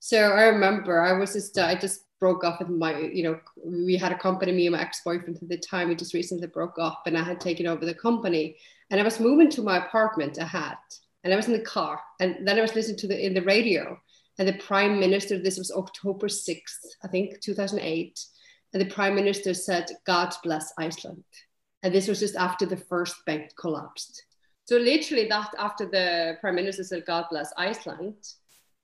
So 0.00 0.32
I 0.32 0.44
remember 0.44 1.00
I 1.00 1.12
was 1.12 1.34
just, 1.34 1.58
I 1.58 1.74
just 1.74 2.04
broke 2.18 2.42
up 2.42 2.58
with 2.58 2.68
my, 2.68 2.98
you 2.98 3.22
know, 3.22 3.40
we 3.64 3.96
had 3.96 4.12
a 4.12 4.18
company, 4.18 4.52
me 4.52 4.66
and 4.66 4.74
my 4.74 4.82
ex-boyfriend 4.82 5.38
at 5.40 5.48
the 5.48 5.58
time, 5.58 5.88
we 5.88 5.94
just 5.94 6.14
recently 6.14 6.46
broke 6.46 6.78
up 6.78 7.02
and 7.06 7.16
I 7.16 7.22
had 7.22 7.40
taken 7.40 7.66
over 7.66 7.86
the 7.86 7.94
company 7.94 8.56
and 8.90 8.98
I 8.98 9.04
was 9.04 9.20
moving 9.20 9.50
to 9.50 9.62
my 9.62 9.78
apartment 9.78 10.38
I 10.40 10.46
had, 10.46 10.76
and 11.22 11.32
I 11.32 11.36
was 11.36 11.46
in 11.46 11.52
the 11.52 11.60
car 11.60 12.00
and 12.18 12.46
then 12.46 12.58
I 12.58 12.62
was 12.62 12.74
listening 12.74 12.96
to 12.98 13.08
the, 13.08 13.24
in 13.24 13.34
the 13.34 13.42
radio 13.42 13.98
and 14.38 14.48
the 14.48 14.54
prime 14.54 14.98
minister, 14.98 15.38
this 15.38 15.58
was 15.58 15.70
October 15.70 16.26
6th, 16.26 16.86
I 17.04 17.08
think 17.08 17.40
2008. 17.40 18.18
And 18.72 18.80
the 18.80 18.86
prime 18.86 19.14
minister 19.14 19.52
said, 19.52 19.90
God 20.06 20.32
bless 20.42 20.72
Iceland. 20.78 21.24
And 21.82 21.94
this 21.94 22.08
was 22.08 22.20
just 22.20 22.36
after 22.36 22.64
the 22.64 22.76
first 22.76 23.16
bank 23.26 23.50
collapsed. 23.58 24.22
So 24.64 24.76
literally 24.76 25.28
that 25.28 25.52
after 25.58 25.84
the 25.84 26.38
prime 26.40 26.54
minister 26.54 26.84
said, 26.84 27.04
God 27.06 27.26
bless 27.30 27.52
Iceland, 27.58 28.14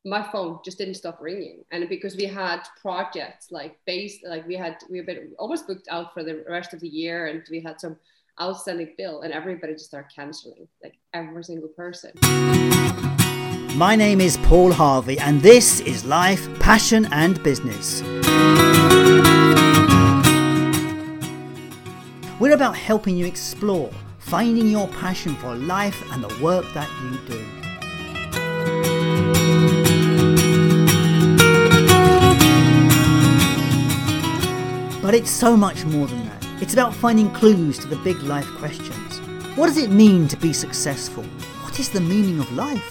my 0.07 0.23
phone 0.23 0.61
just 0.65 0.79
didn't 0.79 0.95
stop 0.95 1.19
ringing. 1.21 1.65
And 1.73 1.89
because 1.89 2.17
we 2.17 2.27
had 2.27 2.61
projects 2.81 3.51
like 3.51 3.77
based 3.87 4.25
like 4.25 4.47
we 4.47 4.55
had 4.55 4.77
we 4.89 5.01
been 5.01 5.33
almost 5.39 5.67
booked 5.67 5.89
out 5.91 6.15
for 6.15 6.23
the 6.23 6.45
rest 6.49 6.73
of 6.73 6.81
the 6.81 6.89
year 6.89 7.27
and 7.27 7.43
we 7.51 7.61
had 7.61 7.81
some 7.81 7.97
outstanding 8.41 8.95
bill 8.97 9.23
and 9.23 9.33
everybody 9.33 9.73
just 9.73 9.87
started 9.87 10.15
canceling 10.15 10.69
like 10.81 10.95
every 11.13 11.43
single 11.43 11.69
person. 11.71 12.13
My 13.77 13.97
name 13.97 14.21
is 14.21 14.37
paul 14.39 14.73
harvey 14.73 15.19
and 15.19 15.41
this 15.41 15.81
is 15.81 16.05
life 16.05 16.47
passion 16.61 17.09
and 17.11 17.43
business. 17.43 18.03
We're 22.39 22.55
about 22.55 22.77
helping 22.77 23.17
you 23.17 23.27
explore 23.27 23.91
finding 24.19 24.69
your 24.69 24.87
passion 24.89 25.35
for 25.37 25.55
life 25.57 26.01
and 26.13 26.23
the 26.23 26.43
work 26.43 26.65
that 26.75 26.89
you 27.03 27.19
do 27.27 27.66
But 35.07 35.15
it's 35.15 35.31
so 35.31 35.57
much 35.57 35.85
more 35.85 36.09
than 36.09 36.27
that. 36.27 36.45
It's 36.61 36.73
about 36.73 36.93
finding 36.93 37.31
clues 37.31 37.79
to 37.79 37.87
the 37.87 37.95
big 37.95 38.21
life 38.25 38.49
questions. 38.59 39.21
What 39.57 39.69
does 39.69 39.77
it 39.77 39.89
mean 39.89 40.27
to 40.27 40.37
be 40.37 40.53
successful? 40.53 41.23
What 41.63 41.79
is 41.79 41.91
the 41.91 42.01
meaning 42.01 42.41
of 42.41 42.53
life? 42.53 42.83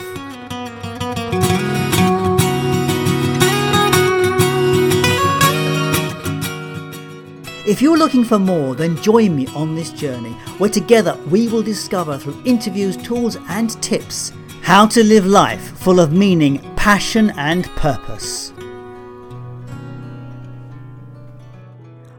If 7.68 7.82
you're 7.82 7.98
looking 7.98 8.24
for 8.24 8.40
more, 8.40 8.76
then 8.76 8.96
join 9.02 9.36
me 9.36 9.48
on 9.48 9.76
this 9.76 9.92
journey 9.92 10.32
where 10.58 10.70
together 10.70 11.20
we 11.30 11.50
will 11.50 11.64
discover 11.64 12.18
through 12.18 12.42
interviews, 12.46 12.96
tools, 12.96 13.36
and 13.50 13.72
tips 13.84 14.32
how 14.62 14.88
to 14.88 15.04
live 15.04 15.26
life 15.26 15.78
full 15.80 16.00
of 16.00 16.14
meaning, 16.14 16.60
passion, 16.78 17.32
and 17.32 17.66
purpose. 17.76 18.54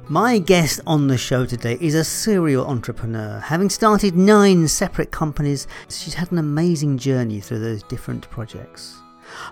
My 0.09 0.39
guest 0.39 0.81
on 0.87 1.09
the 1.09 1.19
show 1.19 1.45
today 1.45 1.77
is 1.81 1.97
a 1.97 2.05
serial 2.05 2.65
entrepreneur. 2.69 3.41
Having 3.41 3.71
started 3.71 4.15
nine 4.15 4.69
separate 4.69 5.11
companies, 5.11 5.67
she's 5.89 6.15
had 6.15 6.31
an 6.31 6.39
amazing 6.39 6.97
journey 6.97 7.41
through 7.41 7.59
those 7.59 7.83
different 7.83 8.31
projects. 8.31 8.99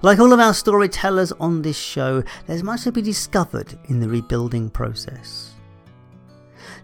Like 0.03 0.21
all 0.21 0.33
of 0.33 0.39
our 0.39 0.55
storytellers 0.55 1.33
on 1.41 1.63
this 1.63 1.77
show, 1.77 2.23
there's 2.47 2.63
much 2.63 2.85
to 2.85 2.93
be 2.93 3.03
discovered 3.03 3.77
in 3.87 3.99
the 3.99 4.09
rebuilding 4.09 4.71
process. 4.71 5.55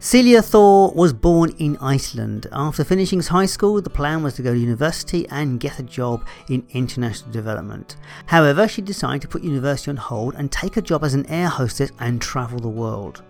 Celia 0.00 0.42
Thor 0.42 0.92
was 0.96 1.12
born 1.12 1.54
in 1.58 1.76
Iceland. 1.76 2.48
After 2.50 2.82
finishing 2.82 3.20
high 3.20 3.46
school, 3.46 3.80
the 3.80 3.88
plan 3.88 4.24
was 4.24 4.34
to 4.34 4.42
go 4.42 4.52
to 4.52 4.58
university 4.58 5.28
and 5.28 5.60
get 5.60 5.78
a 5.78 5.84
job 5.84 6.26
in 6.48 6.66
international 6.70 7.30
development. 7.30 7.98
However, 8.26 8.66
she 8.66 8.82
decided 8.82 9.22
to 9.22 9.28
put 9.28 9.44
university 9.44 9.92
on 9.92 9.96
hold 9.96 10.34
and 10.34 10.50
take 10.50 10.76
a 10.76 10.82
job 10.82 11.04
as 11.04 11.14
an 11.14 11.26
air 11.26 11.48
hostess 11.48 11.92
and 12.00 12.20
travel 12.20 12.58
the 12.58 12.68
world. 12.68 13.22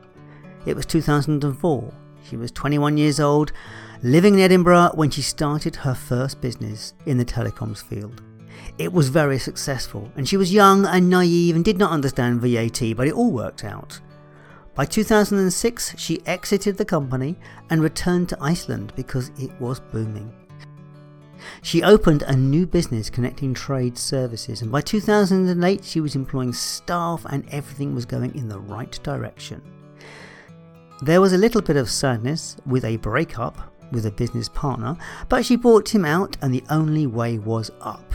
It 0.66 0.76
was 0.76 0.84
2004. 0.86 1.94
She 2.28 2.36
was 2.36 2.52
21 2.52 2.98
years 2.98 3.18
old, 3.18 3.52
living 4.02 4.34
in 4.34 4.40
Edinburgh 4.40 4.90
when 4.94 5.10
she 5.10 5.22
started 5.22 5.76
her 5.76 5.94
first 5.94 6.40
business 6.40 6.94
in 7.06 7.16
the 7.16 7.24
telecoms 7.24 7.82
field. 7.82 8.22
It 8.76 8.92
was 8.92 9.08
very 9.08 9.38
successful, 9.38 10.10
and 10.16 10.28
she 10.28 10.36
was 10.36 10.52
young 10.52 10.84
and 10.86 11.08
naive 11.08 11.56
and 11.56 11.64
did 11.64 11.78
not 11.78 11.92
understand 11.92 12.42
VAT, 12.42 12.94
but 12.94 13.08
it 13.08 13.14
all 13.14 13.30
worked 13.30 13.64
out. 13.64 14.00
By 14.74 14.84
2006, 14.84 15.94
she 15.98 16.24
exited 16.26 16.76
the 16.76 16.84
company 16.84 17.36
and 17.70 17.82
returned 17.82 18.28
to 18.28 18.38
Iceland 18.40 18.92
because 18.96 19.30
it 19.38 19.50
was 19.60 19.80
booming. 19.80 20.32
She 21.62 21.82
opened 21.82 22.22
a 22.22 22.36
new 22.36 22.66
business 22.66 23.08
connecting 23.08 23.54
trade 23.54 23.96
services, 23.96 24.60
and 24.60 24.70
by 24.70 24.82
2008, 24.82 25.84
she 25.84 26.00
was 26.00 26.14
employing 26.14 26.52
staff 26.52 27.24
and 27.30 27.48
everything 27.50 27.94
was 27.94 28.04
going 28.04 28.34
in 28.34 28.48
the 28.48 28.60
right 28.60 28.98
direction. 29.02 29.62
There 31.02 31.20
was 31.20 31.32
a 31.32 31.38
little 31.38 31.62
bit 31.62 31.76
of 31.76 31.90
sadness 31.90 32.56
with 32.66 32.84
a 32.84 32.96
breakup 32.98 33.70
with 33.90 34.06
a 34.06 34.10
business 34.10 34.48
partner, 34.48 34.96
but 35.28 35.44
she 35.44 35.56
bought 35.56 35.88
him 35.94 36.04
out 36.04 36.36
and 36.42 36.52
the 36.52 36.64
only 36.70 37.06
way 37.06 37.38
was 37.38 37.70
up. 37.80 38.12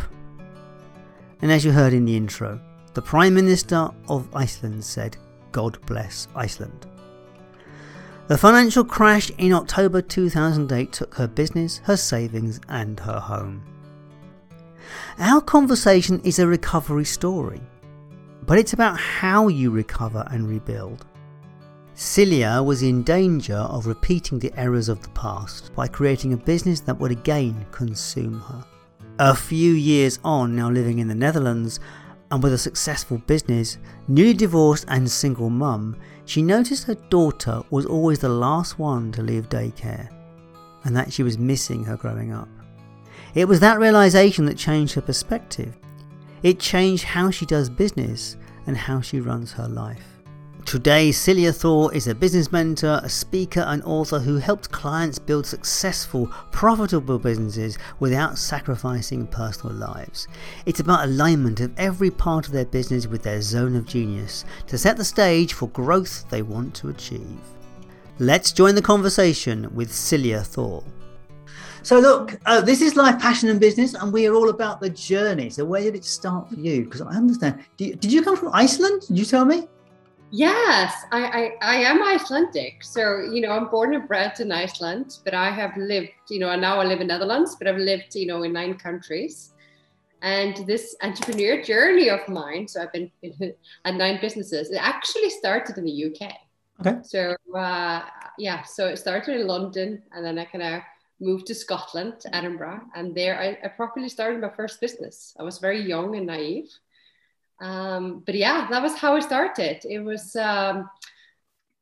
And 1.41 1.51
as 1.51 1.65
you 1.65 1.71
heard 1.71 1.93
in 1.93 2.05
the 2.05 2.15
intro, 2.15 2.59
the 2.93 3.01
Prime 3.01 3.33
Minister 3.33 3.89
of 4.07 4.33
Iceland 4.35 4.83
said, 4.83 5.17
God 5.51 5.83
bless 5.85 6.27
Iceland. 6.35 6.85
The 8.27 8.37
financial 8.37 8.83
crash 8.83 9.31
in 9.37 9.53
October 9.53 10.01
2008 10.01 10.91
took 10.91 11.13
her 11.15 11.27
business, 11.27 11.81
her 11.83 11.97
savings, 11.97 12.59
and 12.69 12.99
her 12.99 13.19
home. 13.19 13.63
Our 15.19 15.41
conversation 15.41 16.21
is 16.23 16.39
a 16.39 16.47
recovery 16.47 17.05
story, 17.05 17.61
but 18.45 18.57
it's 18.57 18.73
about 18.73 18.99
how 18.99 19.47
you 19.47 19.71
recover 19.71 20.25
and 20.31 20.47
rebuild. 20.47 21.05
Celia 21.97 22.61
was 22.61 22.83
in 22.83 23.03
danger 23.03 23.55
of 23.55 23.87
repeating 23.87 24.37
the 24.37 24.53
errors 24.59 24.89
of 24.89 25.01
the 25.01 25.07
past 25.09 25.73
by 25.75 25.87
creating 25.87 26.33
a 26.33 26.37
business 26.37 26.81
that 26.81 26.99
would 26.99 27.11
again 27.11 27.65
consume 27.71 28.41
her. 28.41 28.65
A 29.19 29.33
few 29.33 29.71
years 29.71 30.19
on, 30.21 30.57
now 30.57 30.69
living 30.69 30.99
in 30.99 31.07
the 31.07 31.15
Netherlands, 31.15 31.79
and 32.31 32.43
with 32.43 32.51
a 32.51 32.57
successful 32.57 33.19
business, 33.19 33.77
newly 34.09 34.33
divorced 34.33 34.83
and 34.89 35.09
single 35.09 35.49
mum, 35.49 35.95
she 36.25 36.41
noticed 36.41 36.83
her 36.83 36.95
daughter 36.95 37.61
was 37.69 37.85
always 37.85 38.19
the 38.19 38.27
last 38.27 38.77
one 38.77 39.13
to 39.13 39.21
leave 39.21 39.47
daycare, 39.47 40.09
and 40.83 40.93
that 40.97 41.13
she 41.13 41.23
was 41.23 41.37
missing 41.37 41.85
her 41.85 41.95
growing 41.95 42.33
up. 42.33 42.49
It 43.35 43.47
was 43.47 43.61
that 43.61 43.79
realization 43.79 44.43
that 44.47 44.57
changed 44.57 44.95
her 44.95 45.01
perspective. 45.01 45.77
It 46.43 46.59
changed 46.59 47.05
how 47.05 47.31
she 47.31 47.45
does 47.45 47.69
business 47.69 48.35
and 48.67 48.75
how 48.75 48.99
she 48.99 49.21
runs 49.21 49.53
her 49.53 49.69
life. 49.69 50.14
Today, 50.65 51.11
Celia 51.11 51.53
Thor 51.53 51.93
is 51.93 52.07
a 52.07 52.15
business 52.15 52.51
mentor, 52.51 52.99
a 53.03 53.07
speaker, 53.07 53.59
and 53.59 53.83
author 53.83 54.17
who 54.17 54.37
helped 54.37 54.71
clients 54.71 55.19
build 55.19 55.45
successful, 55.45 56.25
profitable 56.51 57.19
businesses 57.19 57.77
without 57.99 58.39
sacrificing 58.39 59.27
personal 59.27 59.75
lives. 59.75 60.27
It's 60.65 60.79
about 60.79 61.05
alignment 61.05 61.59
of 61.59 61.71
every 61.77 62.09
part 62.09 62.47
of 62.47 62.51
their 62.51 62.65
business 62.65 63.05
with 63.05 63.21
their 63.21 63.43
zone 63.43 63.75
of 63.75 63.85
genius 63.85 64.43
to 64.65 64.75
set 64.75 64.97
the 64.97 65.05
stage 65.05 65.53
for 65.53 65.69
growth 65.69 66.27
they 66.31 66.41
want 66.41 66.73
to 66.77 66.89
achieve. 66.89 67.39
Let's 68.17 68.51
join 68.51 68.73
the 68.73 68.81
conversation 68.81 69.69
with 69.75 69.93
Celia 69.93 70.41
Thor. 70.41 70.83
So, 71.83 71.99
look, 71.99 72.39
uh, 72.47 72.61
this 72.61 72.81
is 72.81 72.95
life, 72.95 73.21
passion, 73.21 73.49
and 73.49 73.59
business, 73.59 73.93
and 73.93 74.11
we 74.11 74.25
are 74.25 74.33
all 74.33 74.49
about 74.49 74.81
the 74.81 74.89
journey. 74.89 75.51
So, 75.51 75.63
where 75.63 75.83
did 75.83 75.93
it 75.93 76.05
start 76.05 76.49
for 76.49 76.55
you? 76.55 76.85
Because 76.85 77.01
I 77.01 77.11
understand. 77.11 77.63
Did 77.77 78.03
you 78.03 78.23
come 78.23 78.35
from 78.35 78.49
Iceland? 78.51 79.03
Did 79.07 79.19
you 79.19 79.25
tell 79.25 79.45
me? 79.45 79.67
Yes, 80.31 81.05
I, 81.11 81.23
I, 81.61 81.75
I 81.75 81.75
am 81.75 82.03
Icelandic. 82.03 82.83
So, 82.83 83.19
you 83.31 83.41
know, 83.41 83.51
I'm 83.51 83.69
born 83.69 83.93
and 83.95 84.07
bred 84.07 84.39
in 84.39 84.51
Iceland, 84.51 85.19
but 85.23 85.33
I 85.33 85.49
have 85.51 85.75
lived, 85.77 86.09
you 86.29 86.39
know, 86.39 86.49
and 86.49 86.61
now 86.61 86.79
I 86.79 86.85
live 86.85 87.01
in 87.01 87.07
Netherlands, 87.07 87.55
but 87.55 87.67
I've 87.67 87.77
lived, 87.77 88.15
you 88.15 88.27
know, 88.27 88.43
in 88.43 88.53
nine 88.53 88.75
countries. 88.75 89.53
And 90.21 90.65
this 90.65 90.95
entrepreneur 91.03 91.61
journey 91.61 92.09
of 92.09 92.27
mine, 92.27 92.67
so 92.67 92.81
I've 92.81 92.91
been 92.91 93.11
at 93.85 93.95
nine 93.95 94.19
businesses, 94.19 94.71
it 94.71 94.77
actually 94.81 95.29
started 95.29 95.77
in 95.77 95.85
the 95.85 96.05
UK. 96.05 96.33
Okay. 96.81 96.97
So, 97.03 97.35
uh, 97.55 98.01
yeah, 98.37 98.63
so 98.63 98.87
it 98.87 98.97
started 98.97 99.39
in 99.39 99.47
London 99.47 100.01
and 100.11 100.25
then 100.25 100.39
I 100.39 100.45
kind 100.45 100.63
of 100.63 100.81
moved 101.19 101.47
to 101.47 101.55
Scotland, 101.55 102.15
Edinburgh. 102.33 102.81
And 102.95 103.15
there 103.15 103.39
I, 103.39 103.57
I 103.63 103.69
properly 103.69 104.09
started 104.09 104.41
my 104.41 104.49
first 104.49 104.81
business. 104.81 105.33
I 105.39 105.43
was 105.43 105.59
very 105.59 105.81
young 105.81 106.15
and 106.15 106.25
naive 106.25 106.69
um, 107.61 108.23
but 108.25 108.35
yeah, 108.35 108.67
that 108.69 108.81
was 108.81 108.95
how 108.95 109.15
it 109.15 109.23
started. 109.23 109.85
It 109.85 109.99
was 109.99 110.35
um, 110.35 110.89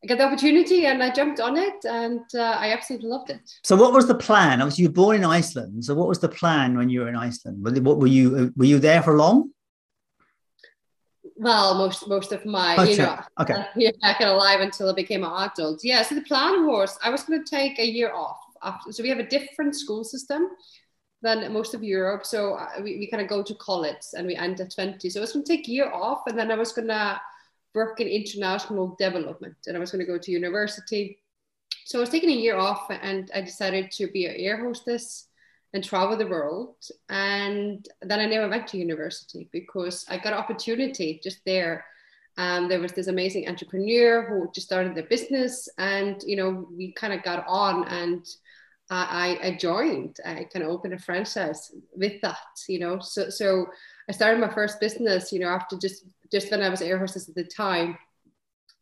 I 0.03 0.07
got 0.07 0.17
the 0.17 0.25
opportunity 0.25 0.85
and 0.85 1.01
I 1.01 1.11
jumped 1.11 1.39
on 1.39 1.57
it, 1.57 1.85
and 1.85 2.21
uh, 2.35 2.57
I 2.59 2.73
absolutely 2.73 3.09
loved 3.09 3.29
it. 3.29 3.41
So, 3.63 3.75
what 3.75 3.93
was 3.93 4.05
the 4.05 4.15
plan? 4.15 4.61
Obviously, 4.61 4.83
you 4.83 4.89
were 4.89 4.93
born 4.93 5.15
in 5.15 5.23
Iceland. 5.23 5.85
So, 5.85 5.95
what 5.95 6.09
was 6.09 6.19
the 6.19 6.29
plan 6.29 6.77
when 6.77 6.89
you 6.89 7.01
were 7.01 7.09
in 7.09 7.15
Iceland? 7.15 7.63
What 7.63 7.97
were 7.97 8.07
you 8.07 8.53
were 8.57 8.65
you 8.65 8.79
there 8.79 9.01
for 9.01 9.17
long? 9.17 9.51
Well, 11.35 11.75
most 11.75 12.07
most 12.07 12.31
of 12.33 12.45
my, 12.45 12.75
oh, 12.77 12.83
you 12.83 12.95
sure. 12.95 13.05
know, 13.05 13.19
okay, 13.39 13.53
uh, 13.53 13.63
yeah, 13.75 13.91
back 14.01 14.19
and 14.19 14.29
alive 14.29 14.59
until 14.59 14.89
I 14.89 14.93
became 14.93 15.23
an 15.23 15.31
adult. 15.31 15.83
Yeah. 15.83 16.01
So 16.03 16.15
the 16.15 16.21
plan 16.21 16.67
was 16.67 16.97
I 17.01 17.09
was 17.09 17.23
going 17.23 17.43
to 17.43 17.49
take 17.49 17.79
a 17.79 17.85
year 17.85 18.13
off. 18.13 18.37
After, 18.61 18.91
so 18.91 19.03
we 19.03 19.09
have 19.09 19.19
a 19.19 19.27
different 19.27 19.75
school 19.75 20.05
system 20.05 20.47
than 21.23 21.51
most 21.53 21.73
of 21.73 21.83
Europe. 21.83 22.25
So 22.25 22.55
uh, 22.55 22.69
we, 22.83 22.97
we 22.99 23.07
kind 23.07 23.23
of 23.23 23.29
go 23.29 23.41
to 23.41 23.55
college 23.55 24.03
and 24.15 24.27
we 24.27 24.35
end 24.35 24.59
at 24.59 24.75
20. 24.75 25.09
So 25.09 25.19
I 25.19 25.21
was 25.21 25.31
going 25.31 25.45
to 25.45 25.57
take 25.57 25.67
a 25.67 25.71
year 25.71 25.91
off 25.91 26.27
and 26.27 26.37
then 26.37 26.51
I 26.51 26.55
was 26.55 26.73
going 26.73 26.89
to 26.89 27.19
work 27.73 27.99
in 28.01 28.07
international 28.07 28.95
development 28.99 29.55
and 29.65 29.75
I 29.75 29.79
was 29.79 29.91
going 29.91 30.05
to 30.05 30.11
go 30.11 30.19
to 30.19 30.31
university. 30.31 31.17
So 31.85 31.97
I 31.97 32.01
was 32.01 32.09
taking 32.09 32.29
a 32.29 32.41
year 32.45 32.57
off 32.57 32.87
and 32.89 33.31
I 33.33 33.41
decided 33.41 33.89
to 33.91 34.07
be 34.07 34.25
an 34.25 34.35
air 34.37 34.63
hostess 34.63 35.27
and 35.73 35.83
travel 35.83 36.17
the 36.17 36.27
world. 36.27 36.75
And 37.09 37.87
then 38.01 38.19
I 38.19 38.25
never 38.25 38.49
went 38.49 38.67
to 38.67 38.77
university 38.77 39.49
because 39.51 40.05
I 40.09 40.17
got 40.17 40.33
an 40.33 40.39
opportunity 40.39 41.19
just 41.23 41.39
there. 41.45 41.85
Um, 42.37 42.67
there 42.67 42.79
was 42.79 42.91
this 42.91 43.07
amazing 43.07 43.47
entrepreneur 43.47 44.23
who 44.23 44.51
just 44.53 44.67
started 44.67 44.95
their 44.95 45.03
business, 45.03 45.69
and 45.77 46.19
you 46.25 46.35
know 46.35 46.67
we 46.75 46.91
kind 46.93 47.13
of 47.13 47.21
got 47.21 47.45
on, 47.47 47.87
and 47.87 48.25
I, 48.95 49.40
I 49.42 49.57
joined. 49.60 50.19
I 50.25 50.48
kind 50.51 50.63
of 50.63 50.72
opened 50.72 50.94
a 50.94 51.00
franchise 51.00 51.72
with 51.95 52.22
that, 52.22 52.38
you 52.68 52.80
know. 52.80 53.00
So 53.00 53.30
so 53.30 53.68
I 54.10 54.12
started 54.12 54.40
my 54.40 54.54
first 54.54 54.80
business, 54.80 55.31
you 55.31 55.40
know, 55.40 55.50
after 55.50 55.78
just 55.78 56.06
just 56.31 56.51
when 56.51 56.62
I 56.62 56.69
was 56.69 56.81
air 56.81 56.98
hostess 56.98 57.30
at 57.30 57.36
the 57.36 57.44
time, 57.44 57.98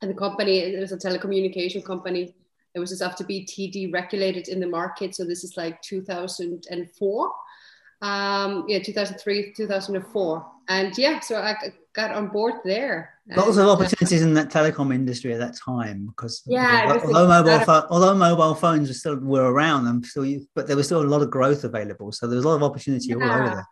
and 0.01 0.09
the 0.11 0.15
company 0.15 0.59
it 0.59 0.79
was 0.79 0.91
a 0.91 0.97
telecommunication 0.97 1.83
company 1.83 2.35
it 2.73 2.79
was 2.79 2.89
just 2.89 3.01
after 3.01 3.23
BT 3.23 3.71
deregulated 3.71 4.47
in 4.47 4.59
the 4.59 4.67
market. 4.67 5.15
So 5.15 5.25
this 5.25 5.43
is 5.43 5.57
like 5.57 5.81
2004. 5.81 7.31
Um, 8.01 8.65
yeah, 8.67 8.79
2003, 8.79 9.53
2004. 9.53 10.45
And 10.69 10.97
yeah, 10.97 11.19
so 11.19 11.37
I 11.37 11.55
got 11.93 12.13
on 12.13 12.27
board 12.27 12.55
there. 12.63 13.13
Lots 13.35 13.57
of 13.57 13.67
uh, 13.67 13.71
opportunities 13.71 14.21
in 14.21 14.33
that 14.33 14.49
telecom 14.49 14.93
industry 14.93 15.33
at 15.33 15.39
that 15.39 15.55
time 15.55 16.07
because 16.07 16.41
yeah, 16.45 16.99
although 17.05 17.27
mobile 17.27 17.59
phone, 17.65 17.83
although 17.89 18.15
mobile 18.15 18.55
phones 18.55 18.87
were 18.87 18.93
still 18.93 19.17
were 19.17 19.51
around, 19.51 19.85
them 19.85 20.03
still, 20.03 20.25
but 20.55 20.67
there 20.67 20.75
was 20.75 20.87
still 20.87 21.01
a 21.01 21.03
lot 21.03 21.21
of 21.21 21.29
growth 21.29 21.63
available. 21.63 22.11
So 22.11 22.27
there 22.27 22.35
was 22.35 22.45
a 22.45 22.47
lot 22.47 22.55
of 22.55 22.63
opportunity 22.63 23.09
yeah. 23.09 23.15
all 23.15 23.23
over 23.23 23.55
there. 23.55 23.67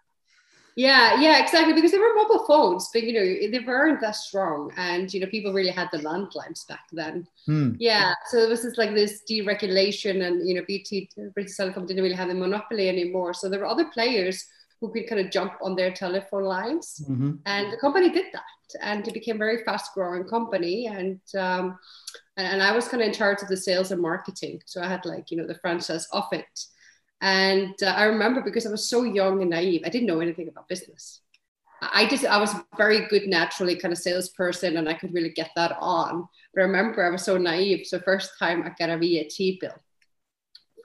Yeah, 0.80 1.20
yeah, 1.20 1.44
exactly. 1.44 1.74
Because 1.74 1.92
there 1.92 2.00
were 2.00 2.16
mobile 2.16 2.46
phones, 2.46 2.90
but 2.94 3.04
you 3.04 3.12
know, 3.12 3.52
they 3.52 3.66
weren't 3.66 4.00
that 4.00 4.16
strong. 4.16 4.72
And 4.78 5.14
you 5.14 5.20
know, 5.20 5.28
people 5.28 5.52
really 5.52 5.72
had 5.72 5.90
the 5.92 5.98
landlines 5.98 6.66
back 6.70 6.86
then. 6.94 7.28
Hmm. 7.46 7.72
Yeah. 7.80 8.14
So 8.28 8.38
it 8.38 8.48
was 8.48 8.62
just 8.62 8.78
like 8.78 8.94
this 8.94 9.22
deregulation 9.30 10.26
and 10.26 10.48
you 10.48 10.56
know, 10.56 10.64
BT 10.66 11.10
British 11.34 11.58
Telecom 11.58 11.86
didn't 11.86 12.02
really 12.02 12.16
have 12.16 12.30
the 12.30 12.34
monopoly 12.34 12.88
anymore. 12.88 13.34
So 13.34 13.50
there 13.50 13.60
were 13.60 13.66
other 13.66 13.90
players 13.94 14.46
who 14.80 14.90
could 14.90 15.10
kind 15.10 15.20
of 15.20 15.32
jump 15.32 15.52
on 15.62 15.76
their 15.76 15.92
telephone 15.92 16.44
lines. 16.44 17.04
Mm-hmm. 17.10 17.32
And 17.46 17.74
the 17.74 17.78
company 17.78 18.10
did 18.10 18.28
that. 18.32 18.80
And 18.82 19.06
it 19.06 19.14
became 19.14 19.36
a 19.36 19.40
very 19.40 19.66
fast 19.66 19.94
growing 19.94 20.24
company. 20.24 20.88
And 20.88 21.20
um, 21.38 21.78
and 22.38 22.64
I 22.64 22.72
was 22.72 22.88
kind 22.88 23.04
of 23.04 23.08
in 23.10 23.14
charge 23.14 23.42
of 23.42 23.50
the 23.50 23.58
sales 23.58 23.92
and 23.92 24.02
marketing. 24.02 24.62
So 24.66 24.82
I 24.82 24.88
had 24.88 25.06
like, 25.06 25.30
you 25.30 25.36
know, 25.36 25.46
the 25.46 25.60
franchise 25.60 26.08
of 26.14 26.24
it. 26.32 26.66
And 27.22 27.76
uh, 27.82 27.88
I 27.88 28.06
remember 28.06 28.42
because 28.42 28.66
I 28.66 28.72
was 28.72 28.90
so 28.90 29.04
young 29.04 29.42
and 29.42 29.50
naive, 29.50 29.82
I 29.86 29.90
didn't 29.90 30.08
know 30.08 30.22
anything 30.22 30.48
about 30.48 30.70
business. 30.70 31.22
I 31.82 32.08
just 32.08 32.26
I 32.26 32.38
was 32.40 32.54
very 32.78 33.08
good 33.08 33.28
naturally 33.28 33.76
kind 33.78 33.94
of 33.94 33.98
salesperson 33.98 34.78
and 34.78 34.90
I 34.90 34.94
could 34.94 35.14
really 35.14 35.30
get 35.30 35.52
that 35.56 35.78
on. 35.80 36.28
But 36.54 36.62
I 36.62 36.66
remember 36.66 37.06
I 37.06 37.10
was 37.10 37.24
so 37.24 37.38
naive. 37.38 37.88
So 37.88 38.00
first 38.00 38.32
time 38.38 38.64
I 38.64 38.74
got 38.78 38.90
a 38.90 38.98
VAT 38.98 39.60
bill 39.62 39.80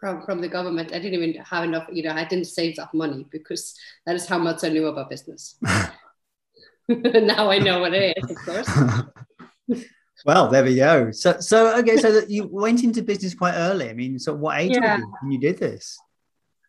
from, 0.04 0.22
from 0.22 0.40
the 0.42 0.48
government, 0.48 0.92
I 0.92 0.98
didn't 0.98 1.22
even 1.22 1.42
have 1.42 1.64
enough, 1.64 1.88
you 1.90 2.02
know, 2.02 2.12
I 2.12 2.24
didn't 2.24 2.46
save 2.46 2.76
that 2.76 2.92
money 2.92 3.26
because 3.30 3.74
that 4.04 4.14
is 4.14 4.26
how 4.26 4.38
much 4.38 4.62
I 4.62 4.68
knew 4.68 4.86
about 4.86 5.08
business. 5.08 5.56
now 6.88 7.50
I 7.50 7.58
know 7.58 7.80
what 7.80 7.94
it 7.94 8.14
is, 8.18 8.30
of 8.30 8.36
course. 8.36 9.84
well, 10.26 10.48
there 10.48 10.62
we 10.62 10.76
go. 10.76 11.10
So 11.12 11.40
so 11.40 11.78
okay, 11.78 11.96
so 11.96 12.12
that 12.12 12.28
you 12.28 12.46
went 12.46 12.84
into 12.84 13.02
business 13.02 13.34
quite 13.34 13.54
early. 13.54 13.88
I 13.88 13.94
mean, 13.94 14.18
so 14.18 14.34
what 14.34 14.60
age 14.60 14.72
yeah. 14.72 14.96
were 14.96 15.00
you 15.00 15.14
when 15.22 15.32
you 15.32 15.38
did 15.38 15.56
this? 15.56 15.98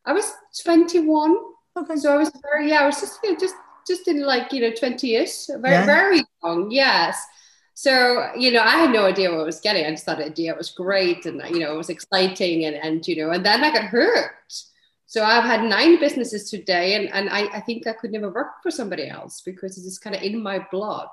I 0.05 0.13
was 0.13 0.31
21. 0.63 1.35
Okay. 1.77 1.95
So 1.97 2.13
I 2.13 2.17
was 2.17 2.31
very, 2.41 2.69
yeah, 2.69 2.81
I 2.81 2.85
was 2.85 2.99
just, 2.99 3.19
you 3.23 3.33
know, 3.33 3.39
just, 3.39 3.55
just 3.87 4.07
in 4.07 4.21
like, 4.21 4.53
you 4.53 4.61
know, 4.61 4.71
20 4.71 5.15
ish, 5.15 5.47
very, 5.47 5.75
yeah. 5.75 5.85
very 5.85 6.23
young. 6.43 6.71
Yes. 6.71 7.21
So, 7.73 8.29
you 8.37 8.51
know, 8.51 8.61
I 8.61 8.77
had 8.77 8.91
no 8.91 9.05
idea 9.05 9.29
what 9.31 9.41
I 9.41 9.43
was 9.43 9.59
getting. 9.59 9.85
I 9.85 9.91
just 9.91 10.05
thought 10.05 10.19
the 10.19 10.25
idea 10.25 10.55
was 10.55 10.71
great 10.71 11.25
and, 11.25 11.41
you 11.49 11.59
know, 11.59 11.73
it 11.73 11.77
was 11.77 11.89
exciting 11.89 12.65
and, 12.65 12.75
and, 12.75 13.05
you 13.05 13.17
know, 13.17 13.31
and 13.31 13.45
then 13.45 13.63
I 13.63 13.73
got 13.73 13.85
hurt. 13.85 14.31
So 15.07 15.23
I've 15.23 15.43
had 15.43 15.63
nine 15.63 15.99
businesses 15.99 16.49
today 16.49 16.95
and, 16.95 17.11
and 17.13 17.29
I, 17.29 17.57
I 17.57 17.59
think 17.59 17.85
I 17.85 17.93
could 17.93 18.11
never 18.11 18.31
work 18.31 18.63
for 18.63 18.71
somebody 18.71 19.09
else 19.09 19.41
because 19.45 19.77
it's 19.77 19.85
just 19.85 20.01
kind 20.01 20.15
of 20.15 20.21
in 20.21 20.41
my 20.41 20.65
blood. 20.71 21.07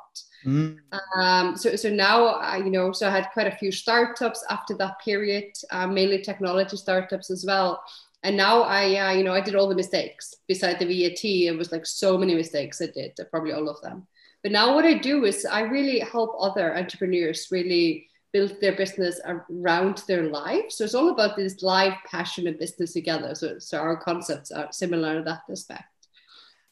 Mm. 0.46 0.78
Um, 1.16 1.56
so, 1.56 1.74
so 1.74 1.90
now, 1.90 2.26
I, 2.26 2.58
you 2.58 2.70
know, 2.70 2.92
so 2.92 3.08
I 3.08 3.10
had 3.10 3.30
quite 3.32 3.48
a 3.48 3.56
few 3.56 3.72
startups 3.72 4.44
after 4.48 4.74
that 4.76 5.00
period, 5.00 5.52
uh, 5.70 5.88
mainly 5.88 6.22
technology 6.22 6.76
startups 6.76 7.30
as 7.30 7.44
well 7.44 7.82
and 8.22 8.36
now 8.36 8.62
I, 8.62 8.96
uh, 8.96 9.12
you 9.12 9.24
know, 9.24 9.34
I 9.34 9.40
did 9.40 9.56
all 9.56 9.68
the 9.68 9.74
mistakes. 9.74 10.34
Beside 10.46 10.78
the 10.78 10.86
VAT, 10.86 11.24
it 11.24 11.58
was 11.58 11.72
like 11.72 11.84
so 11.84 12.16
many 12.16 12.34
mistakes 12.34 12.80
I 12.80 12.86
did, 12.86 13.18
probably 13.30 13.52
all 13.52 13.68
of 13.68 13.80
them. 13.82 14.06
But 14.42 14.52
now 14.52 14.74
what 14.74 14.84
I 14.84 14.94
do 14.94 15.24
is 15.24 15.44
I 15.44 15.62
really 15.62 15.98
help 16.00 16.34
other 16.38 16.76
entrepreneurs 16.76 17.48
really 17.50 18.08
build 18.32 18.60
their 18.60 18.74
business 18.76 19.20
around 19.24 20.02
their 20.08 20.30
life. 20.30 20.64
So 20.70 20.84
it's 20.84 20.94
all 20.94 21.10
about 21.10 21.36
this 21.36 21.62
life, 21.62 21.96
passion, 22.10 22.46
and 22.46 22.58
business 22.58 22.92
together. 22.92 23.34
So, 23.34 23.58
so 23.58 23.78
our 23.78 23.96
concepts 23.96 24.50
are 24.50 24.68
similar 24.72 25.18
in 25.18 25.24
that 25.24 25.42
aspect. 25.50 25.84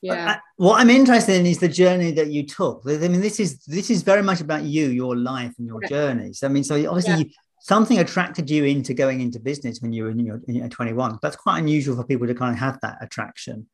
Yeah. 0.03 0.39
what 0.57 0.81
I'm 0.81 0.89
interested 0.89 1.37
in 1.37 1.45
is 1.45 1.59
the 1.59 1.69
journey 1.69 2.13
that 2.13 2.29
you 2.29 2.47
took. 2.47 2.83
I 2.87 2.97
mean, 2.97 3.21
this 3.21 3.39
is 3.39 3.63
this 3.67 3.91
is 3.91 4.01
very 4.01 4.23
much 4.23 4.41
about 4.41 4.63
you, 4.63 4.87
your 4.89 5.15
life, 5.15 5.53
and 5.59 5.67
your 5.67 5.83
journeys. 5.83 6.43
I 6.43 6.49
mean, 6.49 6.65
so 6.65 6.75
obviously 6.89 7.25
yeah 7.25 7.33
something 7.61 7.99
attracted 7.99 8.51
you 8.51 8.65
into 8.65 8.95
going 8.95 9.21
into 9.21 9.39
business 9.39 9.81
when 9.81 9.93
you 9.93 10.05
were 10.05 10.11
in 10.11 10.19
your, 10.19 10.41
in 10.49 10.57
your 10.57 10.69
21 10.69 11.19
that's 11.23 11.37
quite 11.37 11.59
unusual 11.59 11.97
for 11.97 12.05
people 12.05 12.27
to 12.27 12.35
kind 12.35 12.53
of 12.53 12.59
have 12.59 12.79
that 12.81 12.99
attraction. 13.01 13.67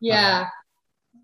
Yeah. 0.00 0.44
Uh, 0.46 0.48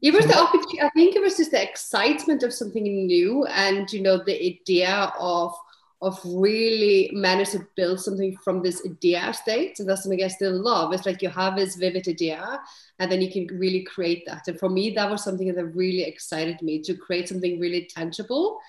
it 0.00 0.12
was 0.12 0.26
the 0.26 0.38
opportunity 0.38 0.80
i 0.80 0.90
think 0.90 1.16
it 1.16 1.22
was 1.22 1.36
just 1.36 1.50
the 1.50 1.60
excitement 1.60 2.44
of 2.44 2.52
something 2.52 2.84
new 3.06 3.44
and 3.46 3.92
you 3.92 4.00
know 4.00 4.22
the 4.24 4.46
idea 4.46 5.12
of 5.18 5.52
of 6.00 6.20
really 6.24 7.10
manage 7.12 7.50
to 7.50 7.66
build 7.76 8.00
something 8.00 8.36
from 8.36 8.62
this 8.62 8.82
idea 8.86 9.32
state. 9.34 9.78
And 9.80 9.88
that's 9.88 10.02
something 10.02 10.22
i 10.22 10.28
still 10.28 10.52
love. 10.52 10.92
It's 10.92 11.06
like 11.06 11.22
you 11.22 11.28
have 11.30 11.56
this 11.56 11.74
vivid 11.74 12.06
idea 12.06 12.60
and 12.98 13.10
then 13.10 13.20
you 13.20 13.32
can 13.32 13.58
really 13.58 13.82
create 13.82 14.24
that. 14.26 14.46
And 14.46 14.58
for 14.58 14.68
me 14.68 14.90
that 14.90 15.10
was 15.10 15.24
something 15.24 15.52
that 15.52 15.64
really 15.64 16.02
excited 16.02 16.62
me 16.62 16.80
to 16.82 16.94
create 16.94 17.28
something 17.28 17.58
really 17.58 17.88
tangible 17.92 18.60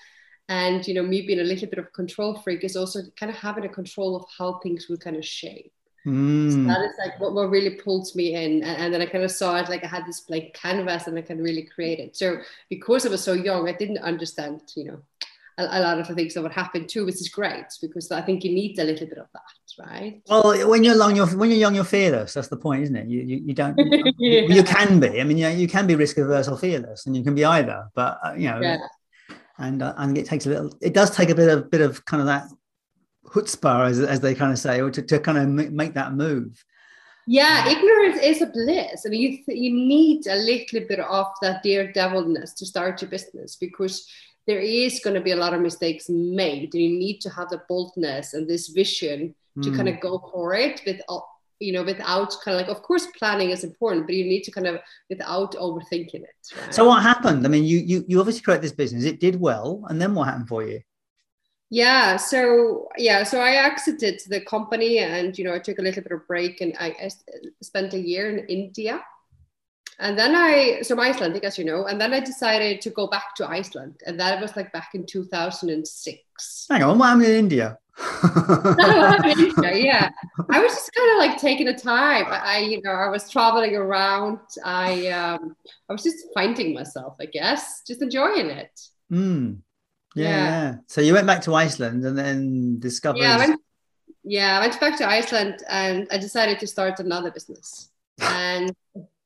and 0.50 0.86
you 0.86 0.92
know 0.92 1.02
me 1.02 1.22
being 1.22 1.40
a 1.40 1.44
little 1.44 1.68
bit 1.68 1.78
of 1.78 1.90
control 1.92 2.34
freak 2.42 2.64
is 2.64 2.76
also 2.76 3.00
kind 3.16 3.30
of 3.30 3.38
having 3.38 3.64
a 3.64 3.68
control 3.68 4.16
of 4.16 4.24
how 4.36 4.58
things 4.58 4.88
will 4.88 4.98
kind 4.98 5.16
of 5.16 5.24
shape. 5.24 5.72
Mm. 6.06 6.50
so 6.50 6.62
that 6.66 6.80
is 6.80 6.94
like 6.98 7.20
what, 7.20 7.34
what 7.34 7.50
really 7.50 7.76
pulls 7.76 8.16
me 8.16 8.34
in. 8.34 8.62
And, 8.62 8.76
and, 8.82 8.94
then 8.94 9.02
i 9.02 9.06
kind 9.06 9.22
of 9.22 9.30
saw 9.30 9.56
it 9.56 9.68
like 9.68 9.84
i 9.84 9.86
had 9.86 10.06
this 10.06 10.20
blank 10.20 10.54
canvas 10.54 11.06
and 11.06 11.18
i 11.18 11.20
can 11.20 11.42
really 11.42 11.64
create 11.64 11.98
it 11.98 12.16
so 12.16 12.38
because 12.70 13.04
i 13.04 13.10
was 13.10 13.22
so 13.22 13.34
young 13.34 13.68
i 13.68 13.72
didn't 13.72 13.98
understand 13.98 14.62
you 14.74 14.84
know 14.84 14.98
a, 15.58 15.64
a 15.64 15.80
lot 15.80 16.00
of 16.00 16.08
the 16.08 16.14
things 16.14 16.32
that 16.32 16.42
would 16.42 16.52
happen 16.52 16.86
too 16.86 17.04
which 17.04 17.16
is 17.16 17.28
great 17.28 17.66
because 17.82 18.10
i 18.12 18.22
think 18.22 18.44
you 18.44 18.50
need 18.50 18.78
a 18.78 18.84
little 18.84 19.06
bit 19.06 19.18
of 19.18 19.26
that 19.34 19.42
right? 19.78 20.20
Well 20.28 20.68
when 20.68 20.84
you're 20.84 20.96
young 20.96 21.16
you're 21.16 21.26
when 21.28 21.48
you're 21.50 21.58
young 21.58 21.74
you're 21.74 21.84
fearless. 21.84 22.34
That's 22.34 22.48
the 22.48 22.56
point 22.56 22.82
isn't 22.82 22.96
it? 22.96 23.06
You 23.06 23.20
you, 23.20 23.36
you 23.46 23.54
don't 23.54 23.78
yeah. 24.18 24.40
you 24.42 24.62
can 24.62 25.00
be. 25.00 25.20
I 25.20 25.24
mean 25.24 25.38
you, 25.38 25.44
know, 25.44 25.54
you 25.54 25.68
can 25.68 25.86
be 25.86 25.94
risk 25.94 26.18
averse 26.18 26.48
or 26.48 26.58
fearless 26.58 27.06
and 27.06 27.16
you 27.16 27.22
can 27.22 27.34
be 27.34 27.44
either 27.44 27.88
but 27.94 28.18
uh, 28.24 28.34
you 28.36 28.50
know 28.50 28.60
yeah 28.60 28.78
and 29.60 29.82
uh, 29.82 29.94
and 29.98 30.16
it 30.18 30.26
takes 30.26 30.46
a 30.46 30.48
little. 30.48 30.72
It 30.80 30.94
does 30.94 31.14
take 31.14 31.30
a 31.30 31.34
bit 31.34 31.48
of 31.48 31.70
bit 31.70 31.80
of 31.80 32.04
kind 32.04 32.20
of 32.20 32.26
that 32.26 32.48
chutzpah, 33.26 33.88
as, 33.88 34.00
as 34.00 34.20
they 34.20 34.34
kind 34.34 34.52
of 34.52 34.58
say, 34.58 34.80
or 34.80 34.90
to, 34.90 35.02
to 35.02 35.18
kind 35.18 35.38
of 35.38 35.72
make 35.72 35.94
that 35.94 36.14
move. 36.14 36.64
Yeah, 37.26 37.68
ignorance 37.68 38.20
is 38.20 38.42
a 38.42 38.46
bliss. 38.46 39.04
I 39.06 39.08
mean, 39.10 39.20
you, 39.20 39.44
th- 39.44 39.58
you 39.58 39.70
need 39.70 40.26
a 40.26 40.34
little 40.36 40.80
bit 40.88 40.98
of 40.98 41.26
that 41.42 41.62
daredevilness 41.62 42.54
to 42.54 42.66
start 42.66 43.00
your 43.00 43.10
business 43.10 43.56
because 43.56 44.08
there 44.46 44.58
is 44.58 45.00
going 45.04 45.14
to 45.14 45.20
be 45.20 45.30
a 45.30 45.36
lot 45.36 45.54
of 45.54 45.60
mistakes 45.60 46.08
made, 46.08 46.74
and 46.74 46.82
you 46.82 46.98
need 46.98 47.20
to 47.20 47.30
have 47.30 47.50
the 47.50 47.62
boldness 47.68 48.34
and 48.34 48.48
this 48.48 48.68
vision 48.68 49.34
to 49.62 49.70
mm. 49.70 49.76
kind 49.76 49.88
of 49.88 50.00
go 50.00 50.18
for 50.32 50.54
it 50.54 50.82
with 50.86 51.00
you 51.60 51.72
know, 51.72 51.82
without 51.82 52.34
kind 52.42 52.58
of 52.58 52.66
like, 52.66 52.74
of 52.74 52.82
course, 52.82 53.06
planning 53.18 53.50
is 53.50 53.64
important, 53.64 54.06
but 54.06 54.14
you 54.14 54.24
need 54.24 54.42
to 54.44 54.50
kind 54.50 54.66
of 54.66 54.80
without 55.08 55.52
overthinking 55.52 56.22
it. 56.22 56.36
Right? 56.56 56.74
So 56.74 56.86
what 56.86 57.02
happened? 57.02 57.44
I 57.46 57.48
mean, 57.48 57.64
you 57.64 57.78
you 57.78 58.04
you 58.08 58.18
obviously 58.18 58.42
created 58.42 58.64
this 58.64 58.72
business. 58.72 59.04
It 59.04 59.20
did 59.20 59.38
well, 59.38 59.84
and 59.88 60.00
then 60.00 60.14
what 60.14 60.28
happened 60.28 60.48
for 60.48 60.66
you? 60.66 60.80
Yeah. 61.68 62.16
So 62.16 62.88
yeah. 62.96 63.22
So 63.22 63.40
I 63.40 63.52
exited 63.52 64.22
the 64.28 64.40
company, 64.40 64.98
and 64.98 65.36
you 65.38 65.44
know, 65.44 65.54
I 65.54 65.58
took 65.58 65.78
a 65.78 65.82
little 65.82 66.02
bit 66.02 66.12
of 66.12 66.26
break, 66.26 66.60
and 66.62 66.74
I, 66.80 66.88
I 66.88 67.10
spent 67.62 67.94
a 67.94 68.00
year 68.00 68.30
in 68.30 68.46
India. 68.46 69.04
And 70.02 70.18
then 70.18 70.34
I, 70.34 70.80
so 70.80 70.94
I'm 70.94 71.00
Icelandic, 71.00 71.44
as 71.44 71.58
you 71.58 71.64
know, 71.66 71.84
and 71.84 72.00
then 72.00 72.14
I 72.14 72.20
decided 72.20 72.80
to 72.80 72.90
go 72.90 73.06
back 73.06 73.34
to 73.36 73.46
Iceland. 73.46 74.00
And 74.06 74.18
that 74.18 74.40
was 74.40 74.56
like 74.56 74.72
back 74.72 74.92
in 74.94 75.04
2006. 75.04 76.66
Hang 76.70 76.82
on, 76.82 76.98
what 76.98 77.08
happened 77.08 77.26
in 77.26 77.32
India? 77.32 77.76
Yeah, 79.74 80.10
I 80.50 80.60
was 80.60 80.72
just 80.72 80.92
kind 80.94 81.10
of 81.12 81.18
like 81.18 81.38
taking 81.38 81.68
a 81.68 81.76
time. 81.76 82.26
I, 82.26 82.40
I, 82.44 82.58
you 82.58 82.80
know, 82.82 82.92
I 82.92 83.08
was 83.08 83.30
traveling 83.30 83.76
around. 83.76 84.38
I, 84.64 85.08
um, 85.08 85.56
I 85.88 85.92
was 85.92 86.02
just 86.02 86.26
finding 86.34 86.74
myself, 86.74 87.16
I 87.20 87.26
guess, 87.26 87.82
just 87.86 88.02
enjoying 88.02 88.50
it. 88.50 88.80
Mm. 89.12 89.58
Yeah, 90.14 90.24
yeah. 90.24 90.44
yeah. 90.44 90.74
So 90.86 91.00
you 91.00 91.12
went 91.14 91.26
back 91.26 91.42
to 91.42 91.54
Iceland 91.54 92.04
and 92.04 92.16
then 92.16 92.78
discovered. 92.78 93.20
Yeah, 93.20 93.34
I 93.34 93.38
went, 93.38 93.60
yeah, 94.24 94.58
I 94.58 94.60
went 94.60 94.80
back 94.80 94.96
to 94.98 95.08
Iceland 95.08 95.62
and 95.68 96.06
I 96.10 96.18
decided 96.18 96.58
to 96.60 96.66
start 96.66 97.00
another 97.00 97.30
business. 97.30 97.90
And 98.20 98.74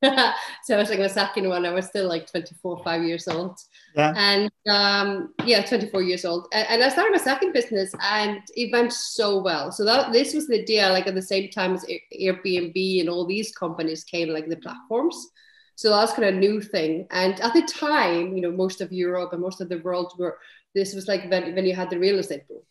so 0.64 0.75
I 0.75 0.78
was 0.78 0.90
like 0.90 0.99
my 0.99 1.06
second 1.06 1.49
one. 1.49 1.64
I 1.64 1.70
was 1.70 1.87
still 1.87 2.08
like 2.08 2.30
24, 2.30 2.82
five 2.84 3.02
years 3.02 3.26
old. 3.28 3.58
Yeah. 3.96 4.12
And 4.16 4.50
um, 4.68 5.34
yeah, 5.44 5.64
24 5.64 6.02
years 6.02 6.25
old. 6.25 6.49
And, 6.52 6.66
and, 6.68 6.82
I 6.82 6.88
started 6.88 7.12
my 7.12 7.18
second 7.18 7.52
business 7.52 7.94
and 8.02 8.40
it 8.54 8.73
went 8.73 8.92
so 8.92 9.40
well. 9.42 9.73
So 9.73 9.84
that 9.84 10.12
this 10.12 10.34
was 10.34 10.46
the 10.46 10.61
idea, 10.61 10.90
like 10.90 11.06
at 11.06 11.14
the 11.14 11.23
same 11.23 11.50
time 11.50 11.75
as 11.75 11.87
Airbnb 12.20 13.00
and 13.00 13.08
all 13.08 13.26
these 13.26 13.52
companies 13.52 14.04
came, 14.04 14.28
like 14.28 14.49
the 14.49 14.56
platforms. 14.56 15.30
So 15.76 15.90
that's 15.90 16.12
kind 16.12 16.28
of 16.28 16.34
a 16.34 16.38
new 16.38 16.61
thing. 16.61 17.06
And 17.11 17.40
at 17.40 17.54
the 17.54 17.62
time, 17.62 18.37
you 18.37 18.42
know, 18.42 18.52
most 18.52 18.80
of 18.80 18.92
Europe 18.92 19.32
and 19.32 19.40
most 19.40 19.61
of 19.61 19.68
the 19.68 19.78
world 19.78 20.12
were, 20.18 20.38
this 20.75 20.94
was 20.94 21.08
like 21.08 21.30
when, 21.30 21.54
when 21.54 21.64
you 21.64 21.75
had 21.75 21.90
the 21.90 21.99
real 21.99 22.18
estate 22.18 22.46
boom. 22.49 22.62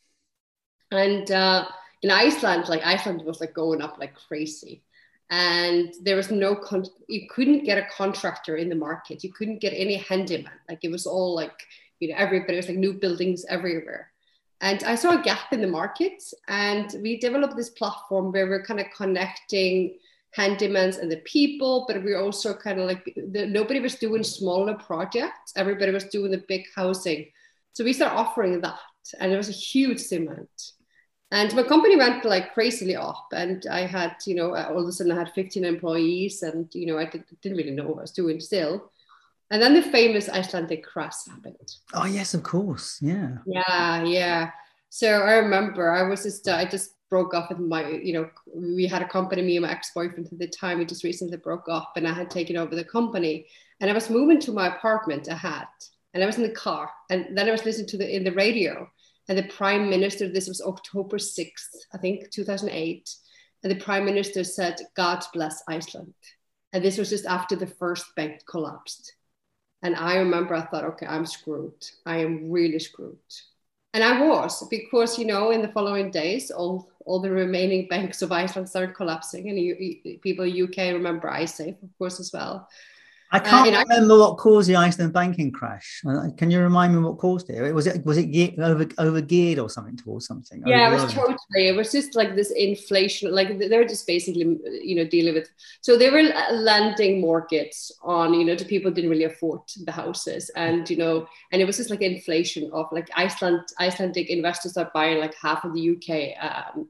And 0.91 1.29
uh, 1.31 1.65
in 2.03 2.11
Iceland, 2.11 2.69
like 2.69 2.85
Iceland 2.85 3.23
was 3.25 3.41
like 3.41 3.53
going 3.53 3.81
up 3.81 3.97
like 3.97 4.13
crazy 4.27 4.83
and 5.29 5.93
there 6.03 6.15
was 6.15 6.31
no 6.31 6.55
con- 6.55 6.85
you 7.07 7.27
couldn't 7.29 7.63
get 7.63 7.77
a 7.77 7.87
contractor 7.95 8.57
in 8.57 8.69
the 8.69 8.75
market. 8.75 9.23
You 9.23 9.31
couldn't 9.31 9.61
get 9.61 9.73
any 9.73 9.95
handyman. 9.95 10.59
Like 10.69 10.79
it 10.83 10.91
was 10.91 11.05
all 11.05 11.35
like 11.35 11.59
you 11.99 12.09
know 12.09 12.15
everybody 12.17 12.57
was 12.57 12.67
like 12.67 12.77
new 12.77 12.93
buildings 12.93 13.45
everywhere. 13.49 14.11
And 14.61 14.81
i 14.85 14.95
saw 14.95 15.19
a 15.19 15.21
gap 15.21 15.51
in 15.51 15.61
the 15.61 15.67
market 15.67 16.23
and 16.47 16.89
we 17.01 17.19
developed 17.19 17.57
this 17.57 17.71
platform 17.71 18.31
where 18.31 18.47
we're 18.47 18.63
kind 18.63 18.79
of 18.79 18.87
connecting 18.95 19.97
handymans 20.37 20.99
and 20.99 21.11
the 21.11 21.21
people 21.25 21.85
but 21.87 22.01
we 22.03 22.13
are 22.13 22.21
also 22.21 22.53
kind 22.53 22.79
of 22.79 22.87
like 22.87 23.03
the, 23.15 23.45
nobody 23.45 23.79
was 23.79 23.95
doing 23.95 24.23
smaller 24.23 24.75
projects. 24.75 25.53
Everybody 25.55 25.91
was 25.91 26.05
doing 26.05 26.31
the 26.31 26.45
big 26.47 26.63
housing. 26.75 27.27
So 27.73 27.83
we 27.83 27.93
started 27.93 28.15
offering 28.15 28.61
that 28.61 28.79
and 29.19 29.33
it 29.33 29.37
was 29.37 29.49
a 29.49 29.61
huge 29.71 30.07
demand 30.07 30.47
and 31.33 31.51
my 31.55 31.63
company 31.63 31.95
went 31.95 32.23
like 32.25 32.53
crazily 32.53 32.95
up. 32.95 33.27
And 33.33 33.65
I 33.65 33.87
had, 33.87 34.17
you 34.27 34.35
know, 34.35 34.55
all 34.55 34.83
of 34.83 34.87
a 34.87 34.91
sudden 34.91 35.11
I 35.11 35.15
had 35.15 35.33
15 35.33 35.65
employees 35.65 36.43
and, 36.43 36.69
you 36.75 36.85
know, 36.85 36.99
I 36.99 37.05
did, 37.05 37.23
not 37.43 37.57
really 37.57 37.71
know 37.71 37.87
what 37.87 37.97
I 37.97 38.01
was 38.01 38.11
doing 38.11 38.39
still. 38.39 38.91
And 39.49 39.59
then 39.59 39.73
the 39.73 39.81
famous 39.81 40.29
Icelandic 40.29 40.85
crash 40.85 41.25
happened. 41.27 41.73
Oh, 41.95 42.05
yes, 42.05 42.35
of 42.35 42.43
course. 42.43 42.99
Yeah. 43.01 43.37
Yeah. 43.47 44.03
Yeah. 44.03 44.51
So 44.89 45.07
I 45.07 45.37
remember 45.37 45.89
I 45.89 46.03
was 46.03 46.21
just, 46.21 46.47
I 46.47 46.65
just 46.65 46.91
broke 47.09 47.33
up 47.33 47.49
with 47.49 47.57
my, 47.57 47.89
you 47.89 48.13
know, 48.13 48.29
we 48.53 48.85
had 48.85 49.01
a 49.01 49.07
company, 49.07 49.41
me 49.41 49.57
and 49.57 49.65
my 49.65 49.71
ex-boyfriend 49.71 50.29
at 50.31 50.37
the 50.37 50.47
time, 50.47 50.77
we 50.77 50.85
just 50.85 51.03
recently 51.03 51.37
broke 51.37 51.67
up 51.67 51.93
and 51.95 52.07
I 52.07 52.13
had 52.13 52.29
taken 52.29 52.57
over 52.57 52.75
the 52.75 52.83
company 52.83 53.47
and 53.81 53.89
I 53.89 53.93
was 53.93 54.07
moving 54.07 54.39
to 54.41 54.51
my 54.51 54.67
apartment 54.67 55.27
I 55.31 55.35
had, 55.35 55.65
and 56.13 56.21
I 56.21 56.27
was 56.27 56.37
in 56.37 56.43
the 56.43 56.51
car 56.51 56.91
and 57.09 57.35
then 57.35 57.47
I 57.49 57.51
was 57.51 57.65
listening 57.65 57.87
to 57.87 57.97
the, 57.97 58.15
in 58.15 58.23
the 58.23 58.33
radio 58.33 58.87
and 59.29 59.37
the 59.37 59.43
prime 59.43 59.89
minister, 59.89 60.27
this 60.27 60.47
was 60.47 60.61
October 60.61 61.17
6th, 61.17 61.75
I 61.93 61.97
think, 61.97 62.29
2008. 62.31 63.09
And 63.63 63.71
the 63.71 63.83
prime 63.83 64.05
minister 64.05 64.43
said, 64.43 64.79
God 64.95 65.23
bless 65.33 65.63
Iceland. 65.67 66.13
And 66.73 66.83
this 66.83 66.97
was 66.97 67.09
just 67.09 67.25
after 67.25 67.55
the 67.55 67.67
first 67.67 68.05
bank 68.15 68.41
collapsed. 68.45 69.13
And 69.81 69.95
I 69.95 70.15
remember 70.15 70.55
I 70.55 70.65
thought, 70.65 70.85
okay, 70.85 71.05
I'm 71.05 71.25
screwed. 71.25 71.85
I 72.05 72.17
am 72.17 72.51
really 72.51 72.79
screwed. 72.79 73.17
And 73.93 74.03
I 74.03 74.25
was, 74.25 74.67
because, 74.69 75.19
you 75.19 75.25
know, 75.25 75.51
in 75.51 75.61
the 75.61 75.71
following 75.71 76.09
days, 76.09 76.49
all, 76.51 76.89
all 77.05 77.21
the 77.21 77.29
remaining 77.29 77.87
banks 77.89 78.21
of 78.21 78.31
Iceland 78.31 78.67
started 78.67 78.95
collapsing. 78.95 79.49
And 79.49 79.59
you, 79.59 80.17
people 80.21 80.45
in 80.45 80.63
UK 80.63 80.93
remember 80.93 81.29
Icesave, 81.29 81.81
of 81.81 81.97
course, 81.97 82.19
as 82.19 82.33
well. 82.33 82.67
I 83.33 83.37
uh, 83.37 83.39
can't 83.39 83.75
uh, 83.75 83.83
remember 83.89 84.19
what 84.19 84.37
caused 84.37 84.69
the 84.69 84.75
Iceland 84.75 85.11
banking 85.11 85.51
crash. 85.51 86.03
Uh, 86.07 86.27
can 86.37 86.51
you 86.51 86.61
remind 86.61 86.93
me 86.93 87.01
what 87.01 87.17
caused 87.17 87.49
it? 87.49 87.73
Was 87.73 87.87
it 87.87 88.05
was 88.05 88.19
it 88.19 88.59
over 88.59 88.87
over 88.99 89.21
geared 89.21 89.57
or 89.57 89.71
something 89.71 89.97
towards 89.97 90.27
something? 90.27 90.61
Yeah, 90.67 90.89
it 90.89 90.93
was 90.93 91.11
totally. 91.11 91.67
It 91.67 91.75
was 91.75 91.91
just 91.91 92.15
like 92.15 92.35
this 92.35 92.51
inflation. 92.51 93.31
Like 93.33 93.57
they 93.57 93.75
were 93.75 93.85
just 93.85 94.05
basically 94.05 94.59
you 94.83 94.95
know 94.95 95.05
dealing 95.05 95.33
with. 95.33 95.49
So 95.81 95.97
they 95.97 96.11
were 96.11 96.21
lending 96.51 97.21
mortgages 97.21 97.91
on 98.03 98.35
you 98.35 98.45
know 98.45 98.55
to 98.55 98.65
people 98.65 98.91
didn't 98.91 99.09
really 99.09 99.23
afford 99.23 99.61
the 99.83 99.91
houses, 99.91 100.51
and 100.55 100.87
you 100.87 100.97
know, 100.97 101.27
and 101.51 101.59
it 101.59 101.65
was 101.65 101.77
just 101.77 101.89
like 101.89 102.01
inflation 102.01 102.69
of 102.71 102.85
like 102.91 103.09
Iceland 103.15 103.61
Icelandic 103.79 104.29
investors 104.29 104.77
are 104.77 104.91
buying 104.93 105.19
like 105.19 105.33
half 105.41 105.65
of 105.65 105.73
the 105.73 105.89
UK. 105.89 106.37
Um, 106.39 106.87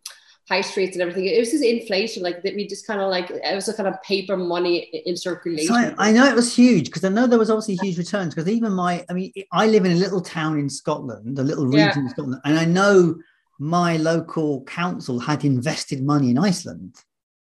high 0.50 0.62
streets 0.62 0.95
and 0.95 1.01
everything. 1.01 1.25
It 1.25 1.39
was 1.39 1.51
just 1.51 1.63
inflation, 1.63 2.23
like 2.23 2.43
that 2.43 2.55
we 2.55 2.67
just 2.67 2.85
kind 2.85 3.00
of 3.01 3.09
like 3.09 3.29
it 3.29 3.55
was 3.55 3.67
a 3.69 3.73
kind 3.73 3.88
of 3.88 4.01
paper 4.03 4.35
money 4.35 4.79
in 5.05 5.15
circulation. 5.15 5.67
So 5.67 5.75
I, 5.75 6.09
I, 6.09 6.12
know 6.12 6.25
it 6.25 6.35
was 6.35 6.53
huge 6.55 6.85
because 6.85 7.03
I 7.03 7.09
know 7.09 7.27
there 7.27 7.39
was 7.39 7.50
obviously 7.50 7.75
huge 7.75 7.97
returns 7.97 8.35
because 8.35 8.50
even 8.50 8.73
my, 8.73 9.05
I 9.09 9.13
mean, 9.13 9.31
I 9.51 9.67
live 9.67 9.85
in 9.85 9.93
a 9.93 9.95
little 9.95 10.21
town 10.21 10.59
in 10.59 10.69
Scotland, 10.69 11.39
a 11.39 11.43
little 11.43 11.65
region 11.65 11.79
yeah. 11.79 12.00
in 12.00 12.09
Scotland, 12.09 12.41
and 12.43 12.59
I 12.59 12.65
know 12.65 13.15
my 13.59 13.97
local 13.97 14.63
council 14.65 15.19
had 15.19 15.45
invested 15.45 16.03
money 16.03 16.31
in 16.31 16.38
Iceland. 16.38 16.95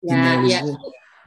Yeah, 0.02 0.44
yeah. 0.44 0.74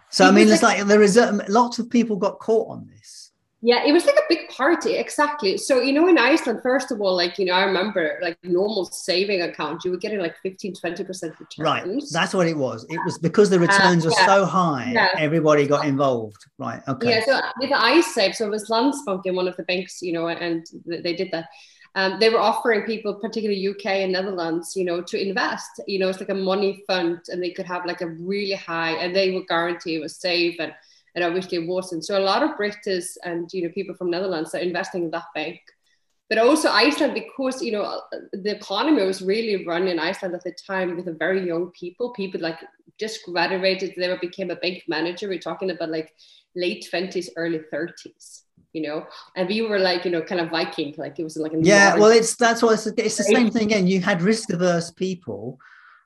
So 0.10 0.28
I 0.28 0.32
mean, 0.32 0.48
it's 0.48 0.62
like, 0.62 0.78
like 0.78 0.88
there 0.88 1.02
is 1.02 1.18
a, 1.18 1.32
lots 1.50 1.80
of 1.80 1.90
people 1.90 2.18
got 2.18 2.40
caught 2.40 2.70
on 2.70 2.88
this. 2.88 3.23
Yeah, 3.66 3.86
it 3.86 3.94
was 3.94 4.06
like 4.06 4.16
a 4.16 4.28
big 4.28 4.50
party, 4.50 4.96
exactly. 4.96 5.58
So, 5.58 5.80
you 5.80 5.94
know, 5.94 6.10
in 6.10 6.18
Iceland, 6.18 6.60
first 6.62 6.92
of 6.92 7.00
all, 7.00 7.16
like, 7.16 7.40
you 7.40 7.46
know, 7.46 7.54
I 7.54 7.64
remember 7.64 8.20
like 8.22 8.38
normal 8.44 8.84
saving 8.84 9.42
account, 9.42 9.86
you 9.86 9.92
were 9.92 9.98
getting 9.98 10.20
like 10.20 10.36
15, 10.44 10.76
20% 10.76 11.08
returns. 11.08 11.48
Right. 11.58 12.04
That's 12.12 12.34
what 12.34 12.46
it 12.48 12.58
was. 12.58 12.86
It 12.90 13.00
was 13.06 13.18
because 13.18 13.50
the 13.50 13.56
uh, 13.56 13.60
returns 13.60 14.06
uh, 14.06 14.10
were 14.10 14.16
yeah. 14.18 14.26
so 14.26 14.46
high, 14.46 14.92
yeah. 14.94 15.08
everybody 15.18 15.66
got 15.66 15.88
involved. 15.88 16.46
Right. 16.58 16.82
Okay. 16.90 17.10
Yeah. 17.10 17.24
So 17.24 17.40
with 17.58 17.70
the 17.70 17.78
Icesave, 17.78 18.36
so 18.36 18.48
it 18.48 18.50
was 18.50 18.70
Landsbank 18.70 19.34
one 19.34 19.48
of 19.48 19.56
the 19.56 19.64
banks, 19.64 20.02
you 20.02 20.12
know, 20.12 20.28
and 20.28 20.66
they 20.86 21.16
did 21.16 21.30
that. 21.32 21.48
Um, 21.96 22.20
they 22.20 22.30
were 22.30 22.40
offering 22.40 22.82
people, 22.82 23.14
particularly 23.14 23.66
UK 23.66 23.86
and 23.86 24.12
Netherlands, 24.12 24.74
you 24.76 24.84
know, 24.84 25.02
to 25.04 25.22
invest. 25.22 25.82
You 25.88 26.00
know, 26.00 26.10
it's 26.10 26.20
like 26.20 26.30
a 26.30 26.36
money 26.36 26.84
fund, 26.86 27.20
and 27.30 27.42
they 27.42 27.52
could 27.52 27.68
have 27.68 27.86
like 27.86 28.02
a 28.02 28.08
really 28.08 28.56
high, 28.56 28.92
and 28.92 29.16
they 29.16 29.32
would 29.32 29.48
guarantee 29.48 29.96
it 29.96 30.02
was 30.02 30.18
safe 30.18 30.58
and 30.60 30.74
and 31.16 31.24
obviously 31.24 31.58
it 31.58 31.68
wasn't. 31.68 32.06
So 32.06 32.18
a 32.18 32.24
lot 32.24 32.44
of 32.44 32.58
British 32.58 33.06
and 33.24 33.50
you 33.54 33.64
know 33.64 33.70
people 33.70 33.96
from 33.96 34.10
Netherlands 34.10 34.54
are 34.56 34.60
investing 34.60 35.04
in 35.04 35.12
that 35.12 35.26
bank. 35.36 35.60
But 36.30 36.38
also 36.40 36.70
Iceland, 36.70 37.14
because 37.14 37.62
you 37.62 37.72
know 37.72 38.02
the 38.32 38.56
economy 38.56 39.04
was 39.04 39.22
really 39.22 39.66
run 39.66 39.88
in 39.88 40.00
Iceland 40.00 40.36
at 40.36 40.44
the 40.44 40.56
time 40.66 40.96
with 40.96 41.08
a 41.08 41.14
very 41.14 41.46
young 41.46 41.72
people. 41.72 42.14
People 42.14 42.42
like 42.42 42.60
just 43.00 43.24
graduated, 43.26 43.94
they 43.96 44.18
became 44.22 44.50
a 44.50 44.56
bank 44.56 44.84
manager. 44.88 45.28
We're 45.28 45.40
talking 45.40 45.72
about 45.72 45.90
like 45.90 46.14
late 46.56 46.88
twenties, 46.90 47.30
early 47.36 47.62
thirties 47.70 48.44
you 48.74 48.82
know 48.82 49.06
and 49.36 49.48
we 49.48 49.62
were 49.62 49.80
like 49.80 50.04
you 50.04 50.12
know 50.12 50.22
kind 50.22 50.42
of 50.42 50.50
viking 50.50 50.94
like 50.98 51.20
it 51.20 51.24
was 51.24 51.38
like 51.38 51.52
yeah 51.60 51.96
well 51.96 52.10
it's 52.10 52.36
that's 52.36 52.62
what 52.62 52.74
it's, 52.74 52.88
it's 52.88 53.18
the 53.18 53.24
same 53.24 53.50
thing 53.52 53.68
again 53.68 53.88
you 53.88 54.02
had 54.02 54.22
risk 54.22 54.52
averse 54.52 54.92
people 54.92 55.60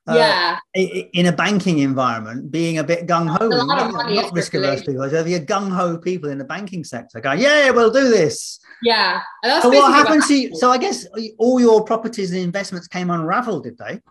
uh, 0.08 0.16
yeah. 0.16 0.60
in 0.74 1.26
a 1.26 1.32
banking 1.32 1.80
environment 1.80 2.50
being 2.52 2.78
a 2.78 2.84
bit 2.84 3.08
gung-ho 3.08 3.48
not, 3.48 3.92
not 3.92 4.34
risk 4.34 4.54
averse 4.54 4.82
people. 4.82 5.10
There'll 5.10 5.26
be 5.26 5.40
gung-ho 5.40 5.98
people 5.98 6.30
in 6.30 6.38
the 6.38 6.46
banking 6.46 6.84
sector 6.84 7.20
going 7.20 7.40
yeah 7.40 7.70
we'll 7.72 7.92
do 7.92 8.10
this. 8.10 8.60
Yeah. 8.84 9.22
So 9.62 9.70
what 9.70 9.94
happened 9.94 10.24
to 10.24 10.36
you? 10.36 10.56
so 10.56 10.72
i 10.72 10.78
guess 10.78 11.06
all 11.38 11.60
your 11.60 11.84
properties 11.84 12.32
and 12.32 12.42
investments 12.42 12.88
came 12.88 13.10
unraveled 13.10 13.64
did 13.64 13.78
they? 13.78 14.02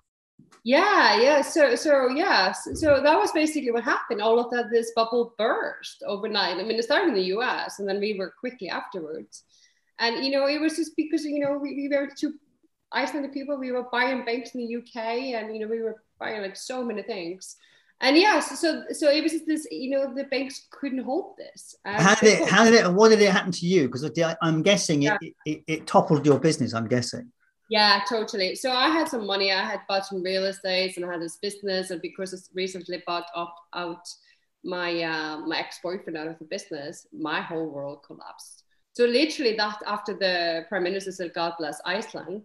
Yeah 0.64 1.20
yeah. 1.20 1.42
So 1.42 1.76
so 1.76 2.08
yeah. 2.08 2.52
So 2.52 3.00
that 3.02 3.16
was 3.16 3.32
basically 3.32 3.70
what 3.70 3.84
happened. 3.84 4.20
All 4.20 4.38
of 4.38 4.50
that 4.50 4.66
this 4.70 4.92
bubble 4.94 5.34
burst 5.38 6.02
overnight. 6.06 6.56
I 6.56 6.64
mean 6.64 6.78
it 6.78 6.84
started 6.84 7.08
in 7.08 7.14
the 7.14 7.22
us 7.22 7.78
and 7.78 7.88
then 7.88 8.00
we 8.00 8.18
were 8.18 8.34
quickly 8.38 8.68
afterwards. 8.68 9.44
And 9.98 10.24
you 10.24 10.30
know 10.32 10.46
it 10.46 10.60
was 10.60 10.76
just 10.76 10.94
because 10.96 11.24
you 11.24 11.38
know 11.38 11.56
we, 11.56 11.74
we 11.74 11.88
were 11.88 12.08
too 12.14 12.34
Icelandic 12.94 13.32
people, 13.32 13.58
we 13.58 13.72
were 13.72 13.86
buying 13.90 14.24
banks 14.24 14.54
in 14.54 14.66
the 14.66 14.76
UK, 14.76 15.04
and 15.34 15.54
you 15.54 15.60
know 15.60 15.68
we 15.68 15.82
were 15.82 16.02
buying 16.18 16.42
like 16.42 16.56
so 16.56 16.84
many 16.84 17.02
things. 17.02 17.56
And 18.00 18.16
yes, 18.16 18.60
so 18.60 18.84
so 18.92 19.08
it 19.08 19.22
was 19.22 19.32
this, 19.46 19.66
you 19.70 19.90
know, 19.90 20.14
the 20.14 20.24
banks 20.24 20.66
couldn't 20.70 21.02
hold 21.02 21.34
this. 21.38 21.74
how 21.84 22.14
did 22.14 22.40
it? 22.40 22.48
How 22.48 22.64
did 22.64 22.74
it? 22.74 22.92
What 22.92 23.08
did 23.08 23.22
it 23.22 23.30
happen 23.30 23.52
to 23.52 23.66
you? 23.66 23.88
Because 23.88 24.10
I'm 24.42 24.62
guessing 24.62 25.02
yeah. 25.02 25.16
it, 25.20 25.34
it, 25.46 25.62
it 25.66 25.86
toppled 25.86 26.26
your 26.26 26.38
business. 26.38 26.74
I'm 26.74 26.88
guessing. 26.88 27.32
Yeah, 27.70 28.00
totally. 28.08 28.54
So 28.54 28.70
I 28.70 28.88
had 28.88 29.08
some 29.08 29.26
money. 29.26 29.50
I 29.50 29.64
had 29.64 29.80
bought 29.88 30.06
some 30.06 30.22
real 30.22 30.44
estate, 30.44 30.96
and 30.96 31.06
I 31.06 31.12
had 31.12 31.22
this 31.22 31.38
business. 31.38 31.90
And 31.90 32.02
because 32.02 32.34
I 32.34 32.38
recently 32.54 33.02
bought 33.06 33.26
up 33.34 33.54
out 33.74 34.06
my 34.62 35.02
uh, 35.02 35.38
my 35.38 35.58
ex 35.58 35.78
boyfriend 35.82 36.18
out 36.18 36.28
of 36.28 36.38
the 36.38 36.44
business, 36.44 37.06
my 37.12 37.40
whole 37.40 37.68
world 37.70 38.04
collapsed. 38.06 38.64
So 38.92 39.04
literally, 39.04 39.56
that 39.56 39.78
after 39.86 40.12
the 40.12 40.66
prime 40.68 40.82
minister 40.82 41.12
said, 41.12 41.32
"God 41.34 41.54
bless 41.58 41.80
Iceland," 41.86 42.44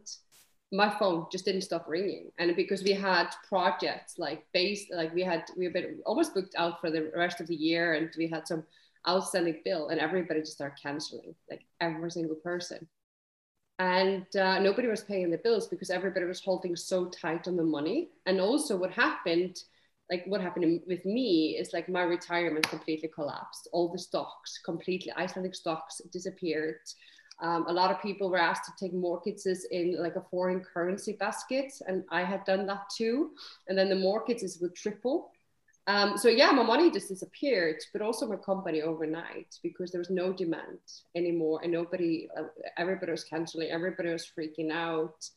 my 0.71 0.89
phone 0.89 1.25
just 1.31 1.45
didn't 1.45 1.61
stop 1.61 1.85
ringing. 1.87 2.31
And 2.39 2.55
because 2.55 2.83
we 2.83 2.93
had 2.93 3.27
projects 3.47 4.17
like 4.17 4.45
based 4.53 4.87
like 4.93 5.13
we 5.13 5.21
had 5.21 5.43
we 5.57 5.67
been 5.67 5.99
almost 6.05 6.33
booked 6.33 6.55
out 6.57 6.79
for 6.79 6.89
the 6.89 7.11
rest 7.15 7.41
of 7.41 7.47
the 7.47 7.55
year 7.55 7.93
and 7.93 8.09
we 8.17 8.27
had 8.27 8.47
some 8.47 8.63
outstanding 9.07 9.61
bill 9.65 9.89
and 9.89 9.99
everybody 9.99 10.39
just 10.41 10.53
started 10.53 10.81
canceling 10.81 11.35
like 11.49 11.65
every 11.81 12.09
single 12.09 12.35
person. 12.35 12.87
And 13.79 14.27
uh, 14.35 14.59
nobody 14.59 14.87
was 14.87 15.03
paying 15.03 15.31
the 15.31 15.39
bills 15.39 15.67
because 15.67 15.89
everybody 15.89 16.25
was 16.25 16.39
holding 16.39 16.75
so 16.75 17.05
tight 17.09 17.47
on 17.47 17.57
the 17.57 17.63
money. 17.63 18.09
And 18.25 18.39
also 18.39 18.77
what 18.77 18.91
happened 18.91 19.63
like 20.09 20.25
what 20.27 20.41
happened 20.41 20.81
with 20.87 21.05
me 21.05 21.57
is 21.57 21.71
like 21.71 21.87
my 21.87 22.01
retirement 22.01 22.67
completely 22.69 23.09
collapsed. 23.09 23.69
All 23.71 23.89
the 23.89 23.97
stocks 23.97 24.59
completely 24.63 25.11
icelandic 25.17 25.55
stocks 25.55 26.01
disappeared 26.11 26.79
um, 27.41 27.65
a 27.67 27.73
lot 27.73 27.89
of 27.89 28.01
people 28.01 28.29
were 28.29 28.37
asked 28.37 28.65
to 28.65 28.85
take 28.85 28.93
mortgages 28.93 29.65
in 29.71 29.95
like 29.99 30.15
a 30.15 30.25
foreign 30.29 30.61
currency 30.61 31.13
basket, 31.13 31.73
and 31.87 32.03
I 32.11 32.23
had 32.23 32.45
done 32.45 32.67
that 32.67 32.89
too. 32.95 33.31
And 33.67 33.77
then 33.77 33.89
the 33.89 33.95
mortgages 33.95 34.59
would 34.61 34.75
triple. 34.75 35.31
Um, 35.87 36.17
so 36.17 36.29
yeah, 36.29 36.51
my 36.51 36.61
money 36.61 36.91
just 36.91 37.09
disappeared, 37.09 37.77
but 37.91 38.03
also 38.03 38.27
my 38.27 38.35
company 38.35 38.83
overnight 38.83 39.57
because 39.63 39.91
there 39.91 39.99
was 39.99 40.11
no 40.11 40.31
demand 40.31 40.77
anymore, 41.15 41.61
and 41.63 41.71
nobody, 41.71 42.29
uh, 42.37 42.43
everybody 42.77 43.11
was 43.11 43.23
canceling, 43.23 43.71
everybody 43.71 44.09
was 44.11 44.29
freaking 44.37 44.71
out, 44.71 45.27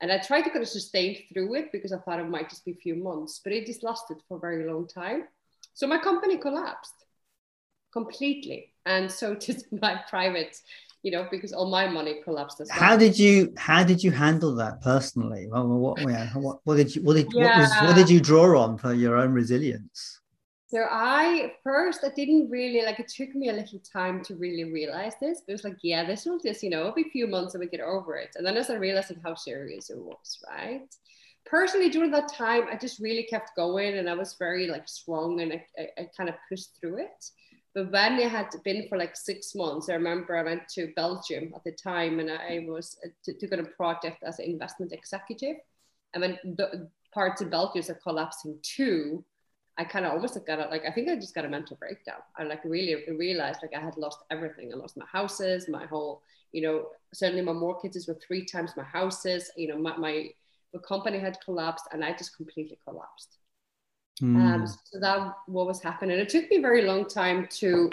and 0.00 0.10
I 0.10 0.18
tried 0.18 0.42
to 0.42 0.50
kind 0.50 0.62
of 0.62 0.68
sustain 0.68 1.18
through 1.32 1.54
it 1.56 1.70
because 1.70 1.92
I 1.92 1.98
thought 1.98 2.18
it 2.18 2.28
might 2.28 2.48
just 2.48 2.64
be 2.64 2.72
a 2.72 2.76
few 2.76 2.94
months, 2.94 3.42
but 3.44 3.52
it 3.52 3.66
just 3.66 3.82
lasted 3.82 4.16
for 4.26 4.38
a 4.38 4.40
very 4.40 4.66
long 4.66 4.88
time. 4.88 5.24
So 5.74 5.86
my 5.86 5.98
company 5.98 6.38
collapsed 6.38 7.04
completely, 7.92 8.72
and 8.86 9.10
so 9.10 9.34
did 9.46 9.62
my 9.70 10.00
private 10.08 10.56
you 11.02 11.10
know, 11.10 11.26
because 11.30 11.52
all 11.52 11.68
my 11.68 11.86
money 11.88 12.20
collapsed 12.22 12.60
as 12.60 12.68
well. 12.68 12.78
How 12.78 12.96
did 12.96 13.18
you 13.18 13.52
how 13.56 13.82
did 13.82 14.02
you 14.02 14.10
handle 14.12 14.54
that 14.56 14.80
personally? 14.80 15.48
Well, 15.50 15.66
what, 15.66 16.00
what, 16.34 16.60
what 16.64 16.76
did 16.76 16.94
you 16.94 17.02
what 17.02 17.16
did 17.16 17.26
yeah. 17.32 17.42
what, 17.42 17.58
was, 17.58 17.88
what 17.88 17.96
did 17.96 18.08
you 18.08 18.20
draw 18.20 18.62
on 18.62 18.78
for 18.78 18.92
your 18.92 19.16
own 19.16 19.32
resilience? 19.32 20.20
So 20.68 20.86
I 20.90 21.52
first 21.62 22.00
I 22.02 22.08
didn't 22.16 22.48
really 22.48 22.82
like 22.82 22.98
it 22.98 23.08
took 23.08 23.34
me 23.34 23.50
a 23.50 23.52
little 23.52 23.80
time 23.80 24.24
to 24.24 24.36
really 24.36 24.64
realize 24.64 25.12
this. 25.20 25.42
It 25.46 25.52
was 25.52 25.64
like, 25.64 25.76
yeah, 25.82 26.04
this 26.06 26.24
will 26.24 26.38
just, 26.38 26.62
you 26.62 26.70
know, 26.70 26.80
it'll 26.80 26.92
be 26.92 27.02
a 27.02 27.10
few 27.10 27.26
months 27.26 27.54
and 27.54 27.60
we 27.60 27.66
get 27.66 27.80
over 27.80 28.16
it. 28.16 28.30
And 28.36 28.46
then 28.46 28.56
as 28.56 28.70
I 28.70 28.76
realized 28.76 29.12
how 29.22 29.34
serious 29.34 29.90
it 29.90 29.98
was, 29.98 30.38
right? 30.48 30.88
Personally, 31.44 31.90
during 31.90 32.12
that 32.12 32.32
time, 32.32 32.62
I 32.72 32.76
just 32.76 33.00
really 33.00 33.24
kept 33.24 33.54
going 33.54 33.98
and 33.98 34.08
I 34.08 34.14
was 34.14 34.36
very 34.38 34.66
like 34.68 34.88
strong 34.88 35.40
and 35.40 35.52
I, 35.52 35.66
I, 35.78 35.88
I 35.98 36.08
kind 36.16 36.30
of 36.30 36.36
pushed 36.48 36.78
through 36.80 36.98
it. 37.02 37.24
But 37.74 37.90
when 37.90 38.18
it 38.18 38.30
had 38.30 38.48
been 38.64 38.86
for 38.88 38.98
like 38.98 39.16
six 39.16 39.54
months, 39.54 39.88
I 39.88 39.94
remember 39.94 40.36
I 40.36 40.42
went 40.42 40.68
to 40.74 40.92
Belgium 40.94 41.52
at 41.54 41.64
the 41.64 41.72
time 41.72 42.20
and 42.20 42.30
I 42.30 42.66
was 42.68 42.98
uh, 43.04 43.08
to, 43.24 43.32
took 43.32 43.52
on 43.52 43.60
a 43.60 43.64
project 43.64 44.22
as 44.22 44.38
an 44.38 44.44
investment 44.44 44.92
executive. 44.92 45.56
And 46.12 46.20
when 46.20 46.38
the 46.44 46.90
parts 47.14 47.40
of 47.40 47.50
Belgium 47.50 47.84
are 47.88 47.94
collapsing 47.94 48.58
too, 48.62 49.24
I 49.78 49.84
kind 49.84 50.04
of 50.04 50.12
almost 50.12 50.38
got 50.46 50.58
a, 50.58 50.68
like 50.68 50.84
I 50.86 50.92
think 50.92 51.08
I 51.08 51.14
just 51.14 51.34
got 51.34 51.46
a 51.46 51.48
mental 51.48 51.76
breakdown. 51.76 52.20
I 52.36 52.42
like 52.42 52.62
really 52.64 52.94
realized 53.10 53.60
like 53.62 53.74
I 53.74 53.80
had 53.80 53.96
lost 53.96 54.18
everything. 54.30 54.70
I 54.72 54.76
lost 54.76 54.98
my 54.98 55.06
houses, 55.10 55.66
my 55.68 55.86
whole, 55.86 56.22
you 56.52 56.60
know, 56.60 56.88
certainly 57.14 57.42
my 57.42 57.54
mortgages 57.54 58.06
were 58.06 58.18
three 58.26 58.44
times 58.44 58.72
my 58.76 58.82
houses. 58.82 59.50
You 59.56 59.68
know, 59.68 59.78
my 59.78 59.96
my, 59.96 60.28
my 60.74 60.80
company 60.86 61.18
had 61.18 61.38
collapsed, 61.42 61.86
and 61.92 62.04
I 62.04 62.12
just 62.12 62.36
completely 62.36 62.78
collapsed. 62.86 63.38
Mm. 64.22 64.36
Um, 64.54 64.66
so 64.66 65.00
that 65.00 65.34
what 65.46 65.66
was 65.66 65.82
happening. 65.82 66.18
It 66.18 66.28
took 66.28 66.48
me 66.50 66.58
a 66.58 66.60
very 66.60 66.82
long 66.82 67.06
time 67.08 67.48
to 67.58 67.90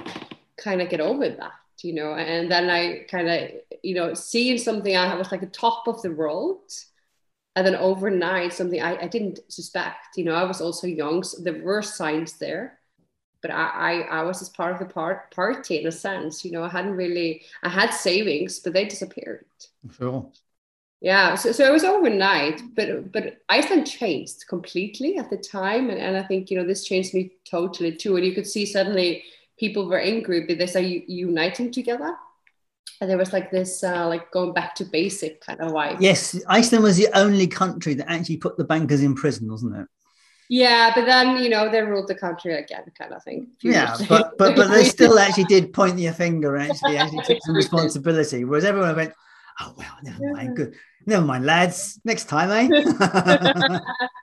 kind 0.57 0.81
of 0.81 0.89
get 0.89 1.01
over 1.01 1.29
that, 1.29 1.51
you 1.81 1.93
know. 1.93 2.13
And 2.13 2.51
then 2.51 2.69
I 2.69 3.05
kind 3.09 3.29
of, 3.29 3.51
you 3.83 3.95
know, 3.95 4.13
seeing 4.13 4.57
something 4.57 4.95
I 4.95 5.15
was 5.15 5.31
like 5.31 5.41
a 5.41 5.47
top 5.47 5.87
of 5.87 6.01
the 6.01 6.11
world, 6.11 6.71
and 7.55 7.65
then 7.65 7.75
overnight 7.75 8.53
something 8.53 8.81
I, 8.81 9.03
I 9.03 9.07
didn't 9.07 9.39
suspect. 9.51 10.17
You 10.17 10.25
know, 10.25 10.35
I 10.35 10.43
was 10.43 10.61
also 10.61 10.87
young, 10.87 11.23
so 11.23 11.41
there 11.41 11.63
were 11.63 11.81
signs 11.81 12.33
there, 12.37 12.79
but 13.41 13.51
I, 13.51 14.03
I, 14.09 14.19
I 14.19 14.23
was 14.23 14.41
as 14.41 14.49
part 14.49 14.73
of 14.73 14.79
the 14.79 14.93
part 14.93 15.33
party 15.35 15.79
in 15.79 15.87
a 15.87 15.91
sense. 15.91 16.45
You 16.45 16.51
know, 16.51 16.63
I 16.63 16.69
hadn't 16.69 16.95
really 16.95 17.43
I 17.63 17.69
had 17.69 17.91
savings, 17.91 18.59
but 18.59 18.73
they 18.73 18.85
disappeared. 18.85 19.45
Sure. 19.91 20.31
Yeah, 21.01 21.35
so, 21.35 21.53
so 21.53 21.65
it 21.65 21.71
was 21.71 21.85
overnight, 21.85 22.61
but 22.75 23.11
but 23.13 23.37
Iceland 23.47 23.87
changed 23.87 24.45
completely 24.49 25.17
at 25.17 25.29
the 25.29 25.37
time, 25.37 25.89
and, 25.89 25.99
and 25.99 26.17
I 26.17 26.23
think 26.23 26.51
you 26.51 26.57
know 26.57 26.65
this 26.65 26.83
changed 26.83 27.13
me 27.13 27.31
totally 27.49 27.95
too. 27.95 28.17
And 28.17 28.25
you 28.25 28.33
could 28.33 28.47
see 28.47 28.65
suddenly 28.65 29.23
people 29.57 29.87
were 29.87 29.99
angry, 29.99 30.45
but 30.45 30.57
they 30.57 30.67
started 30.67 31.03
uniting 31.07 31.71
together, 31.71 32.17
and 32.99 33.09
there 33.09 33.17
was 33.17 33.31
like 33.31 33.49
this 33.49 33.81
uh, 33.81 34.07
like 34.09 34.29
going 34.31 34.51
back 34.51 34.75
to 34.75 34.85
basic 34.85 35.39
kind 35.39 35.61
of 35.61 35.71
vibe. 35.71 36.01
Yes, 36.01 36.37
Iceland 36.49 36.83
was 36.83 36.97
the 36.97 37.07
only 37.13 37.47
country 37.47 37.93
that 37.93 38.11
actually 38.11 38.37
put 38.37 38.57
the 38.57 38.65
bankers 38.65 39.01
in 39.01 39.15
prison, 39.15 39.49
wasn't 39.49 39.77
it? 39.77 39.87
Yeah, 40.49 40.91
but 40.93 41.05
then 41.05 41.37
you 41.41 41.49
know 41.49 41.69
they 41.69 41.81
ruled 41.81 42.09
the 42.09 42.15
country 42.15 42.55
again, 42.55 42.83
kind 42.97 43.13
of 43.13 43.23
thing. 43.23 43.51
Yeah, 43.61 43.95
but 44.09 44.37
but 44.37 44.57
but 44.57 44.67
they 44.67 44.83
still 44.83 45.17
actually 45.19 45.45
did 45.45 45.71
point 45.71 45.95
their 45.95 46.11
finger 46.11 46.57
and 46.57 46.71
actually 46.71 46.97
actually 46.97 47.23
took 47.23 47.37
some 47.43 47.55
responsibility, 47.63 48.43
whereas 48.43 48.65
everyone 48.65 48.95
went, 48.97 49.13
"Oh 49.59 49.73
well, 49.77 49.95
never 50.03 50.31
mind, 50.33 50.55
good." 50.55 50.75
Never 51.05 51.25
mind, 51.25 51.45
lads. 51.45 51.99
Next 52.03 52.25
time, 52.25 52.51
eh? 52.51 52.67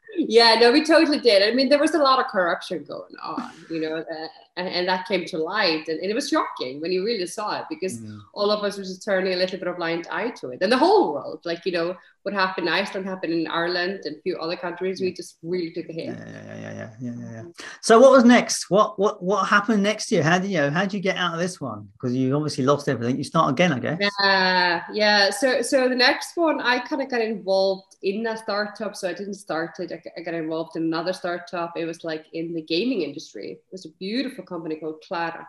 yeah, 0.17 0.57
no, 0.61 0.73
we 0.73 0.85
totally 0.85 1.19
did. 1.19 1.43
I 1.43 1.55
mean, 1.55 1.69
there 1.69 1.79
was 1.79 1.95
a 1.95 1.99
lot 1.99 2.21
of 2.21 2.27
corruption 2.27 2.85
going 2.85 3.15
on, 3.23 3.51
you 3.71 3.81
know, 3.81 3.97
uh, 3.97 4.29
and, 4.57 4.69
and, 4.69 4.89
that 4.89 5.07
came 5.07 5.25
to 5.27 5.39
light. 5.39 5.89
And, 5.89 6.01
and, 6.01 6.11
it 6.11 6.15
was 6.15 6.29
shocking 6.29 6.81
when 6.81 6.93
you 6.93 7.05
really 7.05 7.27
saw 7.27 7.59
it 7.59 7.67
because 7.69 7.99
mm. 7.99 8.21
all 8.33 8.51
of 8.51 8.65
us 8.65 8.77
were 8.77 8.85
just 8.85 9.05
turning 9.05 9.35
a 9.35 9.37
little 9.37 9.59
bit 9.59 9.69
of 9.69 9.77
blind 9.77 10.09
eye 10.11 10.31
to 10.41 10.51
it. 10.51 10.59
And 10.63 10.73
the 10.73 10.79
whole 10.79 11.13
world, 11.13 11.41
like, 11.45 11.67
you 11.67 11.73
know, 11.73 11.97
what 12.27 12.35
happened 12.35 12.67
in 12.67 12.75
Iceland 12.75 13.07
happened 13.07 13.33
in 13.33 13.47
Ireland 13.47 14.01
and 14.05 14.17
a 14.17 14.21
few 14.23 14.37
other 14.39 14.57
countries. 14.57 15.01
We 15.01 15.13
just 15.13 15.39
really 15.45 15.71
took 15.71 15.89
a 15.89 15.93
hit. 15.93 16.07
Yeah, 16.07 16.25
yeah, 16.27 16.43
yeah, 16.45 16.73
yeah, 16.73 16.91
yeah, 17.01 17.13
yeah, 17.17 17.33
yeah. 17.35 17.43
So 17.83 18.01
what 18.01 18.11
was 18.11 18.25
next? 18.25 18.69
What 18.69 18.99
what 18.99 19.23
what 19.23 19.47
happened 19.47 19.85
next 19.85 20.11
year? 20.11 20.25
How 20.25 20.41
did 20.41 20.51
you 20.51 20.59
know, 20.59 20.71
how 20.71 20.81
did 20.81 20.95
you 20.95 20.99
get 20.99 21.17
out 21.17 21.35
of 21.35 21.39
this 21.39 21.61
one? 21.61 21.89
Because 21.93 22.17
you 22.17 22.35
obviously 22.35 22.65
lost 22.65 22.89
everything. 22.89 23.17
You 23.17 23.23
start 23.23 23.53
again, 23.53 23.73
I 23.73 23.79
guess. 23.79 23.99
Yeah, 24.01 24.83
yeah. 24.93 25.31
So 25.31 25.63
so 25.63 25.89
the 25.89 25.95
next 25.95 26.37
one 26.37 26.61
I 26.61 26.81
kind 26.81 27.01
of 27.01 27.09
got 27.09 27.21
involved 27.21 27.95
in 28.03 28.27
a 28.27 28.37
startup. 28.37 28.97
So 28.97 29.09
I 29.09 29.13
didn't 29.13 29.35
start 29.35 29.79
it. 29.79 29.93
I 29.93 30.21
got 30.21 30.35
involved 30.35 30.75
in 30.75 30.83
another 30.83 31.13
startup. 31.13 31.75
It 31.77 31.85
was 31.85 32.03
like 32.03 32.27
in 32.33 32.55
the 32.55 32.63
gaming 32.63 33.03
industry. 33.03 33.53
It 33.53 33.63
was 33.71 33.87
a 33.87 33.91
beautiful 34.01 34.43
company 34.47 34.77
called 34.77 35.03
Clara. 35.07 35.47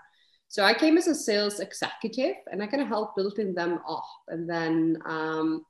So 0.50 0.64
I 0.64 0.74
came 0.74 0.98
as 0.98 1.08
a 1.08 1.16
sales 1.16 1.60
executive 1.60 2.36
and 2.52 2.64
I 2.64 2.68
kind 2.68 2.82
of 2.82 2.88
helped 2.88 3.18
building 3.18 3.54
them 3.54 3.80
up. 3.88 4.08
And 4.30 4.50
then 4.50 4.98
um, 5.06 5.66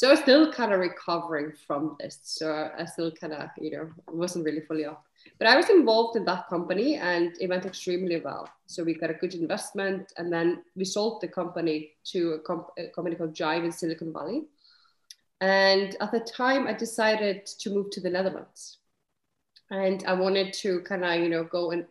so 0.00 0.08
I 0.08 0.12
was 0.12 0.20
still 0.20 0.50
kind 0.50 0.72
of 0.72 0.80
recovering 0.80 1.52
from 1.66 1.96
this. 2.00 2.20
So 2.22 2.70
I 2.78 2.84
still 2.86 3.12
kind 3.12 3.34
of, 3.34 3.50
you 3.58 3.70
know, 3.70 3.90
wasn't 4.08 4.44
really 4.44 4.62
fully 4.62 4.86
up. 4.86 5.04
But 5.38 5.48
I 5.48 5.56
was 5.56 5.68
involved 5.68 6.16
in 6.16 6.24
that 6.24 6.48
company 6.48 6.96
and 6.96 7.36
it 7.38 7.48
went 7.48 7.66
extremely 7.66 8.18
well. 8.18 8.48
So 8.66 8.82
we 8.82 8.94
got 8.94 9.10
a 9.10 9.14
good 9.14 9.34
investment 9.34 10.12
and 10.16 10.32
then 10.32 10.62
we 10.74 10.86
sold 10.86 11.20
the 11.20 11.28
company 11.28 11.92
to 12.12 12.32
a, 12.32 12.38
comp- 12.38 12.70
a 12.78 12.88
company 12.88 13.16
called 13.16 13.34
Jive 13.34 13.64
in 13.64 13.72
Silicon 13.72 14.12
Valley. 14.12 14.44
And 15.42 15.96
at 16.00 16.12
the 16.12 16.20
time, 16.20 16.66
I 16.66 16.72
decided 16.72 17.44
to 17.46 17.70
move 17.70 17.90
to 17.90 18.00
the 18.00 18.10
Netherlands. 18.10 18.78
And 19.70 20.02
I 20.06 20.14
wanted 20.14 20.54
to 20.54 20.80
kind 20.80 21.04
of, 21.04 21.20
you 21.20 21.28
know, 21.28 21.44
go 21.44 21.72
and 21.72 21.84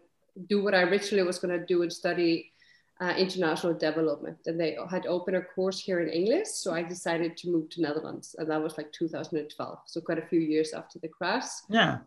do 0.48 0.64
what 0.64 0.74
I 0.74 0.82
originally 0.84 1.26
was 1.26 1.40
going 1.40 1.58
to 1.58 1.66
do 1.66 1.82
and 1.82 1.92
study 1.92 2.52
uh, 3.02 3.14
international 3.18 3.74
development. 3.74 4.38
And 4.46 4.60
they 4.60 4.78
had 4.90 5.06
opened 5.06 5.38
a 5.38 5.42
course 5.42 5.80
here 5.80 6.02
in 6.02 6.10
English. 6.10 6.48
So 6.48 6.74
I 6.74 6.84
decided 6.84 7.38
to 7.38 7.50
move 7.50 7.70
to 7.72 7.82
Netherlands. 7.82 8.36
And 8.38 8.50
that 8.50 8.62
was 8.62 8.78
like 8.78 8.92
2012. 8.92 9.80
So 9.86 10.02
quite 10.02 10.20
a 10.20 10.28
few 10.28 10.40
years 10.40 10.74
after 10.74 11.00
the 11.00 11.08
crash. 11.08 11.46
Yeah. 11.70 12.00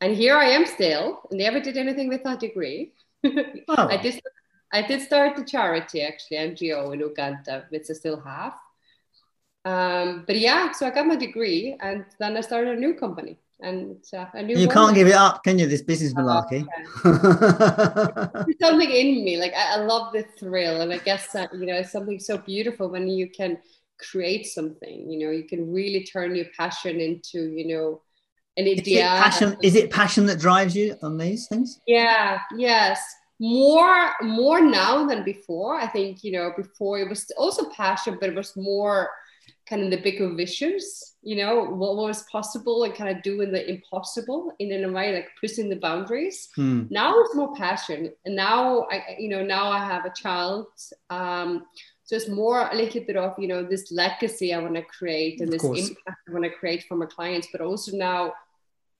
And 0.00 0.14
here 0.14 0.36
I 0.36 0.46
am 0.46 0.66
still. 0.66 1.20
Never 1.30 1.60
did 1.60 1.76
anything 1.76 2.08
with 2.08 2.24
that 2.24 2.40
degree. 2.40 2.92
Oh. 3.68 3.88
I 3.88 3.96
did 3.96 4.20
I 4.72 4.82
did 4.82 5.00
start 5.00 5.36
the 5.36 5.44
charity 5.44 6.02
actually, 6.02 6.36
NGO 6.36 6.92
in 6.92 7.00
Uganda, 7.00 7.64
which 7.70 7.86
I 7.90 7.94
still 7.94 8.20
have. 8.20 8.52
Um, 9.64 10.24
but 10.26 10.38
yeah, 10.38 10.70
so 10.72 10.86
I 10.86 10.90
got 10.90 11.06
my 11.06 11.16
degree 11.16 11.76
and 11.80 12.04
then 12.20 12.36
I 12.36 12.40
started 12.40 12.76
a 12.76 12.80
new 12.80 12.94
company 12.94 13.38
and 13.60 13.96
uh, 14.12 14.26
a 14.34 14.42
new 14.42 14.58
you 14.58 14.68
can't 14.68 14.94
give 14.94 15.08
it 15.08 15.14
up 15.14 15.42
can 15.42 15.58
you? 15.58 15.66
This 15.66 15.82
business 15.82 16.12
oh, 16.16 16.20
malarkey. 16.20 16.66
There's 18.44 18.58
something 18.60 18.90
in 18.90 19.24
me 19.24 19.38
like 19.38 19.54
I, 19.54 19.76
I, 19.76 19.76
love 19.78 20.12
the 20.12 20.24
thrill 20.38 20.82
and 20.82 20.92
i 20.92 20.98
guess 20.98 21.32
that 21.32 21.52
you 21.54 21.64
know 21.64 21.74
it's 21.74 21.92
something 21.92 22.18
so 22.18 22.38
beautiful 22.38 22.88
when 22.88 23.08
you 23.08 23.30
can 23.30 23.58
create 23.98 24.46
something 24.46 25.10
you 25.10 25.24
know 25.24 25.32
you 25.32 25.44
can 25.44 25.72
really 25.72 26.04
turn 26.04 26.34
your 26.34 26.46
passion 26.56 27.00
into 27.00 27.46
you 27.48 27.68
know 27.68 28.02
an 28.58 28.66
idea 28.66 28.78
is 28.78 28.88
it 28.88 29.22
passion 29.22 29.56
is 29.62 29.74
it 29.74 29.90
passion 29.90 30.26
that 30.26 30.38
drives 30.38 30.76
you 30.76 30.96
on 31.02 31.16
these 31.16 31.46
things? 31.48 31.80
Yeah 31.86 32.38
yes. 32.56 33.00
More 33.38 34.12
more 34.22 34.62
now 34.62 35.06
than 35.06 35.22
before 35.22 35.76
i 35.76 35.86
think 35.86 36.24
you 36.24 36.32
know 36.32 36.52
before 36.56 36.98
it 36.98 37.08
was 37.08 37.30
also 37.36 37.68
passion 37.70 38.16
but 38.18 38.30
it 38.30 38.34
was 38.34 38.56
more 38.56 39.10
kind 39.68 39.82
of 39.82 39.90
the 39.90 39.96
bigger 39.96 40.32
visions, 40.32 41.16
you 41.22 41.36
know, 41.36 41.64
what 41.64 41.96
was 41.96 42.22
possible 42.24 42.84
and 42.84 42.94
kind 42.94 43.14
of 43.14 43.22
doing 43.22 43.50
the 43.50 43.68
impossible 43.68 44.52
in 44.60 44.84
a 44.84 44.92
way, 44.92 45.12
like 45.12 45.28
pushing 45.40 45.68
the 45.68 45.76
boundaries. 45.76 46.48
Hmm. 46.54 46.84
Now 46.88 47.18
it's 47.20 47.34
more 47.34 47.54
passion. 47.54 48.12
And 48.24 48.36
now 48.36 48.86
I, 48.90 49.16
you 49.18 49.28
know, 49.28 49.44
now 49.44 49.68
I 49.68 49.78
have 49.78 50.04
a 50.04 50.10
child. 50.10 50.68
Um, 51.10 51.66
so 52.04 52.14
it's 52.14 52.28
more 52.28 52.68
a 52.68 52.74
little 52.76 53.02
bit 53.02 53.16
of, 53.16 53.34
you 53.38 53.48
know, 53.48 53.64
this 53.64 53.90
legacy 53.90 54.54
I 54.54 54.58
want 54.58 54.76
to 54.76 54.82
create 54.82 55.40
and 55.40 55.52
this 55.52 55.64
impact 55.64 56.20
I 56.28 56.32
want 56.32 56.44
to 56.44 56.50
create 56.50 56.84
for 56.84 56.96
my 56.96 57.06
clients, 57.06 57.48
but 57.50 57.60
also 57.60 57.96
now 57.96 58.34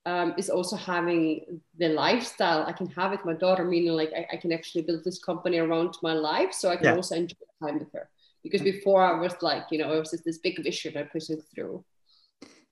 um, 0.04 0.34
is 0.36 0.50
also 0.50 0.74
having 0.74 1.60
the 1.78 1.90
lifestyle 1.90 2.64
I 2.66 2.72
can 2.72 2.88
have 2.88 3.12
with 3.12 3.24
my 3.24 3.34
daughter, 3.34 3.64
meaning 3.64 3.92
like 3.92 4.12
I, 4.16 4.26
I, 4.32 4.36
can 4.36 4.52
actually 4.52 4.82
build 4.82 5.02
this 5.02 5.18
company 5.18 5.58
around 5.58 5.96
my 6.00 6.12
life 6.12 6.52
so 6.52 6.70
I 6.70 6.76
can 6.76 6.84
yeah. 6.86 6.94
also 6.94 7.16
enjoy 7.16 7.36
time 7.60 7.80
with 7.80 7.92
her 7.92 8.08
because 8.50 8.62
before 8.62 9.02
I 9.02 9.18
was 9.18 9.34
like, 9.42 9.64
you 9.70 9.78
know, 9.78 9.92
it 9.92 9.98
was 9.98 10.10
just 10.10 10.24
this 10.24 10.38
big 10.38 10.62
vision 10.62 10.96
I 10.96 11.02
pushing 11.02 11.40
through. 11.54 11.84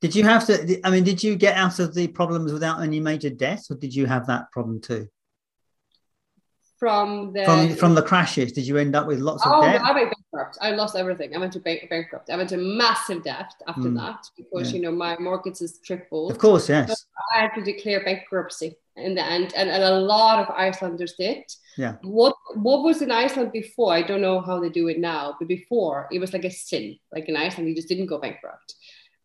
Did 0.01 0.15
you 0.15 0.25
have 0.25 0.47
to? 0.47 0.81
I 0.85 0.91
mean, 0.91 1.05
did 1.05 1.23
you 1.23 1.37
get 1.37 1.57
out 1.57 1.79
of 1.79 1.95
the 1.95 2.09
problems 2.09 2.53
without 2.53 2.83
any 2.83 3.01
major 3.01 3.31
deaths, 3.31 3.71
or 3.71 3.77
did 3.77 3.95
you 3.95 4.07
have 4.07 4.27
that 4.27 4.51
problem 4.53 4.81
too? 4.81 5.09
From 6.79 7.33
the 7.33 7.45
from, 7.45 7.75
from 7.77 7.95
the 7.95 8.03
crashes, 8.03 8.53
did 8.53 8.67
you 8.67 8.77
end 8.77 8.95
up 8.95 9.07
with 9.07 9.21
lots 9.21 9.47
of 9.47 9.53
oh, 9.55 9.63
debt? 9.63 9.81
I 9.81 9.93
went 9.93 10.13
bankrupt. 10.13 10.59
I 10.61 10.73
lost 10.73 10.97
everything. 10.97 11.35
I 11.35 11.39
went 11.39 11.53
to 11.55 11.61
bank- 11.61 11.89
bankrupt. 11.89 12.29
I 12.29 12.37
went 12.37 12.51
to 12.51 12.59
massive 12.59 13.25
debt 13.25 13.55
after 13.67 13.89
mm. 13.89 13.97
that 13.97 14.27
because 14.37 14.71
yeah. 14.71 14.77
you 14.77 14.83
know 14.83 14.93
my 14.93 15.17
mortgage 15.19 15.63
is 15.63 15.81
tripled. 15.83 16.33
Of 16.33 16.39
course, 16.39 16.69
yes. 16.69 16.89
So 16.89 16.95
I 17.35 17.43
had 17.43 17.55
to 17.55 17.63
declare 17.63 18.05
bankruptcy 18.05 18.77
in 18.97 19.15
the 19.15 19.25
end, 19.25 19.53
and, 19.57 19.69
and 19.69 19.83
a 19.83 19.99
lot 19.99 20.41
of 20.41 20.55
Icelanders 20.55 21.15
did. 21.19 21.45
Yeah. 21.77 21.97
What 22.03 22.37
what 22.55 22.85
was 22.85 23.03
in 23.03 23.11
Iceland 23.11 23.53
before? 23.53 23.93
I 23.93 24.03
don't 24.03 24.21
know 24.21 24.41
how 24.41 24.61
they 24.61 24.69
do 24.69 24.89
it 24.89 24.99
now, 24.99 25.35
but 25.39 25.49
before 25.49 26.09
it 26.13 26.21
was 26.21 26.33
like 26.33 26.45
a 26.45 26.51
sin. 26.51 26.97
Like 27.13 27.29
in 27.29 27.37
Iceland, 27.37 27.69
you 27.69 27.75
just 27.75 27.89
didn't 27.89 28.07
go 28.07 28.19
bankrupt. 28.19 28.75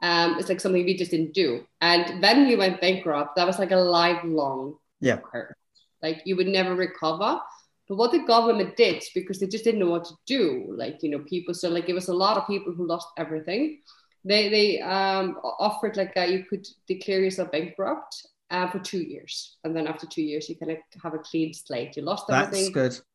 Um, 0.01 0.37
it's 0.39 0.49
like 0.49 0.61
something 0.61 0.85
we 0.85 0.97
just 0.97 1.11
didn't 1.11 1.33
do. 1.33 1.65
And 1.81 2.21
when 2.21 2.47
you 2.47 2.57
went 2.57 2.81
bankrupt, 2.81 3.35
that 3.35 3.45
was 3.45 3.59
like 3.59 3.71
a 3.71 3.75
lifelong 3.75 4.77
yeah. 5.01 5.17
curse. 5.17 5.53
Like 6.01 6.21
you 6.25 6.35
would 6.37 6.47
never 6.47 6.73
recover. 6.73 7.39
But 7.87 7.97
what 7.97 8.11
the 8.11 8.19
government 8.19 8.77
did, 8.77 9.03
because 9.13 9.39
they 9.39 9.47
just 9.47 9.63
didn't 9.63 9.79
know 9.79 9.89
what 9.89 10.05
to 10.05 10.13
do, 10.25 10.73
like 10.75 11.03
you 11.03 11.09
know, 11.09 11.19
people. 11.19 11.53
So 11.53 11.69
like 11.69 11.89
it 11.89 11.93
was 11.93 12.07
a 12.07 12.13
lot 12.13 12.37
of 12.37 12.47
people 12.47 12.73
who 12.73 12.87
lost 12.87 13.07
everything. 13.17 13.81
They 14.25 14.49
they 14.49 14.81
um, 14.81 15.37
offered 15.59 15.97
like 15.97 16.13
uh, 16.17 16.21
you 16.21 16.45
could 16.45 16.67
declare 16.87 17.21
yourself 17.21 17.51
bankrupt 17.51 18.25
uh, 18.51 18.69
for 18.69 18.79
two 18.79 19.01
years, 19.01 19.57
and 19.63 19.75
then 19.75 19.87
after 19.87 20.07
two 20.07 20.21
years, 20.21 20.49
you 20.49 20.55
kind 20.55 20.71
of 20.71 20.77
have 21.01 21.13
a 21.13 21.19
clean 21.19 21.53
slate. 21.53 21.95
You 21.95 22.03
lost 22.03 22.29
everything. 22.29 22.73
That's 22.73 22.97
good. 22.97 23.05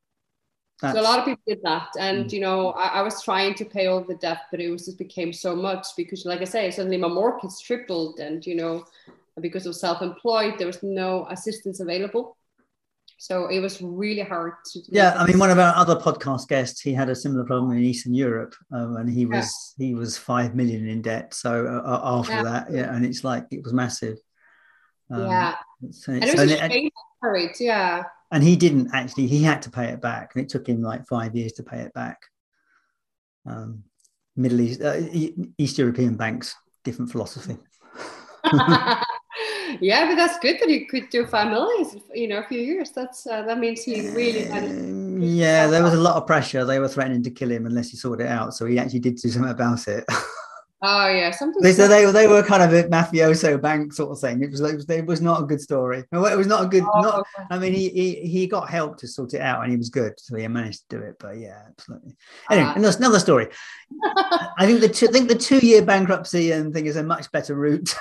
That's... 0.81 0.95
So 0.95 1.01
a 1.01 1.03
lot 1.03 1.19
of 1.19 1.25
people 1.25 1.43
did 1.47 1.61
that, 1.63 1.89
and 1.99 2.27
mm. 2.27 2.33
you 2.33 2.41
know, 2.41 2.71
I, 2.71 2.99
I, 2.99 3.03
was 3.03 3.23
trying 3.23 3.55
to 3.55 3.65
pay 3.65 3.87
all 3.87 4.03
the 4.05 4.17
debt, 4.17 4.43
but 4.51 4.61
it 4.61 4.71
was 4.71 4.87
just 4.87 4.99
became 4.99 5.33
so 5.33 5.55
much 5.55 5.87
because, 5.97 6.25
like 6.25 6.41
I 6.41 6.45
say, 6.45 6.71
suddenly 6.71 6.97
my 6.97 7.09
mortgage 7.09 7.61
tripled, 7.65 8.19
and 8.19 8.45
you 8.47 8.55
know, 8.55 8.85
because 9.41 9.67
of 9.67 9.77
self-employed, 9.77 10.59
there 10.59 10.67
was 10.67 10.83
no 10.83 11.27
assistance 11.31 11.81
available. 11.81 12.37
So 13.19 13.47
it 13.47 13.61
was 13.61 13.81
really 13.81 14.23
hard 14.23 14.55
to. 14.73 14.83
Yeah, 14.89 15.15
I 15.17 15.27
mean, 15.27 15.39
one 15.39 15.51
of 15.51 15.59
our 15.59 15.75
other 15.77 15.97
podcast 15.97 16.49
guests, 16.49 16.81
he 16.81 16.93
had 16.93 17.09
a 17.09 17.15
similar 17.15 17.45
problem 17.45 17.73
in 17.73 17.83
Eastern 17.85 18.15
Europe, 18.15 18.55
um, 18.73 18.97
and 18.97 19.09
he 19.09 19.27
was 19.27 19.75
yeah. 19.79 19.87
he 19.87 19.95
was 19.95 20.19
five 20.19 20.55
million 20.55 20.87
in 20.89 21.03
debt. 21.03 21.33
So 21.35 21.67
uh, 21.67 21.89
uh 21.89 22.19
after 22.19 22.33
yeah. 22.33 22.43
that, 22.43 22.67
yeah, 22.73 22.95
and 22.95 23.05
it's 23.05 23.25
like 23.25 23.47
it 23.51 23.63
was 23.63 23.73
massive. 23.73 24.19
Um, 25.11 25.27
yeah, 25.27 25.55
it's, 25.83 26.09
and 26.09 26.25
it 26.25 26.39
was 26.39 26.51
a 26.53 26.69
shame 26.69 26.91
for 27.21 27.37
it. 27.37 27.61
Yeah. 27.61 28.05
and 28.33 28.43
he 28.43 28.57
didn't 28.57 28.91
actually 28.93 29.27
he 29.27 29.43
had 29.43 29.63
to 29.63 29.71
pay 29.71 29.87
it 29.87 30.01
back 30.01 30.35
and 30.35 30.43
it 30.45 30.49
took 30.49 30.69
him 30.69 30.83
like 30.83 31.07
five 31.07 31.35
years 31.37 31.53
to 31.55 31.63
pay 31.63 31.81
it 31.81 31.93
back. 31.95 32.21
Um, 33.47 33.85
middle 34.37 34.61
east 34.61 34.81
uh, 34.81 35.01
east 35.59 35.79
european 35.79 36.17
banks 36.17 36.57
different 36.85 37.11
philosophy. 37.11 37.57
Yeah 39.81 40.07
but 40.07 40.15
that's 40.15 40.39
good 40.39 40.59
that 40.61 40.69
he 40.69 40.85
could 40.87 41.11
do 41.11 41.27
five 41.27 41.51
million 41.51 42.01
you 42.15 42.29
know 42.29 42.39
a 42.39 42.47
few 42.47 42.61
years. 42.61 42.91
That's 42.93 43.27
uh, 43.27 43.43
that 43.43 43.59
means 43.59 43.83
he 43.83 44.09
really 44.11 44.45
had 44.45 44.65
um, 44.65 45.21
yeah 45.21 45.67
there 45.67 45.83
was 45.83 45.95
a 45.95 46.01
lot 46.01 46.17
of 46.17 46.27
pressure. 46.27 46.65
They 46.65 46.79
were 46.79 46.89
threatening 46.89 47.23
to 47.25 47.31
kill 47.31 47.51
him 47.51 47.67
unless 47.67 47.91
he 47.91 47.97
sorted 47.97 48.27
it 48.27 48.31
out 48.31 48.55
so 48.55 48.67
he 48.67 48.79
actually 48.79 49.01
did 49.01 49.17
do 49.17 49.29
something 49.29 49.51
about 49.51 49.87
it 49.89 50.05
Oh 50.87 51.09
yeah, 51.09 51.31
something. 51.31 51.63
They, 51.63 51.73
so 51.73 51.89
they 51.89 52.05
they 52.13 52.27
were 52.27 52.43
kind 52.43 52.63
of 52.63 52.75
a 52.75 52.87
mafioso 52.91 53.61
bank 53.61 53.95
sort 53.95 54.11
of 54.11 54.21
thing. 54.21 54.43
It 54.43 54.51
was 54.51 54.61
like 54.61 54.75
it 54.87 55.07
was 55.07 55.23
not 55.23 55.43
a 55.43 55.47
good 55.47 55.61
story. 55.63 56.05
It 56.13 56.37
was 56.37 56.47
not 56.47 56.63
a 56.63 56.69
good. 56.69 56.83
Oh, 56.83 57.01
not. 57.01 57.27
I 57.51 57.59
mean, 57.59 57.73
he, 57.73 57.89
he 57.89 58.15
he 58.29 58.47
got 58.47 58.69
help 58.69 58.99
to 58.99 59.09
sort 59.09 59.33
it 59.33 59.41
out, 59.41 59.63
and 59.63 59.71
he 59.71 59.79
was 59.79 59.89
good, 59.89 60.13
so 60.19 60.37
he 60.37 60.47
managed 60.47 60.87
to 60.91 60.99
do 60.99 61.03
it. 61.03 61.17
But 61.19 61.39
yeah, 61.39 61.63
absolutely. 61.69 62.17
Anyway, 62.51 62.69
uh, 62.69 62.93
another 62.99 63.19
story. 63.19 63.49
I 64.59 64.67
think 64.67 64.81
the 64.83 64.91
two, 64.91 65.09
I 65.09 65.13
think 65.13 65.29
the 65.31 65.37
two 65.37 65.65
year 65.67 65.83
bankruptcy 65.83 66.51
and 66.51 66.75
thing 66.75 66.85
is 66.85 66.97
a 66.97 67.03
much 67.03 67.33
better 67.33 67.55
route. 67.55 67.95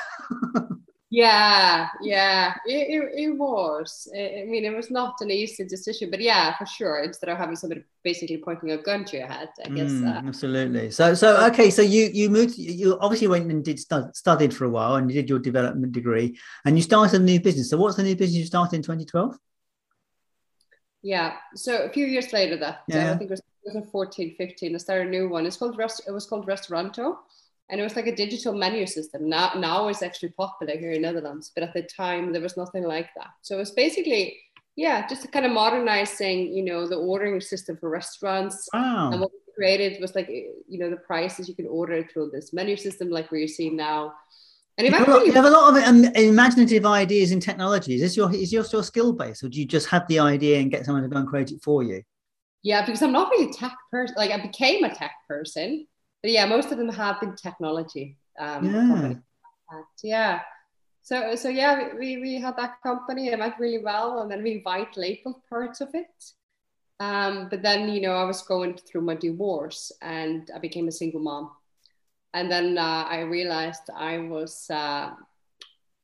Yeah, 1.13 1.89
yeah, 2.01 2.55
it, 2.65 2.87
it, 2.89 3.25
it 3.25 3.37
was. 3.37 4.11
I 4.15 4.45
mean, 4.47 4.65
it 4.65 4.75
was 4.75 4.89
not 4.89 5.13
an 5.21 5.29
easy 5.29 5.63
decision, 5.63 6.09
but 6.09 6.19
yeah, 6.19 6.57
for 6.57 6.65
sure. 6.65 7.03
Instead 7.03 7.29
of 7.29 7.37
having 7.37 7.55
somebody 7.55 7.83
basically 8.03 8.37
pointing 8.37 8.71
a 8.71 8.81
gun 8.81 9.05
to 9.05 9.17
your 9.17 9.27
head, 9.27 9.49
I 9.63 9.69
guess. 9.69 9.91
Mm, 9.91 10.07
uh, 10.07 10.27
absolutely. 10.27 10.89
So, 10.89 11.13
so 11.13 11.45
okay. 11.51 11.69
So 11.69 11.83
you 11.83 12.09
you 12.11 12.31
moved. 12.31 12.57
You 12.57 12.97
obviously 12.99 13.27
went 13.27 13.51
and 13.51 13.63
did 13.63 13.79
stud, 13.79 14.15
studied 14.15 14.55
for 14.55 14.65
a 14.65 14.71
while, 14.71 14.95
and 14.95 15.07
you 15.07 15.21
did 15.21 15.29
your 15.29 15.37
development 15.37 15.91
degree, 15.91 16.35
and 16.65 16.75
you 16.77 16.81
started 16.81 17.21
a 17.21 17.23
new 17.23 17.39
business. 17.39 17.69
So, 17.69 17.77
what's 17.77 17.97
the 17.97 18.01
new 18.01 18.15
business 18.15 18.39
you 18.39 18.45
started 18.45 18.77
in 18.77 18.81
2012? 18.81 19.37
Yeah. 21.03 21.35
So 21.53 21.83
a 21.83 21.89
few 21.89 22.07
years 22.07 22.33
later, 22.33 22.57
that 22.57 22.85
yeah. 22.87 23.11
I 23.11 23.17
think 23.17 23.29
it 23.29 23.33
was 23.33 23.41
2014, 23.67 24.33
15. 24.35 24.73
I 24.73 24.77
started 24.79 25.09
a 25.09 25.11
new 25.11 25.29
one. 25.29 25.45
It's 25.45 25.57
called 25.57 25.77
Rest. 25.77 26.01
It 26.07 26.11
was 26.11 26.25
called 26.25 26.47
Restauranto 26.47 27.17
and 27.69 27.79
it 27.79 27.83
was 27.83 27.95
like 27.95 28.07
a 28.07 28.15
digital 28.15 28.53
menu 28.53 28.85
system. 28.85 29.29
Now, 29.29 29.53
now 29.55 29.87
it's 29.87 30.01
actually 30.01 30.29
popular 30.29 30.77
here 30.77 30.91
in 30.91 31.01
the 31.01 31.11
Netherlands, 31.11 31.51
but 31.53 31.63
at 31.63 31.73
the 31.73 31.83
time 31.83 32.31
there 32.31 32.41
was 32.41 32.57
nothing 32.57 32.83
like 32.83 33.09
that. 33.15 33.29
So 33.41 33.55
it 33.55 33.59
was 33.59 33.71
basically, 33.71 34.37
yeah, 34.75 35.07
just 35.07 35.31
kind 35.31 35.45
of 35.45 35.51
modernizing, 35.51 36.53
you 36.53 36.63
know, 36.63 36.87
the 36.87 36.95
ordering 36.95 37.39
system 37.41 37.77
for 37.77 37.89
restaurants. 37.89 38.67
Wow. 38.73 39.11
And 39.11 39.21
what 39.21 39.31
we 39.31 39.53
created 39.55 40.01
was 40.01 40.13
like, 40.15 40.29
you 40.29 40.79
know, 40.79 40.89
the 40.89 40.97
prices 40.97 41.47
you 41.47 41.55
can 41.55 41.67
order 41.67 42.03
through 42.03 42.31
this 42.31 42.53
menu 42.53 42.75
system, 42.75 43.09
like 43.09 43.31
we're 43.31 43.47
seeing 43.47 43.75
now. 43.75 44.13
And 44.77 44.87
you, 44.87 44.93
have 44.93 45.07
you 45.07 45.31
have 45.31 45.45
a 45.45 45.49
lot 45.51 45.77
of 45.77 45.83
um, 45.83 46.03
imaginative 46.15 46.83
ideas 46.83 47.31
in 47.31 47.39
technology. 47.39 47.93
Is 47.93 48.01
this 48.01 48.17
your 48.17 48.33
is 48.33 48.51
your, 48.51 48.65
your 48.73 48.81
skill 48.81 49.13
base, 49.13 49.43
or 49.43 49.49
do 49.49 49.59
you 49.59 49.67
just 49.67 49.87
have 49.89 50.07
the 50.07 50.17
idea 50.17 50.59
and 50.59 50.71
get 50.71 50.83
someone 50.83 51.03
to 51.03 51.09
go 51.09 51.17
and 51.17 51.27
create 51.27 51.51
it 51.51 51.61
for 51.61 51.83
you? 51.83 52.01
Yeah, 52.63 52.83
because 52.83 53.03
I'm 53.03 53.11
not 53.11 53.29
really 53.29 53.51
a 53.51 53.53
tech 53.53 53.75
person. 53.91 54.15
Like 54.17 54.31
I 54.31 54.41
became 54.41 54.83
a 54.83 54.93
tech 54.93 55.11
person, 55.27 55.85
but 56.23 56.31
yeah, 56.31 56.45
most 56.45 56.71
of 56.71 56.77
them 56.77 56.89
have 56.89 57.19
been 57.19 57.35
technology. 57.35 58.17
Um, 58.39 58.65
yeah. 58.65 59.83
Yeah. 60.01 60.39
So, 61.01 61.35
so 61.35 61.49
yeah, 61.49 61.89
we, 61.99 62.17
we 62.17 62.39
had 62.39 62.55
that 62.55 62.81
company. 62.81 63.27
It 63.27 63.37
went 63.37 63.59
really 63.59 63.83
well, 63.83 64.21
and 64.21 64.31
then 64.31 64.41
we 64.41 64.61
white 64.63 64.95
labeled 64.95 65.41
parts 65.49 65.81
of 65.81 65.89
it. 65.93 66.31
Um, 67.01 67.49
but 67.49 67.61
then, 67.61 67.89
you 67.89 67.99
know, 67.99 68.13
I 68.13 68.23
was 68.23 68.41
going 68.43 68.77
through 68.77 69.01
my 69.01 69.15
divorce, 69.15 69.91
and 70.01 70.49
I 70.55 70.59
became 70.59 70.87
a 70.87 70.93
single 70.93 71.19
mom. 71.19 71.51
And 72.33 72.49
then 72.49 72.77
uh, 72.77 73.05
I 73.09 73.19
realized 73.19 73.89
I 73.93 74.19
was, 74.19 74.69
uh, 74.69 75.11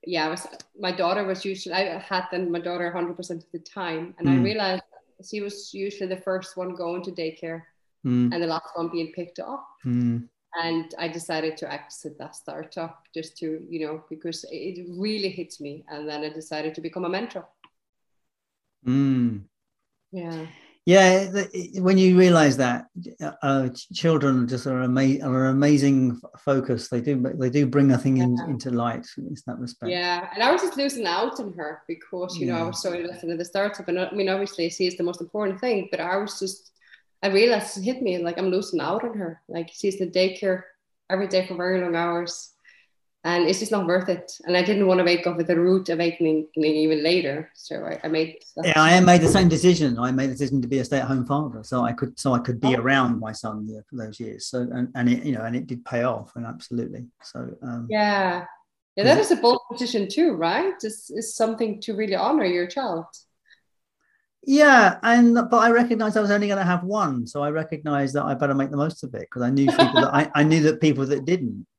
yeah, 0.05 0.25
I 0.25 0.29
was. 0.29 0.47
My 0.77 0.91
daughter 0.91 1.23
was 1.23 1.45
usually 1.45 1.75
I 1.75 1.97
had 1.97 2.25
then 2.29 2.51
my 2.51 2.59
daughter 2.59 2.85
100 2.85 3.15
percent 3.15 3.43
of 3.43 3.51
the 3.51 3.59
time, 3.59 4.13
and 4.19 4.27
mm. 4.27 4.31
I 4.31 4.35
hmm. 4.35 4.43
realized 4.43 4.83
she 5.27 5.41
was 5.41 5.73
usually 5.73 6.13
the 6.13 6.21
first 6.21 6.57
one 6.57 6.75
going 6.75 7.03
to 7.03 7.11
daycare 7.11 7.63
mm. 8.05 8.33
and 8.33 8.43
the 8.43 8.47
last 8.47 8.69
one 8.75 8.89
being 8.89 9.11
picked 9.13 9.39
up. 9.39 9.67
Mm. 9.85 10.27
And 10.55 10.95
I 10.97 11.07
decided 11.07 11.57
to 11.57 11.71
exit 11.71 12.17
that 12.17 12.35
startup 12.35 13.03
just 13.13 13.37
to, 13.37 13.65
you 13.69 13.85
know, 13.85 14.03
because 14.09 14.45
it 14.49 14.85
really 14.89 15.29
hits 15.29 15.61
me. 15.61 15.85
And 15.89 16.09
then 16.09 16.23
I 16.23 16.29
decided 16.29 16.73
to 16.75 16.81
become 16.81 17.05
a 17.05 17.09
mentor. 17.09 17.47
Mm. 18.85 19.43
Yeah. 20.11 20.47
Yeah, 20.85 21.25
the, 21.25 21.79
when 21.81 21.99
you 21.99 22.17
realize 22.17 22.57
that 22.57 22.87
uh, 23.43 23.69
children 23.93 24.47
just 24.47 24.65
are, 24.65 24.81
ama- 24.81 25.21
are 25.21 25.45
an 25.45 25.51
amazing 25.51 26.19
focus. 26.39 26.89
They 26.89 26.99
do 26.99 27.21
they 27.35 27.51
do 27.51 27.67
bring 27.67 27.87
nothing 27.87 28.17
in, 28.17 28.35
yeah. 28.35 28.45
into 28.45 28.71
light 28.71 29.05
in 29.17 29.35
that 29.45 29.59
respect. 29.59 29.91
Yeah, 29.91 30.27
and 30.33 30.41
I 30.41 30.51
was 30.51 30.63
just 30.63 30.77
losing 30.77 31.05
out 31.05 31.39
on 31.39 31.53
her 31.53 31.83
because 31.87 32.37
you 32.39 32.47
yeah. 32.47 32.53
know 32.53 32.63
I 32.63 32.67
was 32.69 32.81
so 32.81 32.93
invested 32.93 33.29
in 33.29 33.37
the 33.37 33.45
startup, 33.45 33.87
and 33.87 33.99
I 33.99 34.09
mean 34.11 34.29
obviously 34.29 34.67
she 34.71 34.87
is 34.87 34.97
the 34.97 35.03
most 35.03 35.21
important 35.21 35.59
thing, 35.59 35.89
but 35.91 35.99
I 35.99 36.17
was 36.17 36.39
just 36.39 36.71
I 37.21 37.27
realized 37.27 37.77
it 37.77 37.83
hit 37.83 38.01
me 38.01 38.17
like 38.17 38.37
I'm 38.37 38.49
losing 38.49 38.79
out 38.79 39.03
on 39.03 39.17
her. 39.17 39.41
Like 39.47 39.69
she's 39.73 39.95
in 39.95 40.09
the 40.09 40.19
daycare 40.19 40.63
every 41.09 41.27
day 41.27 41.45
for 41.45 41.55
very 41.55 41.81
long 41.81 41.95
hours. 41.95 42.53
And 43.25 43.49
it's 43.49 43.59
just 43.59 43.73
not 43.73 43.85
worth 43.85 44.07
it. 44.07 44.31
And 44.45 44.55
I 44.55 44.63
didn't 44.63 44.87
want 44.87 44.99
to 44.99 45.03
wake 45.03 45.27
up 45.27 45.35
with 45.35 45.49
a 45.49 45.55
rude 45.55 45.89
awakening 45.89 46.47
even 46.55 47.03
later. 47.03 47.51
So 47.53 47.83
I, 47.83 47.99
I 48.01 48.07
made 48.07 48.37
Yeah, 48.63 48.81
I 48.81 48.97
made 49.01 49.19
the 49.19 49.27
same 49.27 49.49
decision. 49.49 49.99
I 49.99 50.11
made 50.11 50.27
the 50.27 50.35
decision 50.35 50.61
to 50.61 50.69
be 50.69 50.79
a 50.79 50.85
stay-at-home 50.85 51.25
father. 51.25 51.61
So 51.63 51.83
I 51.83 51.91
could 51.91 52.17
so 52.17 52.33
I 52.33 52.39
could 52.39 52.61
be 52.61 52.77
oh. 52.77 52.79
around 52.79 53.19
my 53.19 53.33
son 53.33 53.65
yeah, 53.67 53.81
for 53.89 53.97
those 53.97 54.21
years. 54.21 54.45
So 54.45 54.61
and, 54.71 54.87
and 54.95 55.09
it, 55.09 55.25
you 55.25 55.33
know, 55.33 55.43
and 55.43 55.53
it 55.53 55.67
did 55.67 55.83
pay 55.83 56.03
off 56.03 56.31
and 56.37 56.45
absolutely. 56.45 57.07
So 57.21 57.53
um 57.61 57.87
yeah. 57.89 58.45
Yeah, 58.95 59.03
that 59.03 59.19
is 59.19 59.31
a 59.31 59.37
bold 59.37 59.61
decision 59.71 60.07
too, 60.09 60.33
right? 60.33 60.73
This 60.81 61.09
is 61.09 61.35
something 61.35 61.81
to 61.81 61.95
really 61.95 62.15
honor 62.15 62.45
your 62.45 62.67
child. 62.67 63.05
Yeah, 64.43 64.97
and 65.03 65.35
but 65.35 65.57
I 65.57 65.71
recognized 65.71 66.15
I 66.17 66.21
was 66.21 66.31
only 66.31 66.47
going 66.47 66.59
to 66.59 66.65
have 66.65 66.83
one, 66.83 67.27
so 67.27 67.43
I 67.43 67.49
recognized 67.49 68.15
that 68.15 68.23
I 68.23 68.33
better 68.33 68.55
make 68.55 68.71
the 68.71 68.77
most 68.77 69.03
of 69.03 69.13
it 69.13 69.21
because 69.21 69.41
I 69.41 69.49
knew 69.49 69.67
people 69.67 70.01
that 70.01 70.13
I, 70.13 70.31
I 70.33 70.43
knew 70.43 70.61
that 70.63 70.81
people 70.81 71.05
that 71.07 71.25
didn't. 71.25 71.65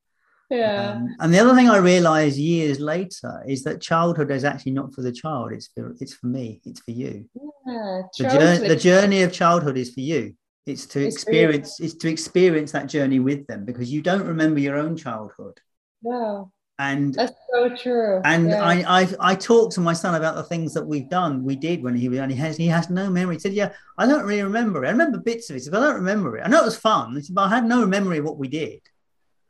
Yeah. 0.52 0.94
Um, 0.96 1.14
and 1.20 1.32
the 1.32 1.38
other 1.38 1.54
thing 1.54 1.68
I 1.68 1.76
realized 1.76 2.36
years 2.36 2.80
later 2.80 3.40
is 3.46 3.62
that 3.62 3.80
childhood 3.80 4.32
is 4.32 4.42
actually 4.42 4.72
not 4.72 4.92
for 4.92 5.00
the 5.00 5.12
child; 5.12 5.52
it's 5.52 5.68
for 5.68 5.94
it's 6.00 6.12
for 6.12 6.26
me. 6.26 6.60
It's 6.64 6.80
for 6.80 6.90
you. 6.90 7.30
Yeah, 7.64 8.02
the, 8.18 8.28
journey, 8.28 8.68
the 8.68 8.74
journey 8.74 9.22
of 9.22 9.32
childhood 9.32 9.76
is 9.76 9.94
for 9.94 10.00
you. 10.00 10.34
It's 10.66 10.86
to 10.86 11.06
it's 11.06 11.14
experience. 11.14 11.78
It's 11.78 11.94
to 11.94 12.10
experience 12.10 12.72
that 12.72 12.88
journey 12.88 13.20
with 13.20 13.46
them 13.46 13.64
because 13.64 13.92
you 13.92 14.02
don't 14.02 14.26
remember 14.26 14.58
your 14.58 14.76
own 14.76 14.96
childhood. 14.96 15.60
No 16.02 16.50
and 16.80 17.14
that's 17.14 17.34
so 17.52 17.68
true. 17.76 18.22
and 18.24 18.48
yeah. 18.48 18.62
I, 18.62 19.02
I 19.02 19.08
i 19.20 19.34
talked 19.34 19.74
to 19.74 19.80
my 19.80 19.92
son 19.92 20.14
about 20.14 20.34
the 20.34 20.42
things 20.42 20.72
that 20.74 20.86
we've 20.86 21.08
done 21.10 21.44
we 21.44 21.54
did 21.54 21.82
when 21.82 21.94
he 21.94 22.08
was 22.08 22.18
only 22.18 22.34
has 22.36 22.56
he 22.56 22.66
has 22.68 22.88
no 22.88 23.10
memory. 23.10 23.36
He 23.36 23.40
said 23.40 23.52
yeah 23.52 23.72
i 23.98 24.06
don't 24.06 24.24
really 24.24 24.42
remember 24.42 24.84
it. 24.84 24.88
I 24.88 24.92
remember 24.92 25.18
bits 25.18 25.50
of 25.50 25.56
it. 25.56 25.68
But 25.70 25.82
i 25.82 25.86
don't 25.86 25.96
remember 25.96 26.38
it. 26.38 26.42
I 26.44 26.48
know 26.48 26.62
it 26.62 26.64
was 26.64 26.78
fun. 26.78 27.22
Said, 27.22 27.34
but 27.34 27.42
i 27.42 27.48
had 27.48 27.64
no 27.64 27.86
memory 27.86 28.18
of 28.18 28.24
what 28.24 28.38
we 28.38 28.48
did. 28.48 28.80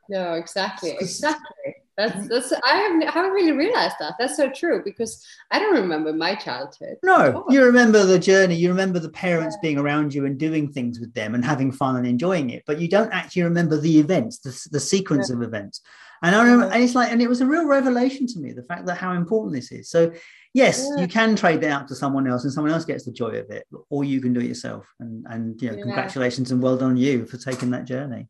No 0.08 0.34
exactly 0.34 0.96
exactly 0.98 1.59
That's 2.00 2.16
mm. 2.16 2.28
that's 2.28 2.52
I 2.64 2.76
haven't, 2.76 3.02
I 3.02 3.10
haven't 3.10 3.32
really 3.32 3.52
realized 3.52 3.96
that. 4.00 4.14
That's 4.18 4.34
so 4.34 4.48
true 4.48 4.80
because 4.82 5.22
I 5.50 5.58
don't 5.58 5.74
remember 5.74 6.14
my 6.14 6.34
childhood. 6.34 6.96
No, 7.02 7.44
you 7.50 7.62
remember 7.62 8.04
the 8.06 8.18
journey. 8.18 8.54
You 8.54 8.70
remember 8.70 8.98
the 8.98 9.10
parents 9.10 9.56
yeah. 9.56 9.68
being 9.68 9.78
around 9.78 10.14
you 10.14 10.24
and 10.24 10.38
doing 10.38 10.72
things 10.72 10.98
with 10.98 11.12
them 11.12 11.34
and 11.34 11.44
having 11.44 11.70
fun 11.70 11.96
and 11.96 12.06
enjoying 12.06 12.50
it. 12.50 12.62
But 12.66 12.80
you 12.80 12.88
don't 12.88 13.12
actually 13.12 13.42
remember 13.42 13.78
the 13.78 13.98
events, 13.98 14.38
the, 14.38 14.68
the 14.70 14.80
sequence 14.80 15.28
yeah. 15.28 15.36
of 15.36 15.42
events. 15.42 15.82
And 16.22 16.34
I 16.34 16.42
remember, 16.42 16.72
and 16.72 16.82
it's 16.82 16.94
like, 16.94 17.12
and 17.12 17.20
it 17.20 17.28
was 17.28 17.42
a 17.42 17.46
real 17.46 17.66
revelation 17.66 18.26
to 18.28 18.38
me 18.38 18.52
the 18.52 18.62
fact 18.62 18.86
that 18.86 18.96
how 18.96 19.12
important 19.12 19.54
this 19.54 19.70
is. 19.70 19.90
So, 19.90 20.10
yes, 20.54 20.86
yeah. 20.88 21.02
you 21.02 21.08
can 21.08 21.36
trade 21.36 21.60
that 21.60 21.70
out 21.70 21.88
to 21.88 21.94
someone 21.94 22.26
else, 22.26 22.44
and 22.44 22.52
someone 22.52 22.72
else 22.72 22.86
gets 22.86 23.04
the 23.04 23.12
joy 23.12 23.32
of 23.32 23.50
it, 23.50 23.66
or 23.90 24.04
you 24.04 24.22
can 24.22 24.32
do 24.32 24.40
it 24.40 24.46
yourself. 24.46 24.86
And 25.00 25.26
and 25.28 25.60
you 25.60 25.70
know, 25.70 25.82
congratulations 25.82 26.50
and 26.50 26.62
well 26.62 26.78
done 26.78 26.96
you 26.96 27.26
for 27.26 27.36
taking 27.36 27.70
that 27.72 27.84
journey. 27.84 28.28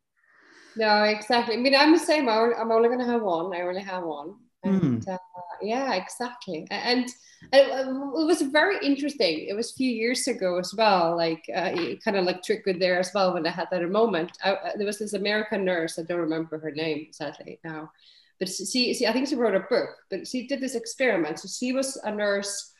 No, 0.75 1.03
exactly. 1.03 1.55
I 1.55 1.57
mean, 1.57 1.75
I'm 1.75 1.91
the 1.91 1.99
same. 1.99 2.29
I'm 2.29 2.71
only 2.71 2.87
going 2.87 2.99
to 2.99 3.05
have 3.05 3.21
one. 3.21 3.53
I 3.53 3.61
only 3.61 3.81
have 3.81 4.03
one. 4.03 4.35
And 4.63 5.01
mm. 5.03 5.07
uh, 5.09 5.17
yeah, 5.61 5.93
exactly. 5.93 6.67
And, 6.69 7.07
and 7.51 7.69
it, 7.69 8.25
was 8.25 8.41
very 8.41 8.77
interesting. 8.85 9.47
It 9.47 9.55
was 9.55 9.71
a 9.71 9.75
few 9.75 9.89
years 9.89 10.27
ago 10.27 10.59
as 10.59 10.73
well, 10.73 11.17
like 11.17 11.43
uh, 11.53 11.71
kind 12.03 12.17
of 12.17 12.25
like 12.25 12.43
triggered 12.43 12.79
there 12.79 12.99
as 12.99 13.11
well 13.13 13.33
when 13.33 13.45
I 13.47 13.51
had 13.51 13.67
that 13.71 13.89
moment. 13.89 14.31
I, 14.43 14.51
uh, 14.51 14.71
there 14.77 14.85
was 14.85 14.99
this 14.99 15.13
American 15.13 15.65
nurse. 15.65 15.97
I 15.97 16.03
don't 16.03 16.19
remember 16.19 16.59
her 16.59 16.71
name 16.71 17.07
sadly 17.11 17.59
now, 17.63 17.91
but 18.39 18.49
she, 18.49 18.93
she 18.93 19.07
I 19.07 19.13
think 19.13 19.27
she 19.27 19.35
wrote 19.35 19.55
a 19.55 19.61
book. 19.61 19.89
But 20.09 20.27
she 20.27 20.47
did 20.47 20.61
this 20.61 20.75
experiment. 20.75 21.39
So 21.39 21.47
she 21.47 21.73
was 21.73 21.97
a 22.03 22.13
nurse 22.13 22.71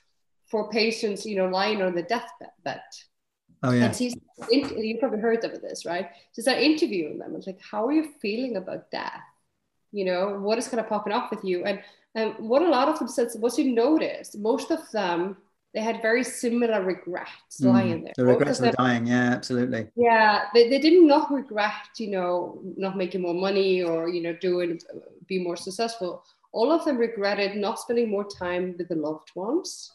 for 0.48 0.70
patients, 0.70 1.26
you 1.26 1.38
know, 1.38 1.48
lying 1.48 1.82
on 1.82 1.96
the 1.96 2.04
deathbed 2.04 2.82
Oh 3.64 3.72
yeah. 3.72 3.86
And 3.86 3.96
she's 3.96 4.16
you 4.50 4.98
probably 5.00 5.20
heard 5.20 5.44
of 5.44 5.62
this, 5.62 5.86
right? 5.86 6.10
She's 6.36 6.48
like 6.48 6.58
interviewing 6.58 7.20
them. 7.20 7.36
It's 7.36 7.48
like, 7.48 7.62
how 7.62 7.86
are 7.86 7.92
you 7.92 8.12
feeling 8.22 8.58
about 8.58 8.90
death? 8.92 9.22
You 9.92 10.06
know, 10.06 10.40
what 10.40 10.58
is 10.58 10.68
kind 10.68 10.80
of 10.80 10.88
popping 10.88 11.14
off 11.14 11.30
with 11.30 11.44
you? 11.44 11.64
And 11.66 11.82
and 12.16 12.34
what 12.40 12.62
a 12.62 12.70
lot 12.70 12.90
of 12.90 13.00
them 13.00 13.08
said 13.08 13.28
was 13.36 13.58
you 13.58 13.74
noticed 13.74 14.38
most 14.38 14.72
of 14.72 14.90
them 14.92 15.38
they 15.74 15.82
had 15.82 16.02
very 16.02 16.24
similar 16.24 16.84
regrets 16.84 17.62
mm, 17.62 17.68
lying 17.68 18.04
there. 18.04 18.14
The 18.18 18.26
regrets 18.26 18.60
of, 18.60 18.76
dying, 18.76 19.08
yeah, 19.08 19.32
absolutely. 19.32 19.88
Yeah, 19.96 20.44
they, 20.54 20.70
they 20.70 20.80
did 20.80 21.02
not 21.02 21.32
regret, 21.32 21.72
you 21.98 22.12
know, 22.12 22.62
not 22.76 22.98
making 22.98 23.22
more 23.22 23.34
money 23.34 23.82
or 23.82 24.10
you 24.10 24.22
know 24.22 24.34
doing 24.34 24.80
be 25.28 25.42
more 25.42 25.56
successful. 25.56 26.24
All 26.52 26.72
of 26.72 26.84
them 26.84 26.98
regretted 26.98 27.56
not 27.56 27.80
spending 27.80 28.10
more 28.10 28.26
time 28.26 28.76
with 28.78 28.90
the 28.90 28.96
loved 28.96 29.32
ones 29.36 29.92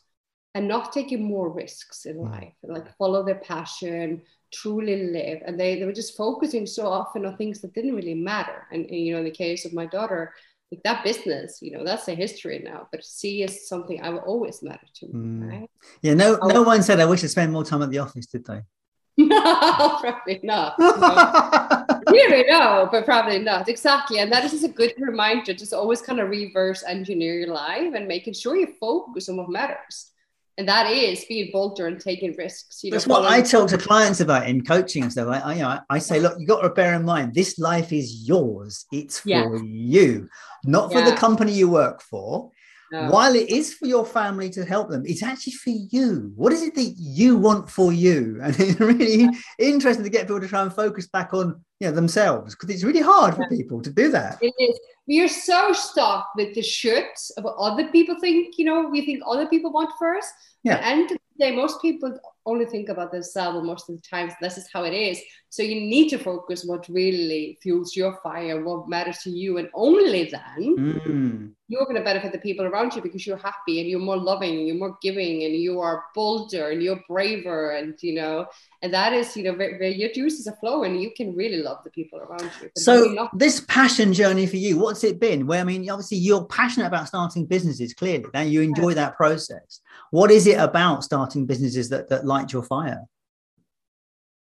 and 0.57 0.67
not 0.67 0.91
taking 0.91 1.23
more 1.23 1.51
risks 1.51 2.07
in 2.07 2.17
mm. 2.17 2.31
life, 2.31 2.55
like 2.63 2.97
follow 2.97 3.23
their 3.23 3.43
passion, 3.53 4.23
truly 4.51 5.13
live. 5.13 5.43
And 5.45 5.61
they, 5.61 5.79
they 5.79 5.85
were 5.85 5.93
just 5.93 6.17
focusing 6.17 6.65
so 6.65 6.87
often 6.87 7.27
on 7.27 7.37
things 7.37 7.61
that 7.61 7.75
didn't 7.75 7.95
really 7.95 8.15
matter. 8.15 8.67
And, 8.73 8.87
and, 8.87 8.99
you 8.99 9.13
know, 9.13 9.19
in 9.19 9.27
the 9.27 9.31
case 9.31 9.67
of 9.67 9.75
my 9.75 9.85
daughter, 9.85 10.33
like 10.73 10.83
that 10.85 11.05
business, 11.05 11.59
you 11.61 11.73
know, 11.73 11.85
that's 11.85 12.09
a 12.09 12.15
history 12.15 12.63
now. 12.65 12.89
But 12.91 13.05
C 13.05 13.43
is 13.43 13.69
something 13.69 14.01
I 14.01 14.09
will 14.09 14.21
always 14.21 14.63
matter 14.63 14.87
to 14.95 15.07
me. 15.09 15.13
Mm. 15.13 15.51
Right? 15.51 15.71
Yeah, 16.01 16.15
no, 16.15 16.39
no 16.43 16.63
one 16.63 16.83
said 16.83 17.01
I 17.01 17.05
wish 17.05 17.21
to 17.21 17.29
spend 17.29 17.53
more 17.53 17.63
time 17.63 17.83
at 17.83 17.91
the 17.91 17.99
office, 17.99 18.25
did 18.25 18.47
they? 18.47 18.63
no, 19.19 19.99
probably 20.01 20.41
not. 20.43 20.79
No. 20.79 21.85
really, 22.11 22.45
no, 22.49 22.89
but 22.91 23.05
probably 23.05 23.41
not. 23.41 23.69
Exactly. 23.69 24.21
And 24.21 24.33
that 24.33 24.43
is 24.43 24.53
just 24.53 24.65
a 24.65 24.69
good 24.69 24.95
reminder, 24.97 25.53
just 25.53 25.75
always 25.75 26.01
kind 26.01 26.19
of 26.19 26.31
reverse 26.31 26.83
engineer 26.83 27.41
your 27.41 27.53
life 27.53 27.93
and 27.95 28.09
making 28.09 28.33
sure 28.33 28.57
you 28.57 28.69
focus 28.81 29.29
on 29.29 29.37
what 29.37 29.51
matters 29.51 30.13
and 30.59 30.69
that 30.69 30.91
is 30.91 31.25
being 31.27 31.51
bolder 31.53 31.87
and 31.87 32.01
taking 32.01 32.35
risks. 32.37 32.83
You 32.83 32.91
know, 32.91 32.95
That's 32.95 33.07
what 33.07 33.27
I 33.27 33.43
talk 33.43 33.69
to 33.69 33.79
clients 33.79 34.21
about 34.21 34.49
in 34.49 34.65
coaching 34.65 35.03
and 35.03 35.13
stuff. 35.13 35.29
I, 35.29 35.39
I, 35.41 35.55
you 35.55 35.63
know, 35.63 35.79
I 35.91 35.99
say, 35.99 36.19
look, 36.19 36.39
you 36.39 36.47
got 36.47 36.63
to 36.63 36.71
bear 36.71 36.95
in 36.95 37.05
mind 37.05 37.35
this 37.35 37.59
life 37.59 37.93
is 37.93 38.27
yours. 38.27 38.87
It's 38.91 39.21
for 39.21 39.29
yeah. 39.29 39.59
you, 39.63 40.29
not 40.65 40.93
for 40.93 41.01
yeah. 41.01 41.11
the 41.11 41.17
company 41.17 41.53
you 41.53 41.69
work 41.69 42.01
for. 42.01 42.51
No. 42.93 43.11
While 43.11 43.35
it 43.35 43.51
is 43.51 43.75
for 43.75 43.87
your 43.87 44.07
family 44.07 44.49
to 44.51 44.65
help 44.65 44.91
them, 44.91 45.03
it's 45.07 45.23
actually 45.23 45.55
for 45.55 45.71
you. 45.71 46.33
What 46.37 46.53
is 46.53 46.63
it 46.63 46.75
that 46.77 46.95
you 46.97 47.37
want 47.37 47.69
for 47.69 47.93
you? 47.93 48.41
And 48.43 48.59
it's 48.61 48.81
really 48.81 49.23
yeah. 49.23 49.31
interesting 49.59 50.05
to 50.05 50.11
get 50.11 50.23
people 50.23 50.41
to 50.41 50.49
try 50.49 50.63
and 50.63 50.73
focus 50.73 51.07
back 51.07 51.35
on 51.35 51.61
you 51.81 51.89
know 51.89 51.95
themselves 51.95 52.55
because 52.55 52.75
it's 52.75 52.85
really 52.85 53.03
hard 53.03 53.35
for 53.35 53.47
people 53.49 53.83
to 53.83 53.91
do 53.91 54.11
that. 54.11 54.39
It 54.41 54.55
is 54.59 54.79
we 55.07 55.21
are 55.21 55.29
so 55.29 55.73
stuck 55.73 56.31
with 56.37 56.55
the 56.55 56.61
shoulds 56.61 57.31
of 57.37 57.45
what 57.45 57.57
other 57.59 57.89
people 57.89 58.17
think, 58.21 58.59
you 58.59 58.65
know, 58.65 58.89
we 58.89 59.05
think 59.07 59.23
other 59.27 59.47
people 59.47 59.73
want 59.73 59.91
for 59.99 60.17
us. 60.17 60.29
Yeah. 60.65 60.81
And 60.83 61.09
the 61.09 61.19
day, 61.39 61.55
most 61.55 61.81
people 61.81 62.19
only 62.45 62.67
think 62.67 62.89
about 62.89 63.13
themselves 63.13 63.65
most 63.65 63.89
of 63.89 63.97
the 63.97 64.03
times. 64.03 64.33
This 64.41 64.59
is 64.59 64.69
how 64.73 64.83
it 64.83 64.95
is. 64.95 65.21
So 65.57 65.63
you 65.63 65.81
need 65.81 66.11
to 66.11 66.19
focus 66.19 66.67
what 66.67 66.87
really 66.87 67.59
fuels 67.63 67.97
your 67.97 68.21
fire, 68.23 68.63
what 68.63 68.91
matters 68.91 69.21
to 69.21 69.31
you, 69.31 69.57
and 69.57 69.71
only 69.73 70.25
then 70.25 70.77
mm. 70.77 71.51
you're 71.67 71.85
going 71.87 71.97
to 71.97 72.05
benefit 72.05 72.33
the 72.33 72.39
people 72.41 72.67
around 72.67 72.95
you 72.95 73.01
because 73.01 73.27
you're 73.27 73.39
happy 73.39 73.81
and 73.81 73.89
you're 73.89 73.99
more 73.99 74.19
loving, 74.19 74.59
and 74.59 74.67
you're 74.67 74.77
more 74.77 74.99
giving, 75.01 75.45
and 75.45 75.55
you 75.55 75.81
are 75.81 76.05
bolder 76.15 76.69
and 76.69 76.83
you're 76.83 77.01
braver, 77.09 77.71
and 77.71 77.95
you 78.03 78.17
know, 78.17 78.45
and 78.83 78.93
that 78.93 79.15
is 79.15 79.35
you 79.35 79.45
know 79.45 79.55
where, 79.55 79.79
where 79.79 79.89
your 79.89 80.13
juices 80.13 80.47
are 80.47 80.57
flowing, 80.61 81.01
you 81.01 81.11
can 81.17 81.35
really 81.35 81.63
love 81.63 81.79
the 81.85 81.91
people 81.91 82.19
around 82.19 82.51
you. 82.61 82.69
So 82.77 83.31
this 83.33 83.61
passion 83.61 84.13
journey 84.13 84.47
for 84.47 84.59
you, 84.59 84.77
what's 84.79 85.05
it 85.05 85.19
been? 85.19 85.47
Where 85.47 85.63
I 85.63 85.65
mean, 85.65 85.89
obviously 85.89 86.19
you're 86.19 86.45
passionate 86.45 86.89
about 86.89 87.09
starting 87.09 87.47
businesses, 87.47 87.95
clearly, 87.95 88.27
and 88.35 88.53
you 88.53 88.61
enjoy 88.61 88.93
that 88.93 89.17
process. 89.17 89.81
What 90.11 90.31
is 90.31 90.47
it 90.47 90.59
about 90.59 91.03
starting 91.03 91.47
businesses 91.47 91.89
that 91.89 92.11
that 92.11 92.27
light 92.27 92.53
your 92.53 92.63
fire? 92.63 93.07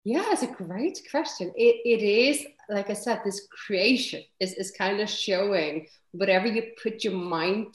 Yeah, 0.08 0.24
it's 0.28 0.44
a 0.44 0.48
great 0.48 1.02
question. 1.10 1.52
It, 1.56 1.82
it 1.84 2.04
is, 2.04 2.46
like 2.70 2.92
I 2.92 2.94
said, 2.94 3.22
this 3.26 3.48
creation 3.66 4.22
is, 4.40 4.54
is 4.54 4.70
kind 4.70 5.00
of 5.00 5.10
showing 5.10 5.88
whatever 6.12 6.46
you 6.46 6.62
put 6.82 7.04
your 7.04 7.14
mind 7.14 7.74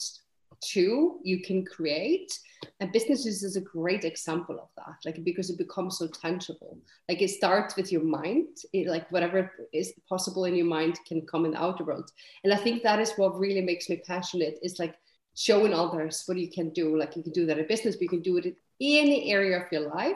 to, 0.71 1.19
you 1.23 1.41
can 1.41 1.65
create. 1.65 2.31
And 2.79 2.93
businesses 2.93 3.43
is 3.43 3.57
a 3.57 3.61
great 3.61 4.05
example 4.05 4.57
of 4.61 4.69
that, 4.77 4.95
like 5.03 5.21
because 5.25 5.49
it 5.49 5.57
becomes 5.57 5.97
so 5.97 6.07
tangible. 6.07 6.77
Like 7.09 7.21
it 7.21 7.31
starts 7.31 7.75
with 7.75 7.91
your 7.91 8.03
mind, 8.03 8.47
it, 8.71 8.87
like 8.87 9.11
whatever 9.11 9.51
is 9.73 9.91
possible 10.07 10.45
in 10.45 10.55
your 10.55 10.67
mind 10.67 10.99
can 11.05 11.25
come 11.25 11.43
in 11.43 11.51
the 11.51 11.61
outer 11.61 11.83
world. 11.83 12.11
And 12.45 12.53
I 12.53 12.57
think 12.57 12.81
that 12.83 13.01
is 13.01 13.11
what 13.17 13.37
really 13.37 13.61
makes 13.61 13.89
me 13.89 14.01
passionate 14.07 14.57
is 14.61 14.79
like 14.79 14.95
showing 15.35 15.73
others 15.73 16.23
what 16.27 16.37
you 16.37 16.49
can 16.49 16.69
do. 16.69 16.97
Like 16.97 17.17
you 17.17 17.23
can 17.23 17.33
do 17.33 17.45
that 17.47 17.57
in 17.57 17.67
business, 17.67 17.95
but 17.95 18.03
you 18.03 18.09
can 18.09 18.21
do 18.21 18.37
it 18.37 18.45
in 18.45 18.55
any 18.79 19.33
area 19.33 19.57
of 19.59 19.69
your 19.69 19.93
life 19.93 20.15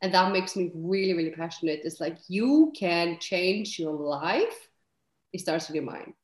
and 0.00 0.14
that 0.14 0.32
makes 0.32 0.56
me 0.56 0.70
really 0.74 1.14
really 1.14 1.30
passionate. 1.30 1.80
It's 1.84 2.00
like 2.00 2.18
you 2.28 2.72
can 2.76 3.18
change 3.18 3.78
your 3.78 3.92
life. 3.92 4.68
It 5.32 5.40
starts 5.40 5.68
with 5.68 5.76
your 5.76 5.84
mind. 5.84 6.14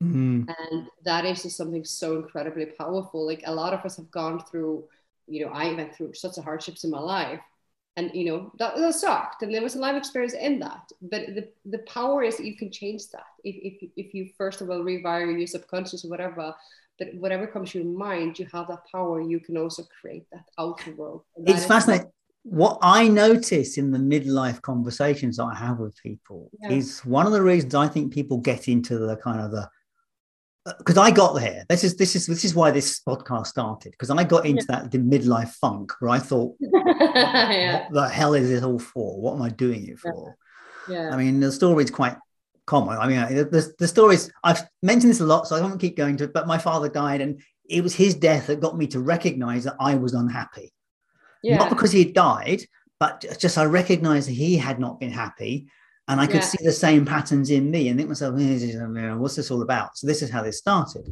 Mm-hmm. 0.00 0.48
and 0.48 0.86
that 1.04 1.24
is 1.24 1.42
just 1.42 1.56
something 1.56 1.84
so 1.84 2.16
incredibly 2.18 2.66
powerful. 2.66 3.26
Like 3.26 3.42
a 3.46 3.54
lot 3.54 3.74
of 3.74 3.84
us 3.84 3.96
have 3.96 4.10
gone 4.12 4.38
through 4.44 4.84
you 5.26 5.44
know 5.44 5.52
i 5.52 5.72
went 5.74 5.94
through 5.94 6.14
such 6.14 6.38
a 6.38 6.42
hardships 6.42 6.84
in 6.84 6.90
my 6.90 7.00
life. 7.00 7.40
And 7.96 8.12
you 8.14 8.26
know 8.26 8.52
that, 8.60 8.76
that 8.76 8.94
sucked. 8.94 9.42
And 9.42 9.52
there 9.52 9.60
was 9.60 9.74
a 9.74 9.80
life 9.80 9.96
experience 9.96 10.34
in 10.34 10.60
that. 10.60 10.88
But 11.02 11.34
the, 11.34 11.48
the 11.64 11.78
power 11.78 12.22
is 12.22 12.38
you 12.38 12.56
can 12.56 12.70
change 12.70 13.08
that. 13.08 13.26
If, 13.42 13.56
if, 13.82 13.90
if 13.96 14.14
you 14.14 14.30
first 14.38 14.60
of 14.60 14.70
all 14.70 14.84
rewire 14.84 15.36
your 15.36 15.48
subconscious 15.48 16.04
or 16.04 16.08
whatever 16.08 16.54
but 16.98 17.14
whatever 17.14 17.46
comes 17.46 17.70
to 17.70 17.78
your 17.78 17.86
mind 17.98 18.38
you 18.38 18.46
have 18.52 18.68
that 18.68 18.84
power. 18.90 19.20
You 19.20 19.40
can 19.40 19.56
also 19.56 19.84
create 20.00 20.26
that 20.32 20.44
outer 20.58 20.94
world. 20.94 21.24
It's 21.44 21.64
fascinating 21.64 22.10
what 22.42 22.78
I 22.82 23.08
notice 23.08 23.78
in 23.78 23.90
the 23.90 23.98
midlife 23.98 24.62
conversations 24.62 25.36
that 25.36 25.44
I 25.44 25.54
have 25.54 25.78
with 25.78 25.96
people 26.02 26.50
yeah. 26.60 26.70
is 26.70 27.04
one 27.04 27.26
of 27.26 27.32
the 27.32 27.42
reasons 27.42 27.74
I 27.74 27.88
think 27.88 28.12
people 28.12 28.38
get 28.38 28.68
into 28.68 28.98
the 28.98 29.16
kind 29.16 29.40
of 29.40 29.50
the 29.50 29.68
because 30.78 30.98
uh, 30.98 31.02
I 31.02 31.10
got 31.10 31.34
there. 31.34 31.64
This 31.68 31.84
is 31.84 31.96
this 31.96 32.14
is 32.14 32.26
this 32.26 32.44
is 32.44 32.54
why 32.54 32.70
this 32.70 33.00
podcast 33.00 33.46
started 33.46 33.92
because 33.92 34.10
I 34.10 34.24
got 34.24 34.46
into 34.46 34.66
yeah. 34.68 34.80
that 34.80 34.90
the 34.90 34.98
midlife 34.98 35.50
funk 35.50 35.92
where 36.00 36.10
I 36.10 36.18
thought, 36.18 36.56
yeah. 36.60 37.86
what 37.88 37.92
the 37.92 38.08
hell 38.08 38.34
is 38.34 38.48
this 38.48 38.62
all 38.62 38.78
for? 38.78 39.20
What 39.20 39.34
am 39.34 39.42
I 39.42 39.50
doing 39.50 39.88
it 39.88 39.98
for? 39.98 40.36
Yeah. 40.88 41.10
I 41.10 41.16
mean, 41.16 41.40
the 41.40 41.52
story 41.52 41.84
is 41.84 41.90
quite 41.90 42.16
common. 42.66 42.98
I 42.98 43.08
mean, 43.08 43.36
the, 43.36 43.72
the 43.78 43.88
stories 43.88 44.30
I've 44.44 44.62
mentioned 44.82 45.10
this 45.10 45.20
a 45.20 45.26
lot, 45.26 45.46
so 45.46 45.56
I 45.56 45.60
won't 45.60 45.80
keep 45.80 45.96
going 45.96 46.16
to 46.18 46.24
it. 46.24 46.32
But 46.32 46.46
my 46.46 46.58
father 46.58 46.88
died, 46.88 47.20
and 47.20 47.40
it 47.68 47.82
was 47.82 47.94
his 47.94 48.14
death 48.14 48.46
that 48.46 48.60
got 48.60 48.76
me 48.76 48.86
to 48.88 49.00
recognize 49.00 49.64
that 49.64 49.76
I 49.80 49.94
was 49.96 50.14
unhappy 50.14 50.72
yeah. 51.42 51.56
not 51.56 51.70
because 51.70 51.92
he 51.92 52.04
died, 52.04 52.62
but 53.00 53.24
just 53.38 53.58
I 53.58 53.64
recognized 53.64 54.28
that 54.28 54.32
he 54.32 54.56
had 54.56 54.78
not 54.78 55.00
been 55.00 55.12
happy. 55.12 55.68
And 56.08 56.20
I 56.20 56.26
could 56.26 56.36
yeah. 56.36 56.40
see 56.40 56.64
the 56.64 56.72
same 56.72 57.04
patterns 57.04 57.50
in 57.50 57.70
me 57.70 57.88
and 57.88 57.98
think 57.98 58.08
myself, 58.08 58.34
what's 58.34 59.36
this 59.36 59.50
all 59.50 59.60
about? 59.60 59.98
So 59.98 60.06
this 60.06 60.22
is 60.22 60.30
how 60.30 60.42
this 60.42 60.56
started. 60.56 61.06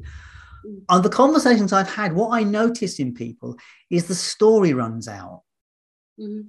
Mm. 0.67 0.83
On 0.89 1.03
the 1.03 1.11
conversations 1.11 1.73
I've 1.73 1.93
had, 1.93 2.15
what 2.15 2.31
I 2.31 2.43
notice 2.43 2.99
in 2.99 3.13
people 3.13 3.59
is 3.91 4.07
the 4.07 4.15
story 4.15 4.73
runs 4.73 5.07
out. 5.07 5.43
Mm-hmm. 6.19 6.49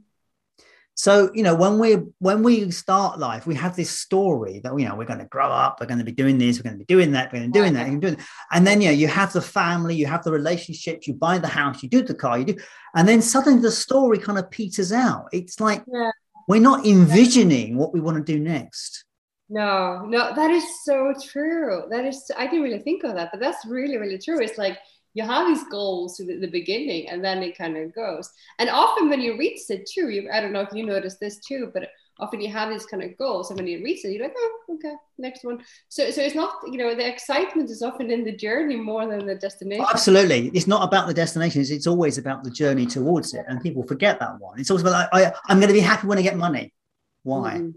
So 0.98 1.30
you 1.36 1.44
know, 1.44 1.54
when 1.54 1.78
we 1.78 1.98
when 2.18 2.42
we 2.42 2.72
start 2.72 3.20
life, 3.20 3.46
we 3.46 3.54
have 3.54 3.76
this 3.76 3.92
story 3.92 4.60
that 4.64 4.78
you 4.78 4.88
know 4.88 4.96
we're 4.96 5.06
going 5.06 5.20
to 5.20 5.26
grow 5.26 5.48
up, 5.48 5.78
we're 5.80 5.86
going 5.86 6.00
to 6.00 6.04
be 6.04 6.12
doing 6.12 6.40
this, 6.40 6.58
we're 6.58 6.64
going 6.64 6.74
to 6.74 6.80
be 6.84 6.92
doing 6.92 7.12
that, 7.12 7.32
we're 7.32 7.40
going 7.40 7.52
to 7.52 7.54
be 7.54 7.60
doing 7.60 7.74
that, 7.74 7.86
and 7.86 8.02
doing. 8.02 8.18
And 8.52 8.66
then 8.66 8.82
you 8.82 8.88
know, 8.88 8.96
you 8.96 9.08
have 9.08 9.32
the 9.32 9.42
family, 9.42 9.96
you 9.96 10.08
have 10.08 10.24
the 10.24 10.32
relationships, 10.32 11.08
you 11.08 11.14
buy 11.14 11.38
the 11.38 11.48
house, 11.48 11.84
you 11.84 11.90
do 11.90 12.02
the 12.02 12.16
car, 12.16 12.40
you 12.40 12.46
do, 12.46 12.56
and 12.96 13.08
then 13.08 13.22
suddenly 13.22 13.62
the 13.62 13.72
story 13.72 14.18
kind 14.18 14.40
of 14.40 14.50
peters 14.50 14.92
out. 14.92 15.26
It's 15.32 15.60
like 15.60 15.84
yeah. 15.88 16.10
we're 16.48 16.62
not 16.62 16.84
envisioning 16.84 17.78
what 17.78 17.94
we 17.94 18.00
want 18.00 18.18
to 18.18 18.34
do 18.34 18.40
next. 18.40 19.06
No, 19.50 20.04
no, 20.06 20.34
that 20.34 20.50
is 20.52 20.66
so 20.84 21.14
true. 21.24 21.84
That 21.90 22.06
is, 22.06 22.30
I 22.36 22.48
didn't 22.48 22.64
really 22.64 22.80
think 22.80 23.04
of 23.04 23.14
that, 23.14 23.30
but 23.32 23.40
that's 23.40 23.66
really, 23.66 23.98
really 23.98 24.18
true. 24.18 24.42
It's 24.42 24.58
like 24.58 24.78
you 25.18 25.24
have 25.24 25.48
these 25.48 25.64
goals 25.72 26.20
at 26.20 26.28
the 26.28 26.48
beginning 26.48 27.10
and 27.10 27.26
then 27.26 27.42
it 27.42 27.58
kind 27.58 27.76
of 27.76 27.94
goes. 27.96 28.32
And 28.60 28.70
often 28.70 29.10
when 29.10 29.20
you 29.20 29.36
reach 29.36 29.62
it 29.68 29.90
too, 29.92 30.10
you, 30.10 30.30
I 30.32 30.40
don't 30.40 30.54
know 30.54 30.62
if 30.62 30.72
you 30.72 30.86
notice 30.86 31.16
this 31.16 31.40
too, 31.40 31.72
but 31.74 31.90
often 32.20 32.40
you 32.40 32.52
have 32.52 32.70
these 32.70 32.86
kind 32.86 33.02
of 33.02 33.18
goals 33.18 33.50
and 33.50 33.58
when 33.58 33.66
you 33.66 33.84
reach 33.84 34.06
it, 34.06 34.12
you're 34.12 34.22
like, 34.22 34.36
oh, 34.38 34.60
okay, 34.76 34.94
next 35.18 35.44
one. 35.44 35.64
So, 35.90 36.12
so 36.12 36.22
it's 36.22 36.36
not, 36.36 36.52
you 36.68 36.78
know, 36.78 36.94
the 36.94 37.08
excitement 37.08 37.72
is 37.72 37.82
often 37.82 38.12
in 38.12 38.26
the 38.26 38.32
journey 38.32 38.76
more 38.76 39.08
than 39.08 39.26
the 39.26 39.34
destination. 39.34 39.84
absolutely. 39.90 40.52
It's 40.54 40.68
not 40.68 40.84
about 40.84 41.08
the 41.08 41.16
destination. 41.16 41.62
It's, 41.62 41.72
it's 41.72 41.88
always 41.88 42.20
about 42.20 42.44
the 42.44 42.52
journey 42.52 42.86
towards 42.86 43.34
it. 43.34 43.44
And 43.48 43.60
people 43.60 43.82
forget 43.82 44.20
that 44.20 44.40
one. 44.40 44.60
It's 44.60 44.70
also 44.70 44.86
about, 44.86 45.10
I, 45.12 45.34
I'm 45.48 45.58
going 45.58 45.70
to 45.70 45.74
be 45.74 45.80
happy 45.80 46.06
when 46.06 46.20
I 46.20 46.22
get 46.22 46.38
money. 46.38 46.76
Why? 47.24 47.56
Mm-hmm. 47.56 47.72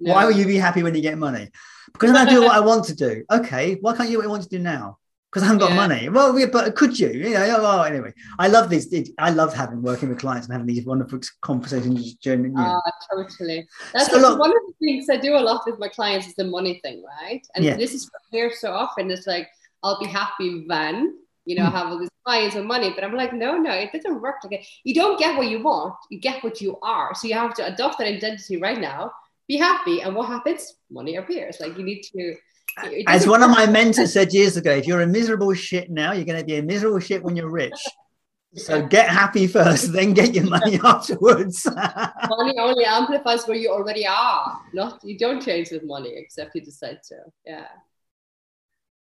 No. 0.00 0.12
Why 0.12 0.26
will 0.26 0.32
you 0.32 0.44
be 0.44 0.56
happy 0.56 0.82
when 0.82 0.94
you 0.94 1.00
get 1.00 1.16
money? 1.16 1.48
Because 1.94 2.10
I 2.10 2.28
do 2.28 2.42
what 2.42 2.52
I 2.52 2.60
want 2.60 2.84
to 2.86 2.94
do. 2.94 3.24
Okay, 3.30 3.78
why 3.80 3.96
can't 3.96 4.10
you 4.10 4.16
do 4.16 4.18
what 4.18 4.24
you 4.24 4.30
want 4.30 4.42
to 4.42 4.48
do 4.50 4.58
now? 4.58 4.98
Because 5.34 5.42
I 5.42 5.46
haven't 5.46 5.58
got 5.58 5.70
yeah. 5.70 5.76
money. 5.76 6.08
Well, 6.08 6.38
yeah, 6.38 6.46
but 6.46 6.76
could 6.76 6.96
you? 6.96 7.08
You 7.08 7.30
know. 7.30 7.58
Well, 7.60 7.82
anyway, 7.82 8.12
I 8.38 8.46
love 8.46 8.70
this. 8.70 8.88
I 9.18 9.30
love 9.30 9.52
having 9.52 9.82
working 9.82 10.08
with 10.08 10.18
clients 10.18 10.46
and 10.46 10.52
having 10.52 10.68
these 10.68 10.86
wonderful 10.86 11.18
conversations. 11.40 12.14
During, 12.14 12.44
you 12.44 12.50
know. 12.50 12.80
Ah, 12.86 12.92
totally. 13.10 13.66
That's 13.92 14.12
so 14.12 14.18
look, 14.18 14.38
one 14.38 14.50
of 14.50 14.62
the 14.68 14.74
things 14.80 15.10
I 15.10 15.16
do 15.16 15.34
a 15.34 15.42
lot 15.42 15.62
with 15.66 15.80
my 15.80 15.88
clients 15.88 16.28
is 16.28 16.36
the 16.36 16.44
money 16.44 16.78
thing, 16.84 17.02
right? 17.20 17.44
And 17.56 17.64
yeah. 17.64 17.76
this 17.76 17.94
is 17.94 18.08
here 18.30 18.52
so 18.56 18.70
often. 18.70 19.10
It's 19.10 19.26
like 19.26 19.48
I'll 19.82 19.98
be 19.98 20.06
happy 20.06 20.64
when 20.68 21.18
you 21.46 21.56
know, 21.56 21.64
mm. 21.64 21.72
have 21.72 21.88
all 21.88 21.98
these 21.98 22.08
clients 22.24 22.56
and 22.56 22.66
money. 22.66 22.92
But 22.94 23.04
I'm 23.04 23.14
like, 23.14 23.34
no, 23.34 23.58
no, 23.58 23.70
it 23.72 23.92
doesn't 23.92 24.22
work 24.22 24.36
like 24.44 24.64
You 24.84 24.94
don't 24.94 25.18
get 25.18 25.36
what 25.36 25.48
you 25.48 25.62
want, 25.62 25.94
you 26.10 26.18
get 26.18 26.42
what 26.42 26.60
you 26.60 26.78
are. 26.80 27.14
So 27.14 27.28
you 27.28 27.34
have 27.34 27.54
to 27.54 27.66
adopt 27.66 27.98
that 27.98 28.06
identity 28.06 28.56
right 28.56 28.80
now 28.80 29.12
be 29.46 29.56
happy. 29.56 30.00
And 30.00 30.14
what 30.14 30.28
happens? 30.28 30.76
Money 30.90 31.16
appears. 31.16 31.58
Like 31.60 31.76
you 31.76 31.84
need 31.84 32.02
to. 32.02 32.36
As 33.06 33.26
one 33.26 33.42
of 33.42 33.50
my 33.50 33.66
mentors 33.66 34.12
said 34.14 34.32
years 34.32 34.56
ago, 34.56 34.72
if 34.72 34.86
you're 34.86 35.02
a 35.02 35.06
miserable 35.06 35.54
shit 35.54 35.90
now, 35.90 36.12
you're 36.12 36.24
going 36.24 36.38
to 36.38 36.44
be 36.44 36.56
a 36.56 36.62
miserable 36.62 37.00
shit 37.00 37.22
when 37.22 37.36
you're 37.36 37.50
rich. 37.50 37.78
So 38.56 38.86
get 38.86 39.08
happy 39.08 39.46
first, 39.46 39.92
then 39.92 40.14
get 40.14 40.34
your 40.34 40.44
money 40.44 40.78
afterwards. 40.82 41.66
money 42.28 42.54
only 42.58 42.84
amplifies 42.84 43.46
where 43.46 43.56
you 43.56 43.70
already 43.70 44.06
are. 44.06 44.60
Not 44.72 45.00
you 45.02 45.18
don't 45.18 45.44
change 45.44 45.70
with 45.70 45.82
money 45.84 46.12
except 46.16 46.54
you 46.54 46.60
decide 46.60 47.00
to. 47.08 47.16
Yeah. 47.44 47.66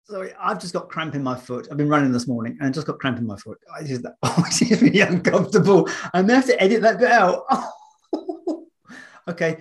Sorry, 0.05 0.34
I've 0.39 0.60
just 0.60 0.73
got 0.73 0.89
cramp 0.89 1.15
in 1.15 1.23
my 1.23 1.38
foot. 1.38 1.67
I've 1.69 1.77
been 1.77 1.89
running 1.89 2.12
this 2.12 2.27
morning 2.27 2.57
and 2.60 2.67
I 2.67 2.71
just 2.71 2.88
got 2.88 2.99
cramp 2.99 3.17
in 3.17 3.27
my 3.27 3.38
foot. 3.38 3.60
I 3.73 3.84
just, 3.84 4.05
oh, 4.23 4.45
it's 4.47 4.81
really 4.81 5.01
uncomfortable. 5.01 5.89
I 6.13 6.21
may 6.21 6.34
have 6.34 6.47
to 6.47 6.62
edit 6.62 6.81
that 6.81 6.99
bit 6.99 7.12
out. 7.12 7.43
okay, 9.27 9.57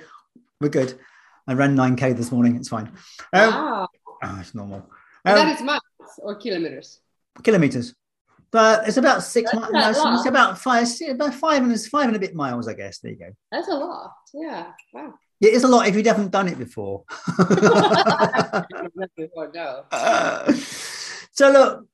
we're 0.61 0.69
good. 0.69 0.99
I 1.47 1.55
ran 1.55 1.77
9k 1.77 2.17
this 2.17 2.31
morning. 2.31 2.57
It's 2.57 2.69
fine. 2.69 2.93
Um, 3.33 3.51
wow. 3.51 3.89
Oh, 4.23 4.39
it's 4.41 4.55
normal. 4.55 4.89
Um, 5.25 5.35
that 5.35 5.55
is 5.55 5.63
miles 5.63 5.81
or 6.19 6.35
kilometers? 6.37 7.01
Kilometers. 7.43 7.95
But 8.51 8.89
it's 8.89 8.97
about 8.97 9.23
six 9.23 9.53
miles. 9.55 9.71
No, 9.73 10.15
it's 10.15 10.27
about 10.27 10.59
five, 10.59 10.89
about 11.09 11.35
five 11.35 11.63
and 11.63 11.81
five 11.81 12.09
and 12.09 12.17
a 12.17 12.19
bit 12.19 12.35
miles, 12.35 12.67
I 12.67 12.75
guess. 12.75 12.99
There 12.99 13.13
you 13.13 13.19
go. 13.19 13.31
That's 13.53 13.69
a 13.69 13.75
lot. 13.75 14.13
Yeah. 14.35 14.73
Wow. 14.93 15.15
It 15.41 15.55
is 15.55 15.65
a 15.65 15.69
lot 15.69 15.87
if 15.87 15.95
you 15.95 16.03
haven't 16.03 16.33
done 16.33 16.49
it 16.49 16.59
before. 16.59 17.05
before 19.17 19.51
no. 19.55 19.85
Uh, 19.91 20.53
so 20.53 21.51
look, 21.51 21.87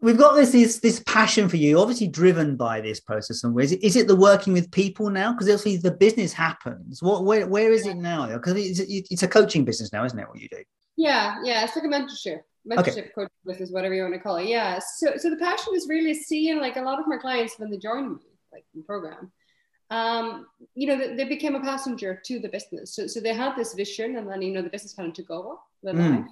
we've 0.00 0.18
got 0.18 0.34
this, 0.34 0.52
this 0.52 0.78
this 0.78 1.02
passion 1.06 1.48
for 1.48 1.56
you, 1.56 1.78
obviously 1.78 2.08
driven 2.08 2.56
by 2.56 2.80
this 2.80 3.00
process. 3.00 3.44
And 3.44 3.58
is 3.60 3.96
it 3.96 4.08
the 4.08 4.16
working 4.16 4.52
with 4.52 4.70
people 4.70 5.10
now? 5.10 5.32
Because 5.32 5.48
obviously 5.48 5.76
the 5.76 5.90
business 5.90 6.32
happens. 6.32 7.02
What 7.02 7.24
where 7.24 7.46
where 7.46 7.72
is 7.72 7.86
it 7.86 7.96
now? 7.96 8.26
Because 8.26 8.54
it's, 8.56 8.80
it's 9.10 9.22
a 9.22 9.28
coaching 9.28 9.64
business 9.64 9.92
now, 9.92 10.04
isn't 10.04 10.18
it? 10.18 10.28
What 10.28 10.40
you 10.40 10.48
do? 10.48 10.62
Yeah, 10.96 11.36
yeah, 11.42 11.64
it's 11.64 11.76
like 11.76 11.84
a 11.84 11.88
mentorship, 11.88 12.40
mentorship 12.68 12.98
okay. 12.98 13.10
coach 13.14 13.30
business, 13.44 13.70
whatever 13.70 13.94
you 13.94 14.02
want 14.02 14.14
to 14.14 14.20
call 14.20 14.36
it. 14.36 14.48
Yeah. 14.48 14.78
So 14.96 15.16
so 15.16 15.30
the 15.30 15.36
passion 15.36 15.74
is 15.74 15.88
really 15.88 16.14
seeing 16.14 16.58
like 16.58 16.76
a 16.76 16.82
lot 16.82 17.00
of 17.00 17.06
my 17.06 17.18
clients 17.18 17.58
when 17.58 17.70
they 17.70 17.78
join 17.78 18.14
me, 18.14 18.20
like 18.52 18.64
the 18.74 18.82
program. 18.82 19.32
Um, 19.88 20.46
you 20.74 20.88
know, 20.88 20.98
they, 20.98 21.14
they, 21.14 21.24
became 21.26 21.54
a 21.54 21.60
passenger 21.60 22.20
to 22.24 22.40
the 22.40 22.48
business. 22.48 22.96
So, 22.96 23.06
so 23.06 23.20
they 23.20 23.32
had 23.32 23.54
this 23.54 23.72
vision, 23.72 24.16
and 24.16 24.28
then 24.28 24.42
you 24.42 24.52
know 24.52 24.60
the 24.60 24.68
business 24.68 24.94
kind 24.94 25.08
of 25.08 25.14
took 25.14 25.30
over 25.30 25.54
their 25.84 25.94
mm. 25.94 26.22
life 26.22 26.30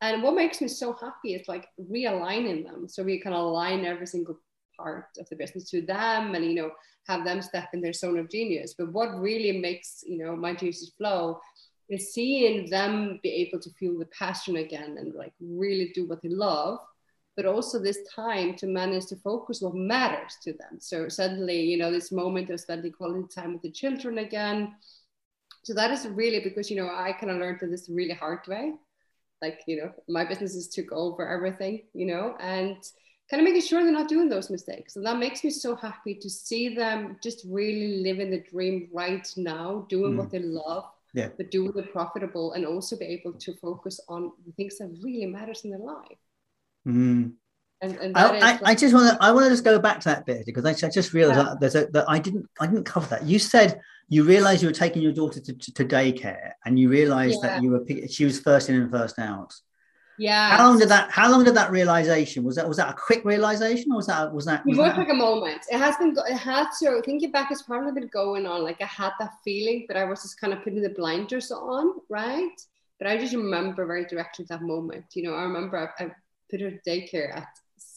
and 0.00 0.22
what 0.22 0.34
makes 0.34 0.60
me 0.60 0.68
so 0.68 0.94
happy 0.94 1.34
is 1.34 1.46
like 1.48 1.68
realigning 1.90 2.64
them. 2.64 2.88
So 2.88 3.02
we 3.02 3.20
of 3.24 3.32
align 3.32 3.84
every 3.84 4.06
single 4.06 4.38
part 4.78 5.08
of 5.18 5.28
the 5.28 5.36
business 5.36 5.68
to 5.70 5.82
them 5.82 6.34
and, 6.34 6.44
you 6.44 6.54
know, 6.54 6.70
have 7.06 7.24
them 7.24 7.42
step 7.42 7.68
in 7.74 7.80
their 7.80 7.92
zone 7.92 8.18
of 8.18 8.30
genius. 8.30 8.74
But 8.76 8.92
what 8.92 9.20
really 9.20 9.58
makes, 9.58 10.02
you 10.06 10.18
know, 10.18 10.34
my 10.34 10.54
juices 10.54 10.92
flow 10.96 11.40
is 11.88 12.14
seeing 12.14 12.70
them 12.70 13.20
be 13.22 13.30
able 13.30 13.60
to 13.60 13.70
feel 13.78 13.98
the 13.98 14.06
passion 14.06 14.56
again 14.56 14.96
and 14.98 15.14
like 15.14 15.32
really 15.40 15.92
do 15.94 16.06
what 16.06 16.22
they 16.22 16.28
love 16.28 16.78
but 17.36 17.46
also 17.46 17.78
this 17.78 17.98
time 18.14 18.54
to 18.54 18.66
manage 18.66 19.06
to 19.06 19.16
focus 19.16 19.62
what 19.62 19.74
matters 19.74 20.36
to 20.42 20.52
them. 20.52 20.78
So 20.78 21.08
suddenly, 21.08 21.62
you 21.62 21.78
know, 21.78 21.90
this 21.90 22.12
moment 22.12 22.50
of 22.50 22.60
spending 22.60 22.92
quality 22.92 23.28
time 23.34 23.54
with 23.54 23.62
the 23.62 23.70
children 23.70 24.18
again. 24.18 24.74
So 25.62 25.72
that 25.72 25.90
is 25.90 26.06
really 26.08 26.40
because, 26.40 26.70
you 26.70 26.76
know, 26.76 26.90
I 26.92 27.12
kind 27.12 27.30
of 27.30 27.38
learned 27.38 27.60
this 27.62 27.88
really 27.88 28.12
hard 28.12 28.40
way 28.46 28.74
like 29.42 29.60
you 29.66 29.76
know 29.76 29.92
my 30.08 30.24
businesses 30.24 30.68
took 30.68 30.92
over 30.92 31.28
everything 31.28 31.82
you 31.94 32.06
know 32.06 32.36
and 32.40 32.76
kind 33.30 33.40
of 33.40 33.44
making 33.44 33.62
sure 33.62 33.82
they're 33.82 33.92
not 33.92 34.08
doing 34.08 34.28
those 34.28 34.50
mistakes 34.50 34.96
and 34.96 35.06
that 35.06 35.18
makes 35.18 35.44
me 35.44 35.50
so 35.50 35.74
happy 35.76 36.14
to 36.14 36.28
see 36.28 36.74
them 36.74 37.16
just 37.22 37.44
really 37.48 38.02
living 38.02 38.30
the 38.30 38.42
dream 38.50 38.88
right 38.92 39.32
now 39.36 39.86
doing 39.88 40.14
mm. 40.14 40.16
what 40.16 40.30
they 40.30 40.40
love 40.40 40.84
yeah. 41.14 41.28
but 41.36 41.50
doing 41.50 41.72
it 41.76 41.92
profitable 41.92 42.52
and 42.52 42.66
also 42.66 42.96
be 42.96 43.04
able 43.04 43.32
to 43.32 43.54
focus 43.56 44.00
on 44.08 44.32
the 44.46 44.52
things 44.52 44.78
that 44.78 44.96
really 45.02 45.26
matters 45.26 45.64
in 45.64 45.70
their 45.70 45.78
life 45.78 46.18
mm. 46.86 47.32
And, 47.82 47.96
and 47.96 48.16
I, 48.16 48.58
I, 48.62 48.74
just 48.74 48.94
want 48.94 49.10
to 49.10 49.24
I 49.24 49.30
want 49.30 49.44
to 49.44 49.50
just 49.50 49.64
go 49.64 49.78
back 49.78 50.00
to 50.00 50.10
that 50.10 50.26
bit 50.26 50.44
because 50.44 50.66
I, 50.66 50.86
I 50.86 50.90
just 50.90 51.14
realized 51.14 51.38
yeah. 51.38 51.44
that 51.44 51.60
there's 51.60 51.74
a 51.74 51.86
that 51.92 52.04
I 52.08 52.18
didn't 52.18 52.46
I 52.60 52.66
didn't 52.66 52.84
cover 52.84 53.06
that. 53.06 53.24
You 53.24 53.38
said 53.38 53.80
you 54.08 54.24
realized 54.24 54.60
you 54.60 54.68
were 54.68 54.74
taking 54.74 55.00
your 55.00 55.12
daughter 55.12 55.40
to, 55.40 55.52
to, 55.54 55.74
to 55.74 55.84
daycare 55.84 56.52
and 56.66 56.78
you 56.78 56.90
realized 56.90 57.38
yeah. 57.42 57.48
that 57.48 57.62
you 57.62 57.70
were 57.70 57.84
she 58.08 58.26
was 58.26 58.40
first 58.40 58.68
in 58.68 58.76
and 58.76 58.90
first 58.90 59.18
out. 59.18 59.54
Yeah. 60.18 60.54
How 60.54 60.68
long 60.68 60.78
did 60.78 60.90
that 60.90 61.10
how 61.10 61.30
long 61.30 61.44
did 61.44 61.54
that 61.54 61.70
realization 61.70 62.44
was 62.44 62.56
that 62.56 62.68
was 62.68 62.76
that 62.76 62.90
a 62.90 62.92
quick 62.92 63.24
realization 63.24 63.92
or 63.92 63.96
was 63.96 64.08
that 64.08 64.30
was 64.30 64.44
that 64.44 64.66
was 64.66 64.76
it 64.76 64.80
was 64.82 64.96
like 64.98 65.08
a 65.08 65.14
moment. 65.14 65.62
It 65.70 65.78
has 65.78 65.96
been 65.96 66.14
it 66.28 66.36
had 66.36 66.66
to 66.80 67.00
thinking 67.02 67.30
back 67.30 67.50
it's 67.50 67.62
probably 67.62 67.92
been 67.98 68.10
going 68.12 68.46
on. 68.46 68.62
Like 68.62 68.82
I 68.82 68.86
had 68.86 69.12
that 69.20 69.32
feeling, 69.42 69.86
but 69.88 69.96
I 69.96 70.04
was 70.04 70.20
just 70.20 70.38
kind 70.38 70.52
of 70.52 70.62
putting 70.62 70.82
the 70.82 70.90
blinders 70.90 71.50
on, 71.50 71.94
right? 72.10 72.60
But 72.98 73.08
I 73.08 73.16
just 73.16 73.34
remember 73.34 73.86
very 73.86 74.04
directly 74.04 74.44
that 74.50 74.60
moment. 74.60 75.06
You 75.14 75.22
know, 75.22 75.34
I 75.34 75.44
remember 75.44 75.78
I, 75.78 76.04
I 76.04 76.10
put 76.50 76.60
her 76.60 76.70
to 76.70 76.78
daycare 76.86 77.34
at 77.34 77.48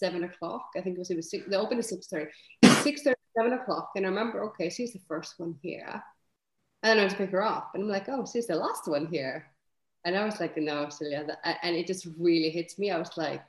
seven 0.04 0.26
o'clock. 0.26 0.66
I 0.76 0.82
think 0.82 0.98
it 0.98 1.00
was 1.00 1.12
it 1.12 1.16
was 1.16 1.30
six, 1.30 1.46
they 1.48 1.56
opened 1.56 1.80
at 1.80 1.86
six 1.86 2.08
thirty. 2.08 2.30
Six 2.82 3.04
thirty, 3.04 3.20
seven 3.38 3.54
o'clock, 3.54 3.92
and 3.96 4.06
I 4.06 4.10
remember, 4.10 4.44
okay, 4.48 4.70
she's 4.70 4.92
the 4.92 5.00
first 5.08 5.36
one 5.38 5.56
here, 5.62 6.04
and 6.82 6.90
then 6.90 6.98
I 6.98 7.02
went 7.02 7.12
to 7.12 7.18
pick 7.18 7.32
her 7.32 7.44
up, 7.44 7.72
and 7.74 7.84
I'm 7.84 7.90
like, 7.90 8.10
oh, 8.10 8.26
she's 8.32 8.48
the 8.48 8.56
last 8.56 8.88
one 8.88 9.08
here, 9.08 9.48
and 10.04 10.18
I 10.18 10.26
was 10.26 10.42
like, 10.42 10.58
no, 10.58 10.90
Celia, 10.90 11.26
and 11.64 11.76
it 11.76 11.88
just 11.88 12.08
really 12.20 12.50
hits 12.50 12.78
me. 12.78 12.92
I 12.92 13.00
was 13.00 13.16
like, 13.16 13.46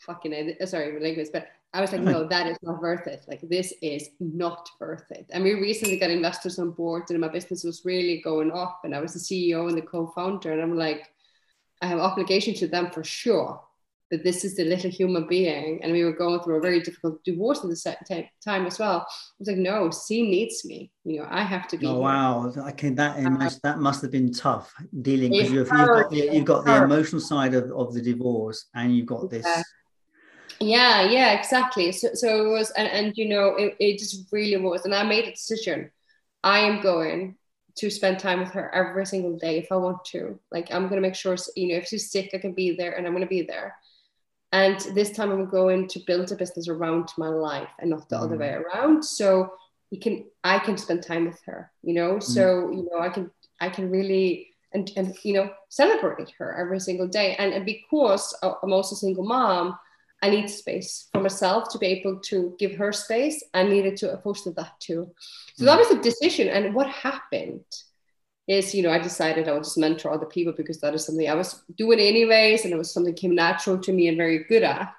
fucking, 0.00 0.56
uh, 0.60 0.66
sorry, 0.66 1.00
language, 1.00 1.28
but 1.32 1.48
I 1.72 1.80
was 1.80 1.92
like, 1.92 2.02
no, 2.02 2.20
mm-hmm. 2.20 2.28
that 2.28 2.46
is 2.46 2.58
not 2.62 2.82
worth 2.82 3.06
it. 3.06 3.24
Like 3.26 3.40
this 3.48 3.72
is 3.82 4.10
not 4.20 4.68
worth 4.78 5.10
it. 5.10 5.26
And 5.30 5.42
we 5.42 5.54
recently 5.54 5.98
got 5.98 6.10
investors 6.10 6.58
on 6.58 6.72
board, 6.72 7.04
and 7.08 7.20
my 7.20 7.28
business 7.28 7.64
was 7.64 7.86
really 7.86 8.20
going 8.20 8.52
up, 8.52 8.80
and 8.84 8.94
I 8.94 9.00
was 9.00 9.14
the 9.14 9.20
CEO 9.20 9.68
and 9.68 9.78
the 9.78 9.82
co-founder, 9.82 10.52
and 10.52 10.60
I'm 10.60 10.76
like, 10.76 11.08
I 11.80 11.86
have 11.86 11.98
obligation 11.98 12.52
to 12.56 12.66
them 12.66 12.90
for 12.90 13.02
sure 13.02 13.60
that 14.10 14.22
this 14.22 14.44
is 14.44 14.56
the 14.56 14.64
little 14.64 14.90
human 14.90 15.26
being 15.26 15.82
and 15.82 15.92
we 15.92 16.04
were 16.04 16.12
going 16.12 16.38
through 16.40 16.56
a 16.56 16.60
very 16.60 16.80
difficult 16.80 17.22
divorce 17.24 17.64
at 17.64 17.70
the 17.70 17.76
same 17.76 18.28
time 18.44 18.66
as 18.66 18.78
well. 18.78 18.98
I 19.00 19.34
was 19.38 19.48
like 19.48 19.56
no 19.56 19.90
she 20.06 20.22
needs 20.22 20.64
me. 20.64 20.90
You 21.04 21.20
know 21.20 21.28
i 21.30 21.42
have 21.42 21.68
to 21.68 21.76
be 21.76 21.86
oh 21.86 21.98
wow. 21.98 22.52
Okay 22.70 22.90
that 22.90 23.16
uh, 23.24 23.50
that 23.62 23.78
must 23.78 24.02
have 24.02 24.10
been 24.10 24.32
tough 24.32 24.72
dealing 25.02 25.32
because 25.32 25.50
you've, 25.50 25.68
you've, 25.68 25.70
got, 25.70 26.12
you've 26.12 26.44
got 26.44 26.64
the 26.64 26.84
emotional 26.84 27.20
side 27.20 27.54
of, 27.54 27.70
of 27.72 27.94
the 27.94 28.02
divorce 28.02 28.66
and 28.74 28.96
you've 28.96 29.06
got 29.06 29.30
this 29.30 29.46
yeah. 30.60 31.02
Yeah 31.10 31.32
exactly. 31.32 31.92
So, 31.92 32.10
so 32.14 32.46
it 32.46 32.48
was 32.48 32.70
and, 32.72 32.88
and 32.88 33.16
you 33.16 33.28
know 33.28 33.56
it, 33.56 33.76
it 33.80 33.98
just 33.98 34.32
really 34.32 34.56
was. 34.56 34.84
And 34.84 34.94
i 34.94 35.02
made 35.02 35.26
a 35.26 35.32
decision. 35.32 35.90
I 36.42 36.60
am 36.60 36.82
going 36.82 37.36
to 37.76 37.90
spend 37.90 38.18
time 38.18 38.40
with 38.40 38.50
her 38.50 38.72
every 38.74 39.06
single 39.06 39.36
day 39.36 39.58
if 39.58 39.72
I 39.72 39.76
want 39.76 40.04
to. 40.06 40.38
Like 40.52 40.72
I'm 40.72 40.88
gonna 40.88 41.00
make 41.00 41.14
sure, 41.14 41.36
you 41.56 41.68
know, 41.68 41.76
if 41.76 41.86
she's 41.86 42.10
sick, 42.10 42.30
I 42.34 42.38
can 42.38 42.52
be 42.52 42.76
there, 42.76 42.92
and 42.92 43.06
I'm 43.06 43.12
gonna 43.12 43.26
be 43.26 43.42
there. 43.42 43.76
And 44.54 44.78
this 44.94 45.10
time 45.10 45.32
I'm 45.32 45.50
going 45.50 45.88
to 45.88 45.98
build 46.06 46.30
a 46.30 46.36
business 46.36 46.68
around 46.68 47.08
my 47.18 47.26
life 47.26 47.68
and 47.80 47.90
not 47.90 48.08
the 48.08 48.14
mm. 48.14 48.22
other 48.22 48.38
way 48.38 48.50
around. 48.50 49.04
So 49.04 49.52
you 49.90 49.98
can 49.98 50.24
I 50.44 50.60
can 50.60 50.78
spend 50.78 51.02
time 51.02 51.24
with 51.26 51.40
her, 51.46 51.72
you 51.82 51.92
know. 51.92 52.14
Mm. 52.14 52.22
So, 52.22 52.70
you 52.70 52.88
know, 52.88 53.00
I 53.00 53.08
can 53.08 53.32
I 53.60 53.68
can 53.68 53.90
really 53.90 54.50
and, 54.72 54.88
and 54.96 55.12
you 55.24 55.32
know 55.32 55.50
celebrate 55.70 56.30
her 56.38 56.56
every 56.56 56.78
single 56.78 57.08
day. 57.08 57.34
And, 57.36 57.52
and 57.52 57.66
because 57.66 58.32
I'm 58.42 58.72
also 58.72 58.94
a 58.94 58.98
single 58.98 59.24
mom, 59.24 59.76
I 60.22 60.30
need 60.30 60.48
space 60.48 61.08
for 61.10 61.20
myself 61.20 61.68
to 61.70 61.78
be 61.78 61.86
able 61.86 62.20
to 62.26 62.54
give 62.56 62.76
her 62.76 62.92
space. 62.92 63.42
I 63.54 63.64
needed 63.64 63.96
to 63.98 64.20
foster 64.22 64.52
that 64.52 64.78
too. 64.78 65.10
So 65.56 65.64
that 65.64 65.80
mm. 65.80 65.88
was 65.88 65.98
a 65.98 66.00
decision. 66.00 66.46
And 66.46 66.76
what 66.76 66.88
happened 66.88 67.64
is 68.46 68.74
you 68.74 68.82
know 68.82 68.90
I 68.90 68.98
decided 68.98 69.48
I 69.48 69.52
would 69.52 69.64
just 69.64 69.78
mentor 69.78 70.12
other 70.12 70.26
people 70.26 70.52
because 70.52 70.80
that 70.80 70.94
is 70.94 71.04
something 71.04 71.28
I 71.28 71.34
was 71.34 71.62
doing 71.76 72.00
anyways, 72.00 72.64
and 72.64 72.72
it 72.72 72.76
was 72.76 72.92
something 72.92 73.14
came 73.14 73.34
natural 73.34 73.78
to 73.78 73.92
me 73.92 74.08
and 74.08 74.16
very 74.16 74.44
good 74.44 74.62
at. 74.62 74.94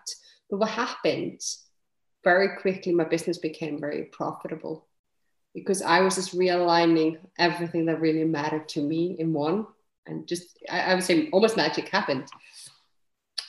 But 0.49 0.57
what 0.57 0.69
happened? 0.69 1.41
Very 2.23 2.57
quickly, 2.57 2.91
my 2.91 3.03
business 3.03 3.37
became 3.37 3.79
very 3.79 4.05
profitable 4.05 4.87
because 5.53 5.83
I 5.83 6.01
was 6.01 6.15
just 6.15 6.35
realigning 6.35 7.17
everything 7.37 7.85
that 7.85 8.01
really 8.01 8.23
mattered 8.23 8.67
to 8.69 8.81
me 8.81 9.15
in 9.19 9.31
one, 9.31 9.67
and 10.07 10.27
just 10.27 10.57
I, 10.69 10.81
I 10.81 10.95
would 10.95 11.03
say 11.03 11.29
almost 11.29 11.57
magic 11.57 11.89
happened 11.89 12.27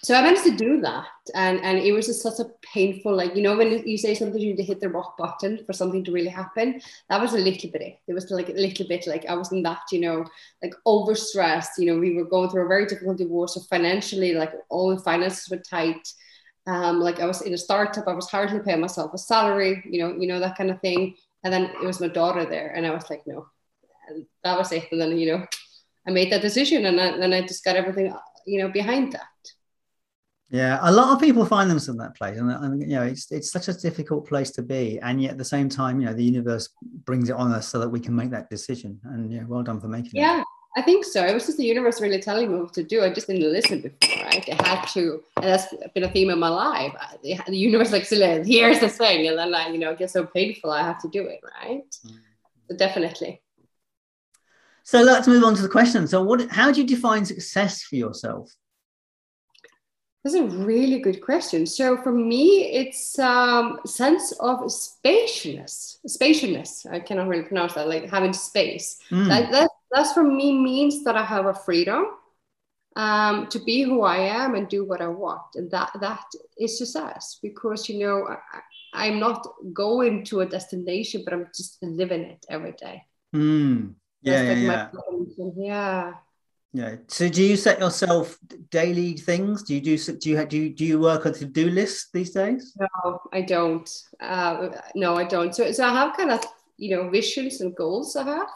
so 0.06 0.14
I 0.14 0.22
managed 0.22 0.44
to 0.44 0.56
do 0.56 0.80
that, 0.82 1.08
and 1.34 1.60
and 1.62 1.78
it 1.78 1.90
was 1.90 2.06
just 2.06 2.22
such 2.22 2.38
a 2.38 2.48
painful, 2.62 3.12
like 3.12 3.34
you 3.34 3.42
know, 3.42 3.56
when 3.56 3.84
you 3.84 3.98
say 3.98 4.14
something, 4.14 4.40
you 4.40 4.50
need 4.50 4.58
to 4.58 4.62
hit 4.62 4.78
the 4.78 4.88
rock 4.88 5.18
bottom 5.18 5.58
for 5.66 5.72
something 5.72 6.04
to 6.04 6.12
really 6.12 6.28
happen. 6.28 6.80
That 7.10 7.20
was 7.20 7.32
a 7.32 7.38
little 7.38 7.70
bit 7.72 7.82
it. 7.82 7.98
It 8.06 8.14
was 8.14 8.30
like 8.30 8.48
a 8.48 8.52
little 8.52 8.86
bit 8.86 9.08
like 9.08 9.26
I 9.26 9.34
was 9.34 9.50
in 9.50 9.64
that, 9.64 9.80
you 9.90 9.98
know, 9.98 10.24
like 10.62 10.74
overstressed. 10.86 11.78
You 11.78 11.86
know, 11.86 11.98
we 11.98 12.14
were 12.14 12.24
going 12.24 12.50
through 12.50 12.66
a 12.66 12.68
very 12.68 12.86
difficult 12.86 13.18
divorce, 13.18 13.54
so 13.54 13.62
financially, 13.62 14.32
like 14.34 14.52
all 14.68 14.94
the 14.94 15.02
finances 15.02 15.50
were 15.50 15.56
tight. 15.56 16.08
Um, 16.68 17.00
like 17.00 17.18
I 17.18 17.26
was 17.26 17.42
in 17.42 17.54
a 17.54 17.58
startup, 17.58 18.06
I 18.06 18.12
was 18.12 18.30
hardly 18.30 18.60
paying 18.60 18.80
myself 18.80 19.12
a 19.12 19.18
salary, 19.18 19.82
you 19.90 20.00
know, 20.00 20.14
you 20.16 20.28
know 20.28 20.38
that 20.38 20.56
kind 20.56 20.70
of 20.70 20.80
thing. 20.80 21.16
And 21.42 21.52
then 21.52 21.64
it 21.64 21.84
was 21.84 22.00
my 22.00 22.06
daughter 22.06 22.44
there, 22.44 22.68
and 22.76 22.86
I 22.86 22.92
was 22.92 23.10
like, 23.10 23.26
no, 23.26 23.48
that 24.44 24.56
was 24.56 24.70
it. 24.70 24.86
And 24.92 25.00
then 25.00 25.18
you 25.18 25.32
know, 25.32 25.46
I 26.06 26.12
made 26.12 26.30
that 26.30 26.42
decision, 26.42 26.86
and 26.86 26.96
then 26.96 27.32
I 27.32 27.40
just 27.40 27.64
got 27.64 27.74
everything, 27.74 28.14
you 28.46 28.62
know, 28.62 28.68
behind 28.68 29.10
that. 29.14 29.26
Yeah, 30.50 30.78
a 30.82 30.92
lot 30.92 31.12
of 31.12 31.20
people 31.20 31.44
find 31.44 31.68
themselves 31.68 31.88
in 31.88 31.96
that 31.96 32.14
place, 32.14 32.38
and, 32.38 32.50
and, 32.50 32.80
you 32.80 32.96
know, 32.96 33.02
it's 33.02 33.32
it's 33.32 33.50
such 33.50 33.66
a 33.66 33.72
difficult 33.72 34.28
place 34.28 34.52
to 34.52 34.62
be, 34.62 35.00
and 35.00 35.20
yet 35.20 35.32
at 35.32 35.38
the 35.38 35.44
same 35.44 35.68
time, 35.68 36.00
you 36.00 36.06
know, 36.06 36.14
the 36.14 36.22
universe 36.22 36.68
brings 37.04 37.28
it 37.28 37.34
on 37.34 37.50
us 37.50 37.66
so 37.66 37.80
that 37.80 37.88
we 37.88 37.98
can 37.98 38.14
make 38.14 38.30
that 38.30 38.48
decision. 38.48 39.00
And 39.04 39.32
yeah, 39.32 39.42
well 39.44 39.64
done 39.64 39.80
for 39.80 39.88
making 39.88 40.12
yeah, 40.14 40.34
it. 40.34 40.36
Yeah, 40.36 40.44
I 40.76 40.82
think 40.82 41.04
so. 41.04 41.26
It 41.26 41.34
was 41.34 41.46
just 41.46 41.58
the 41.58 41.64
universe 41.64 42.00
really 42.00 42.20
telling 42.20 42.52
me 42.52 42.60
what 42.60 42.72
to 42.74 42.84
do. 42.84 43.02
I 43.02 43.12
just 43.12 43.26
didn't 43.26 43.50
listen 43.50 43.80
before, 43.80 44.24
right? 44.24 44.48
I 44.60 44.68
had 44.68 44.86
to, 44.88 45.20
and 45.36 45.46
that's 45.46 45.74
been 45.94 46.04
a 46.04 46.10
theme 46.10 46.30
of 46.30 46.38
my 46.38 46.48
life. 46.48 46.92
The, 47.24 47.40
universe 47.48 47.90
like, 47.90 48.06
here's 48.06 48.78
the 48.78 48.88
thing, 48.88 49.26
and 49.26 49.36
then 49.36 49.52
I, 49.52 49.70
you 49.70 49.78
know, 49.78 49.90
it 49.90 49.98
gets 49.98 50.12
so 50.12 50.26
painful. 50.26 50.70
I 50.70 50.82
have 50.82 51.02
to 51.02 51.08
do 51.08 51.22
it, 51.26 51.40
right? 51.42 51.82
Mm. 52.06 52.18
So 52.70 52.76
definitely. 52.76 53.42
So 54.84 55.02
let's 55.02 55.26
move 55.26 55.42
on 55.42 55.56
to 55.56 55.62
the 55.62 55.68
question. 55.68 56.06
So, 56.06 56.22
what? 56.22 56.48
How 56.50 56.70
do 56.70 56.80
you 56.80 56.86
define 56.86 57.24
success 57.24 57.82
for 57.82 57.96
yourself? 57.96 58.52
That's 60.26 60.34
a 60.34 60.42
really 60.42 60.98
good 60.98 61.20
question. 61.20 61.66
So 61.66 61.96
for 61.98 62.10
me, 62.10 62.72
it's 62.72 63.16
um, 63.16 63.78
sense 63.86 64.32
of 64.40 64.72
spaciousness. 64.72 66.00
Spaciousness. 66.04 66.84
I 66.90 66.98
cannot 66.98 67.28
really 67.28 67.44
pronounce 67.44 67.74
that. 67.74 67.86
Like 67.86 68.10
having 68.10 68.32
space. 68.32 68.98
Mm. 69.12 69.28
That, 69.28 69.52
that 69.52 69.70
that's 69.92 70.12
for 70.14 70.24
me 70.24 70.58
means 70.58 71.04
that 71.04 71.16
I 71.16 71.24
have 71.24 71.46
a 71.46 71.54
freedom 71.54 72.06
um, 72.96 73.46
to 73.50 73.60
be 73.60 73.82
who 73.82 74.02
I 74.02 74.16
am 74.16 74.56
and 74.56 74.68
do 74.68 74.84
what 74.84 75.00
I 75.00 75.06
want, 75.06 75.54
and 75.54 75.70
that 75.70 75.92
that 76.00 76.26
is 76.58 76.76
success 76.76 77.38
because 77.40 77.88
you 77.88 78.00
know 78.00 78.26
I, 78.94 79.06
am 79.06 79.20
not 79.20 79.46
going 79.72 80.24
to 80.24 80.40
a 80.40 80.46
destination, 80.46 81.22
but 81.24 81.34
I'm 81.34 81.46
just 81.54 81.80
living 81.82 82.22
it 82.22 82.44
every 82.48 82.72
day. 82.72 83.04
Mm. 83.32 83.94
Yeah, 84.22 84.42
yeah, 84.42 84.52
yeah. 84.54 84.88
yeah. 85.56 86.12
Yeah. 86.76 86.96
So, 87.08 87.30
do 87.30 87.42
you 87.42 87.56
set 87.56 87.80
yourself 87.80 88.38
daily 88.70 89.14
things? 89.14 89.62
Do 89.62 89.74
you 89.74 89.80
do 89.80 89.96
do 89.96 90.28
you 90.28 90.44
do 90.44 90.56
you, 90.58 90.74
do 90.74 90.84
you 90.84 91.00
work 91.00 91.24
on 91.24 91.32
to 91.32 91.46
do 91.46 91.70
lists 91.70 92.10
these 92.12 92.32
days? 92.32 92.76
No, 92.78 93.18
I 93.32 93.40
don't. 93.40 93.88
Uh, 94.20 94.68
no, 94.94 95.16
I 95.16 95.24
don't. 95.24 95.54
So, 95.54 95.72
so 95.72 95.86
I 95.86 95.92
have 95.94 96.14
kind 96.14 96.30
of 96.30 96.44
you 96.76 96.94
know 96.94 97.08
visions 97.08 97.62
and 97.62 97.74
goals 97.74 98.14
I 98.14 98.24
have, 98.24 98.48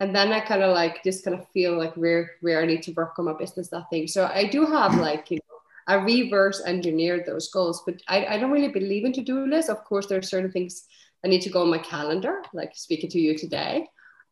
and 0.00 0.12
then 0.12 0.32
I 0.32 0.40
kind 0.40 0.64
of 0.64 0.74
like 0.74 1.04
just 1.04 1.24
kind 1.24 1.38
of 1.38 1.48
feel 1.50 1.78
like 1.78 1.96
where 1.96 2.32
where 2.40 2.60
I 2.60 2.66
need 2.66 2.82
to 2.82 2.92
work 2.94 3.16
on 3.16 3.26
my 3.26 3.34
business 3.34 3.68
that 3.68 3.88
thing. 3.90 4.08
So 4.08 4.26
I 4.26 4.48
do 4.48 4.66
have 4.66 4.96
like 5.08 5.30
you 5.30 5.36
know 5.36 5.58
I 5.86 6.02
reverse 6.02 6.64
engineered 6.66 7.26
those 7.26 7.48
goals, 7.52 7.84
but 7.86 8.02
I, 8.08 8.26
I 8.26 8.38
don't 8.38 8.50
really 8.50 8.72
believe 8.72 9.04
in 9.04 9.12
to 9.12 9.22
do 9.22 9.46
lists. 9.46 9.70
Of 9.70 9.84
course, 9.84 10.08
there 10.08 10.18
are 10.18 10.22
certain 10.22 10.50
things 10.50 10.82
I 11.24 11.28
need 11.28 11.42
to 11.42 11.50
go 11.50 11.62
on 11.62 11.70
my 11.70 11.78
calendar, 11.78 12.42
like 12.52 12.72
speaking 12.74 13.10
to 13.10 13.20
you 13.20 13.38
today. 13.38 13.86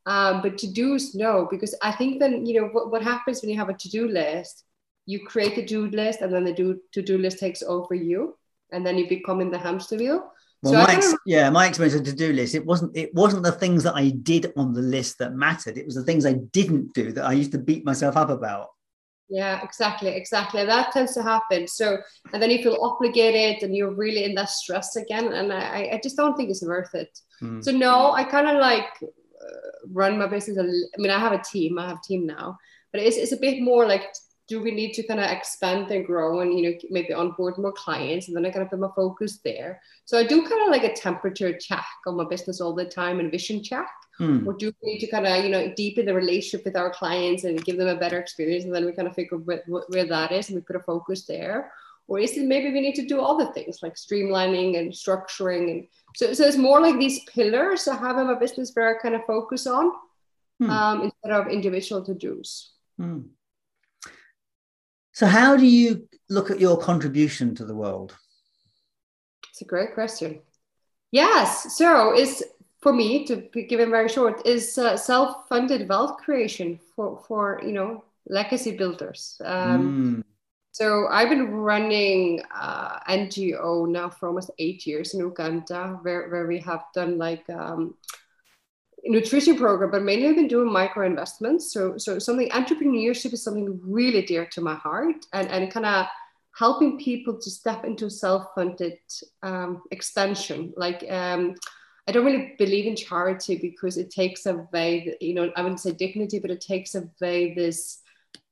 Um, 0.07 0.43
but 0.43 0.59
to 0.59 0.67
do's 0.67 1.15
no, 1.15 1.49
because 1.51 1.75
I 1.81 1.93
think 1.93 2.21
then, 2.21 2.45
you 2.45 2.61
know, 2.61 2.69
what, 2.69 2.91
what 2.91 3.03
happens 3.03 3.41
when 3.41 3.51
you 3.51 3.57
have 3.57 3.71
a 3.71 3.75
to 3.75 3.89
do 3.89 4.09
list, 4.09 4.65
you 5.07 5.27
create 5.27 5.55
the 5.55 5.63
to 5.63 5.67
do 5.67 5.87
list 5.87 6.21
and 6.21 6.33
then 6.33 6.45
the 6.45 6.53
do, 6.53 6.81
to 6.93 7.03
do 7.03 7.19
list 7.19 7.39
takes 7.39 7.63
over 7.63 7.95
you 7.95 8.37
and 8.73 8.87
then 8.87 8.99
you 8.99 9.09
become 9.09 9.41
in 9.41 9.51
the 9.51 9.59
hamster 9.59 9.97
wheel. 9.97 10.31
Well, 10.63 10.73
so 10.73 10.79
my 10.79 10.95
ex- 10.95 11.15
yeah, 11.27 11.51
my 11.51 11.67
experience 11.67 11.95
of 11.95 12.05
to-do 12.05 12.33
list, 12.33 12.55
it 12.55 12.65
wasn't 12.65 12.97
it 12.97 13.15
wasn't 13.15 13.43
the 13.43 13.53
things 13.53 13.83
that 13.83 13.95
I 13.95 14.09
did 14.11 14.51
on 14.57 14.73
the 14.73 14.81
list 14.81 15.19
that 15.19 15.35
mattered. 15.35 15.77
It 15.77 15.85
was 15.85 15.95
the 15.95 16.05
things 16.05 16.25
I 16.25 16.33
didn't 16.33 16.95
do 16.95 17.13
that 17.13 17.27
I 17.27 17.33
used 17.33 17.53
to 17.53 17.59
beat 17.59 17.85
myself 17.85 18.17
up 18.17 18.31
about. 18.31 18.69
Yeah, 19.29 19.63
exactly, 19.63 20.11
exactly. 20.11 20.65
That 20.65 20.93
tends 20.93 21.13
to 21.15 21.23
happen. 21.23 21.67
So, 21.67 21.99
and 22.33 22.43
then 22.43 22.51
you 22.51 22.63
feel 22.63 22.79
obligated, 22.81 23.63
and 23.63 23.77
you're 23.77 23.95
really 23.95 24.25
in 24.25 24.35
that 24.37 24.49
stress 24.49 24.97
again. 24.97 25.35
And 25.35 25.53
I, 25.53 25.91
I 25.93 26.01
just 26.03 26.17
don't 26.17 26.35
think 26.35 26.49
it's 26.49 26.65
worth 26.65 26.95
it. 26.95 27.19
Mm. 27.43 27.63
So 27.63 27.71
no, 27.71 28.13
I 28.13 28.25
kind 28.25 28.49
of 28.49 28.57
like 28.57 28.89
run 29.93 30.19
my 30.19 30.27
business. 30.27 30.59
I 30.59 31.01
mean, 31.01 31.11
I 31.11 31.19
have 31.19 31.33
a 31.33 31.43
team. 31.43 31.79
I 31.79 31.89
have 31.89 31.99
a 31.99 32.07
team 32.07 32.27
now, 32.27 32.59
but 32.93 33.01
it's 33.01 33.17
it's 33.17 33.33
a 33.33 33.37
bit 33.37 33.63
more 33.63 33.87
like, 33.87 34.05
do 34.49 34.63
we 34.63 34.71
need 34.71 34.93
to 34.95 35.07
kind 35.07 35.21
of 35.21 35.31
expand 35.31 35.91
and 35.91 36.07
grow 36.07 36.41
and 36.41 36.59
you 36.59 36.71
know 36.71 36.79
maybe 36.91 37.13
onboard 37.13 37.59
more 37.59 37.73
clients, 37.73 38.29
and 38.29 38.37
then 38.37 38.47
I 38.47 38.51
kind 38.51 38.63
of 38.63 38.71
put 38.71 38.81
my 38.81 38.91
focus 38.95 39.41
there. 39.45 39.81
So 40.05 40.19
I 40.19 40.25
do 40.25 40.43
kind 40.43 40.63
of 40.63 40.71
like 40.71 40.85
a 40.85 40.95
temperature 40.95 41.57
check 41.59 41.87
on 42.07 42.17
my 42.17 42.25
business 42.25 42.61
all 42.61 42.75
the 42.75 42.85
time 42.85 43.21
and 43.21 43.31
vision 43.31 43.63
check. 43.63 43.89
Hmm. 44.19 44.47
Or 44.47 44.53
do 44.53 44.73
we 44.83 44.93
need 44.93 45.01
to 45.01 45.09
kind 45.09 45.27
of 45.27 45.45
you 45.45 45.51
know 45.51 45.73
deepen 45.75 46.07
the 46.07 46.15
relationship 46.15 46.65
with 46.65 46.77
our 46.77 46.91
clients 46.91 47.45
and 47.45 47.65
give 47.65 47.79
them 47.79 47.89
a 47.89 47.97
better 47.97 48.19
experience, 48.19 48.65
and 48.65 48.75
then 48.75 48.85
we 48.85 48.93
kind 48.93 49.09
of 49.09 49.15
figure 49.15 49.39
where, 49.39 49.63
where 49.67 50.07
that 50.07 50.33
is, 50.33 50.49
and 50.49 50.57
we 50.57 50.63
put 50.63 50.77
a 50.77 50.81
focus 50.81 51.27
there 51.27 51.71
or 52.07 52.19
is 52.19 52.37
it 52.37 52.47
maybe 52.47 52.71
we 52.73 52.81
need 52.81 52.95
to 52.95 53.07
do 53.07 53.21
other 53.21 53.53
things 53.53 53.79
like 53.83 53.95
streamlining 53.95 54.79
and 54.79 54.93
structuring 54.93 55.71
and 55.71 55.87
so, 56.17 56.33
so 56.33 56.45
it's 56.45 56.57
more 56.57 56.81
like 56.81 56.99
these 56.99 57.21
pillars 57.25 57.89
I 57.89 57.97
have 57.97 58.19
in 58.19 58.27
my 58.27 58.39
business 58.39 58.71
where 58.73 58.97
I 58.97 59.03
kind 59.03 59.15
of 59.15 59.25
focus 59.27 59.67
on 59.67 59.93
hmm. 60.61 60.71
um, 60.71 61.03
instead 61.03 61.33
of 61.33 61.49
individual 61.49 62.05
to-dos. 62.05 62.73
Hmm. 62.99 63.21
So 65.13 65.27
how 65.27 65.57
do 65.57 65.67
you 65.67 66.09
look 66.29 66.51
at 66.51 66.61
your 66.61 66.79
contribution 66.79 67.55
to 67.57 67.65
the 67.65 67.75
world? 67.75 68.17
It's 69.51 69.61
a 69.61 69.65
great 69.65 69.95
question. 69.95 70.41
Yes, 71.11 71.77
so 71.77 72.17
is 72.17 72.43
for 72.81 72.93
me 72.93 73.25
to 73.27 73.37
give 73.69 73.81
it 73.81 73.89
very 73.89 74.09
short 74.09 74.45
is 74.47 74.77
uh, 74.77 74.97
self-funded 74.97 75.89
wealth 75.89 76.17
creation 76.19 76.81
for 76.95 77.23
for 77.29 77.61
you 77.65 77.73
know 77.73 78.05
legacy 78.29 78.77
builders. 78.77 79.41
Um, 79.45 80.23
mm 80.23 80.34
so 80.75 81.07
I've 81.07 81.29
been 81.29 81.53
running 81.53 82.43
uh, 82.53 82.99
NGO 83.09 83.89
now 83.89 84.11
for 84.11 84.27
almost 84.27 84.51
eight 84.59 84.85
years 84.85 85.15
in 85.15 85.21
Uganda, 85.21 86.01
where, 86.03 86.29
where 86.29 86.49
we 86.49 86.59
have 86.63 86.83
done 86.93 87.17
like 87.17 87.49
um, 87.49 87.95
nutrition 89.05 89.57
program, 89.57 89.93
but 89.93 90.03
mainly 90.03 90.27
I've 90.27 90.35
been 90.35 90.49
doing 90.49 90.73
micro 90.73 91.07
investments. 91.07 91.73
So 91.73 91.97
so 91.97 92.19
something 92.19 92.49
entrepreneurship 92.49 93.33
is 93.33 93.45
something 93.45 93.79
really 93.85 94.23
dear 94.23 94.47
to 94.47 94.61
my 94.61 94.75
heart, 94.75 95.25
and 95.33 95.49
and 95.49 95.71
kind 95.71 95.87
of 95.87 96.07
helping 96.59 96.99
people 96.99 97.39
to 97.39 97.51
step 97.53 97.85
into 97.85 98.11
self-funded 98.11 98.99
um, 99.45 99.81
expansion. 99.93 100.73
Like 100.77 101.09
um, 101.09 101.55
I 102.09 102.11
don't 102.11 102.27
really 102.27 102.57
believe 102.59 102.87
in 102.87 102.97
charity 102.97 103.59
because 103.59 103.97
it 103.97 104.11
takes 104.11 104.45
away, 104.47 105.15
you 105.21 105.35
know, 105.35 105.53
I 105.55 105.63
wouldn't 105.63 105.83
say 105.83 105.93
dignity, 105.93 106.41
but 106.41 106.51
it 106.51 106.61
takes 106.61 106.97
away 106.97 107.55
this. 107.55 108.01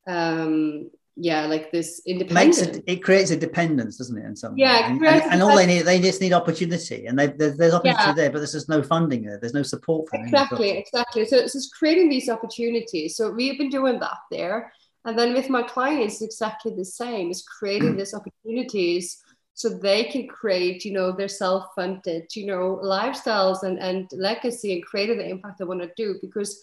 Um, 0.06 0.90
yeah, 1.16 1.46
like 1.46 1.70
this 1.70 2.00
independence. 2.06 2.60
It, 2.60 2.84
it, 2.86 3.02
creates 3.02 3.30
a 3.30 3.36
dependence, 3.36 3.98
doesn't 3.98 4.16
it? 4.16 4.24
In 4.24 4.34
some 4.34 4.56
yeah, 4.56 4.90
and, 4.90 5.04
and, 5.04 5.22
and, 5.32 5.42
all 5.42 5.54
they 5.54 5.66
need, 5.66 5.82
they 5.82 6.00
just 6.00 6.22
need 6.22 6.32
opportunity, 6.32 7.06
and 7.06 7.18
they, 7.18 7.26
there's, 7.26 7.56
there's 7.58 7.74
opportunity 7.74 8.02
yeah. 8.06 8.14
there, 8.14 8.30
but 8.30 8.38
there's 8.38 8.52
just 8.52 8.70
no 8.70 8.82
funding 8.82 9.24
there. 9.24 9.38
There's 9.38 9.52
no 9.52 9.62
support 9.62 10.08
for 10.08 10.16
exactly, 10.16 10.70
exactly. 10.70 11.26
So 11.26 11.36
it's 11.36 11.52
just 11.52 11.74
creating 11.74 12.08
these 12.08 12.30
opportunities. 12.30 13.16
So 13.16 13.30
we've 13.30 13.58
been 13.58 13.68
doing 13.68 14.00
that 14.00 14.16
there, 14.30 14.72
and 15.04 15.18
then 15.18 15.34
with 15.34 15.50
my 15.50 15.62
clients, 15.62 16.22
exactly 16.22 16.74
the 16.74 16.84
same. 16.84 17.30
Is 17.30 17.42
creating 17.42 17.96
these 17.96 18.14
opportunities 18.14 19.22
so 19.52 19.68
they 19.68 20.04
can 20.04 20.26
create, 20.28 20.82
you 20.86 20.94
know, 20.94 21.12
their 21.12 21.28
self-funded, 21.28 22.34
you 22.34 22.46
know, 22.46 22.80
lifestyles 22.82 23.64
and 23.64 23.78
and 23.78 24.08
legacy, 24.12 24.72
and 24.72 24.82
create 24.82 25.14
the 25.14 25.28
impact 25.28 25.58
they 25.58 25.64
want 25.64 25.82
to 25.82 25.90
do 25.96 26.18
because. 26.22 26.62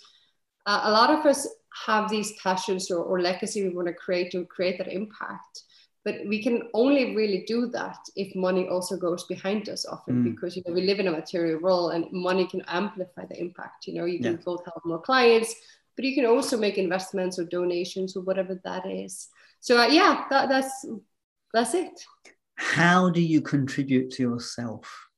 Uh, 0.65 0.81
a 0.83 0.91
lot 0.91 1.09
of 1.09 1.25
us 1.25 1.47
have 1.85 2.09
these 2.09 2.33
passions 2.41 2.89
or, 2.91 3.03
or 3.03 3.21
legacy 3.21 3.63
we 3.63 3.75
want 3.75 3.87
to 3.87 3.93
create 3.93 4.31
to 4.31 4.45
create 4.45 4.77
that 4.77 4.91
impact 4.91 5.63
but 6.05 6.15
we 6.27 6.41
can 6.41 6.63
only 6.73 7.15
really 7.15 7.43
do 7.45 7.67
that 7.67 7.97
if 8.15 8.35
money 8.35 8.67
also 8.67 8.97
goes 8.97 9.25
behind 9.25 9.69
us 9.69 9.85
often 9.85 10.23
mm. 10.23 10.31
because 10.31 10.55
you 10.55 10.63
know 10.65 10.73
we 10.73 10.81
live 10.81 10.99
in 10.99 11.07
a 11.07 11.11
material 11.11 11.59
world 11.61 11.93
and 11.93 12.05
money 12.11 12.47
can 12.47 12.61
amplify 12.67 13.25
the 13.25 13.39
impact 13.39 13.87
you 13.87 13.93
know 13.93 14.05
you 14.05 14.19
can 14.19 14.33
yeah. 14.33 14.43
both 14.45 14.63
help 14.65 14.83
more 14.85 15.01
clients 15.01 15.53
but 15.95 16.05
you 16.05 16.15
can 16.15 16.25
also 16.25 16.57
make 16.57 16.77
investments 16.77 17.37
or 17.37 17.45
donations 17.45 18.15
or 18.15 18.21
whatever 18.21 18.59
that 18.63 18.85
is 18.85 19.27
so 19.59 19.77
uh, 19.77 19.87
yeah 19.87 20.25
that, 20.29 20.49
that's 20.49 20.85
that's 21.53 21.73
it 21.73 22.05
how 22.55 23.09
do 23.09 23.21
you 23.21 23.41
contribute 23.41 24.09
to 24.11 24.23
yourself 24.23 25.08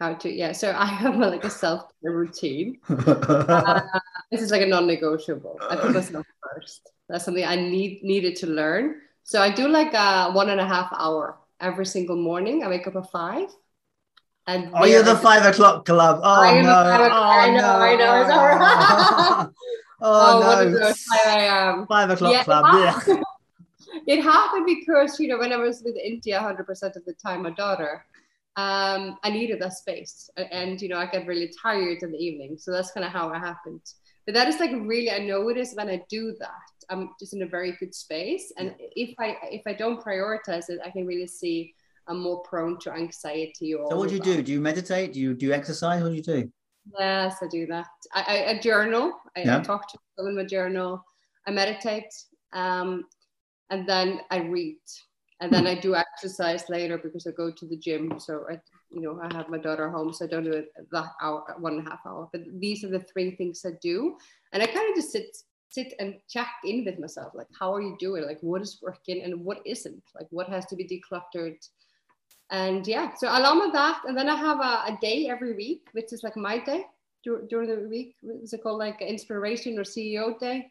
how 0.00 0.14
to 0.14 0.32
yeah 0.32 0.50
so 0.50 0.74
i 0.76 0.86
have 0.86 1.16
like 1.16 1.44
a 1.44 1.50
self-care 1.50 2.12
routine. 2.12 2.78
Uh, 2.90 3.80
this 4.30 4.42
is 4.42 4.50
like 4.50 4.62
a 4.62 4.66
non-negotiable. 4.66 5.58
I 5.68 5.76
put 5.76 5.92
myself 5.92 6.26
first. 6.42 6.88
That's 7.08 7.24
something 7.24 7.44
i 7.44 7.56
need 7.56 8.02
needed 8.02 8.36
to 8.36 8.46
learn. 8.46 9.02
So 9.24 9.42
i 9.42 9.50
do 9.50 9.68
like 9.68 9.92
a 9.94 10.32
one 10.32 10.48
and 10.50 10.60
a 10.60 10.66
half 10.66 10.88
hour 10.98 11.38
every 11.60 11.86
single 11.86 12.16
morning. 12.16 12.64
I 12.64 12.68
wake 12.68 12.86
up 12.86 12.96
at 12.96 13.10
five. 13.10 13.48
And 14.46 14.70
oh 14.74 14.86
you're 14.86 15.02
the 15.02 15.16
five 15.16 15.44
o'clock 15.44 15.84
club. 15.84 16.20
Oh 16.22 16.42
I 16.42 16.62
no. 16.62 16.70
oh, 16.70 17.28
I 17.44 17.50
know 17.50 17.72
I 17.88 17.96
know 17.96 19.50
oh, 20.00 20.62
oh 20.62 20.68
no. 20.68 20.92
5 20.92 20.96
a.m. 21.26 21.86
five 21.86 22.10
o'clock 22.10 22.32
yeah, 22.32 22.44
club 22.44 22.64
yeah. 22.74 23.22
It 24.06 24.22
happened 24.22 24.66
because 24.66 25.18
you 25.20 25.28
know 25.28 25.38
when 25.38 25.52
I 25.52 25.56
was 25.56 25.82
with 25.84 25.96
India 25.96 26.38
100% 26.40 26.96
of 26.96 27.04
the 27.04 27.12
time, 27.12 27.42
my 27.42 27.50
daughter, 27.50 28.06
um, 28.60 29.18
I 29.22 29.30
needed 29.30 29.60
that 29.60 29.74
space, 29.74 30.30
and 30.36 30.80
you 30.82 30.88
know 30.88 30.98
I 30.98 31.06
get 31.06 31.26
really 31.26 31.50
tired 31.62 32.02
in 32.02 32.12
the 32.12 32.18
evening, 32.18 32.56
so 32.58 32.72
that's 32.72 32.92
kind 32.92 33.06
of 33.06 33.12
how 33.12 33.30
it 33.32 33.38
happened. 33.38 33.82
But 34.26 34.34
that 34.34 34.48
is 34.48 34.60
like 34.60 34.72
really 34.72 35.10
I 35.10 35.18
notice 35.18 35.72
when 35.74 35.88
I 35.88 36.02
do 36.08 36.34
that, 36.40 36.72
I'm 36.90 37.10
just 37.18 37.34
in 37.34 37.42
a 37.42 37.46
very 37.46 37.72
good 37.80 37.94
space, 37.94 38.52
and 38.58 38.74
if 38.78 39.14
I 39.18 39.36
if 39.58 39.62
I 39.66 39.74
don't 39.82 40.02
prioritize 40.08 40.66
it, 40.68 40.80
I 40.84 40.90
can 40.90 41.06
really 41.06 41.26
see 41.26 41.74
I'm 42.08 42.20
more 42.20 42.42
prone 42.42 42.78
to 42.80 42.92
anxiety. 42.92 43.74
Or 43.74 43.88
so 43.90 43.96
what 43.96 44.08
do 44.08 44.16
you 44.16 44.20
do? 44.20 44.42
Do 44.42 44.52
you 44.52 44.60
meditate? 44.60 45.12
Do 45.12 45.20
you 45.20 45.34
do 45.34 45.46
you 45.46 45.52
exercise? 45.52 46.02
What 46.02 46.10
do 46.10 46.16
you 46.16 46.22
do? 46.22 46.50
Yes, 46.98 47.36
I 47.42 47.46
do 47.48 47.66
that. 47.66 47.86
I, 48.14 48.22
I, 48.22 48.50
I 48.50 48.58
journal. 48.58 49.12
I, 49.36 49.40
yeah. 49.40 49.58
I 49.58 49.60
talk 49.60 49.88
to 49.90 49.98
people 49.98 50.28
in 50.30 50.36
my 50.36 50.44
journal. 50.44 51.04
I 51.46 51.50
meditate. 51.50 52.12
Um, 52.52 53.04
and 53.70 53.88
then 53.88 54.20
I 54.30 54.38
read, 54.38 54.78
and 55.40 55.52
then 55.52 55.62
hmm. 55.62 55.68
I 55.68 55.74
do 55.74 55.94
exercise 55.94 56.68
later 56.68 56.98
because 56.98 57.26
I 57.26 57.30
go 57.30 57.50
to 57.50 57.66
the 57.66 57.76
gym. 57.76 58.18
So 58.18 58.44
I, 58.50 58.60
you 58.90 59.00
know, 59.00 59.20
I 59.22 59.34
have 59.34 59.48
my 59.48 59.58
daughter 59.58 59.88
home, 59.88 60.12
so 60.12 60.24
I 60.24 60.28
don't 60.28 60.44
do 60.44 60.52
it 60.52 60.72
that 60.92 61.12
hour, 61.22 61.44
one 61.58 61.78
and 61.78 61.86
a 61.86 61.90
half 61.90 62.00
hour. 62.06 62.28
But 62.32 62.42
these 62.60 62.84
are 62.84 62.90
the 62.90 63.00
three 63.00 63.36
things 63.36 63.64
I 63.66 63.70
do, 63.80 64.16
and 64.52 64.62
I 64.62 64.66
kind 64.66 64.88
of 64.90 64.96
just 64.96 65.12
sit 65.12 65.36
sit 65.70 65.94
and 66.00 66.16
check 66.28 66.48
in 66.64 66.84
with 66.84 66.98
myself 66.98 67.32
like 67.34 67.46
how 67.58 67.72
are 67.72 67.80
you 67.80 67.96
doing? 68.00 68.26
Like 68.26 68.40
what 68.40 68.60
is 68.62 68.80
working 68.82 69.22
and 69.22 69.44
what 69.44 69.60
isn't? 69.64 70.02
Like 70.14 70.26
what 70.30 70.48
has 70.48 70.66
to 70.66 70.76
be 70.76 70.84
decluttered? 70.84 71.56
And 72.50 72.84
yeah 72.86 73.14
so 73.14 73.28
along 73.28 73.60
with 73.60 73.72
that 73.74 74.02
and 74.08 74.18
then 74.18 74.28
i 74.28 74.34
have 74.34 74.58
a, 74.58 74.92
a 74.92 74.98
day 75.00 75.28
every 75.28 75.54
week 75.54 75.82
which 75.92 76.12
is 76.12 76.24
like 76.24 76.36
my 76.36 76.58
day 76.58 76.84
during 77.22 77.68
the 77.68 77.88
week. 77.88 78.16
Is 78.42 78.52
it 78.52 78.62
called 78.62 78.78
like 78.78 79.00
inspiration 79.00 79.78
or 79.78 79.84
ceo 79.84 80.38
day 80.38 80.70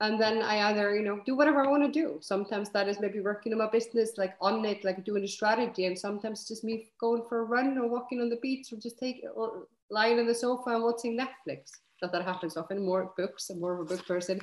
and 0.00 0.20
then 0.20 0.42
I 0.42 0.70
either 0.70 0.94
you 0.94 1.02
know 1.02 1.20
do 1.26 1.34
whatever 1.34 1.64
I 1.64 1.68
want 1.68 1.82
to 1.84 1.90
do. 1.90 2.18
Sometimes 2.20 2.70
that 2.70 2.88
is 2.88 3.00
maybe 3.00 3.20
working 3.20 3.52
on 3.52 3.58
my 3.58 3.68
business, 3.70 4.12
like 4.16 4.34
on 4.40 4.64
it, 4.64 4.84
like 4.84 5.04
doing 5.04 5.24
a 5.24 5.28
strategy, 5.28 5.86
and 5.86 5.98
sometimes 5.98 6.46
just 6.46 6.64
me 6.64 6.90
going 7.00 7.22
for 7.28 7.40
a 7.40 7.44
run 7.44 7.76
or 7.78 7.88
walking 7.88 8.20
on 8.20 8.28
the 8.28 8.36
beach 8.36 8.72
or 8.72 8.76
just 8.76 8.98
take 8.98 9.24
or 9.34 9.66
lying 9.90 10.18
on 10.18 10.26
the 10.26 10.34
sofa 10.34 10.70
and 10.70 10.82
watching 10.84 11.18
Netflix. 11.18 11.70
Not 12.00 12.12
that 12.12 12.24
happens 12.24 12.56
often. 12.56 12.84
More 12.84 13.12
books. 13.16 13.50
I'm 13.50 13.60
more 13.60 13.74
of 13.74 13.80
a 13.80 13.84
book 13.84 14.06
person, 14.06 14.40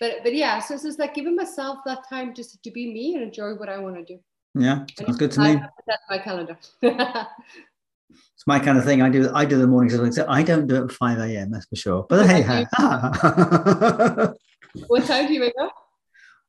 but 0.00 0.24
but 0.24 0.34
yeah. 0.34 0.58
So 0.58 0.74
it's 0.74 0.82
just 0.82 0.98
like 0.98 1.14
giving 1.14 1.36
myself 1.36 1.78
that 1.86 2.08
time 2.08 2.34
just 2.34 2.62
to 2.62 2.70
be 2.70 2.92
me 2.92 3.14
and 3.14 3.22
enjoy 3.22 3.54
what 3.54 3.68
I 3.68 3.78
want 3.78 3.96
to 3.96 4.04
do. 4.04 4.18
Yeah, 4.58 4.86
sounds 4.98 5.16
good 5.18 5.30
to 5.32 5.40
me. 5.40 5.54
That's 5.86 6.02
my 6.10 6.18
calendar. 6.18 6.58
it's 6.82 8.46
my 8.46 8.58
kind 8.58 8.78
of 8.78 8.84
thing. 8.84 9.02
I 9.02 9.10
do. 9.10 9.30
I 9.34 9.44
do 9.44 9.58
the 9.58 9.68
mornings. 9.68 10.18
I 10.18 10.42
don't 10.42 10.66
do 10.66 10.76
it 10.76 10.84
at 10.84 10.92
five 10.92 11.18
a.m. 11.18 11.52
That's 11.52 11.66
for 11.66 11.76
sure. 11.76 12.06
But 12.08 12.26
hey, 12.26 12.66
what 14.86 15.04
time 15.04 15.26
do 15.26 15.34
you 15.34 15.40
wake 15.40 15.54
up? 15.60 15.74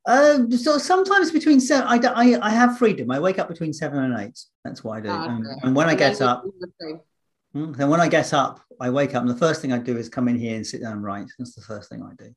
Um, 0.08 0.50
so 0.52 0.78
sometimes 0.78 1.32
between 1.32 1.60
seven, 1.60 1.86
I, 1.88 2.00
I, 2.08 2.48
I 2.48 2.50
have 2.52 2.78
freedom. 2.78 3.12
I 3.12 3.20
wake 3.20 3.40
up 3.40 3.50
between 3.50 3.74
seven 3.74 4.00
and 4.00 4.18
eight. 4.22 4.40
That's 4.64 4.82
what 4.84 4.98
I 4.98 5.02
do. 5.02 5.10
Ah, 5.12 5.38
okay. 5.38 5.50
and 5.64 5.76
when 5.76 5.90
I 5.90 5.96
get 5.96 6.22
up, 6.22 6.46
hmm, 7.52 7.74
then 7.74 7.90
when 7.90 8.00
I 8.00 8.08
get 8.08 8.34
up, 8.34 8.62
I 8.80 8.90
wake 8.90 9.16
up, 9.16 9.22
and 9.22 9.30
the 9.30 9.36
first 9.36 9.62
thing 9.62 9.74
I 9.74 9.80
do 9.80 9.98
is 9.98 10.08
come 10.08 10.30
in 10.30 10.40
here 10.40 10.56
and 10.56 10.66
sit 10.66 10.82
down 10.82 10.94
and 10.94 11.04
write. 11.04 11.28
That's 11.38 11.56
the 11.56 11.62
first 11.62 11.90
thing 11.90 12.02
I 12.04 12.16
do. 12.24 12.34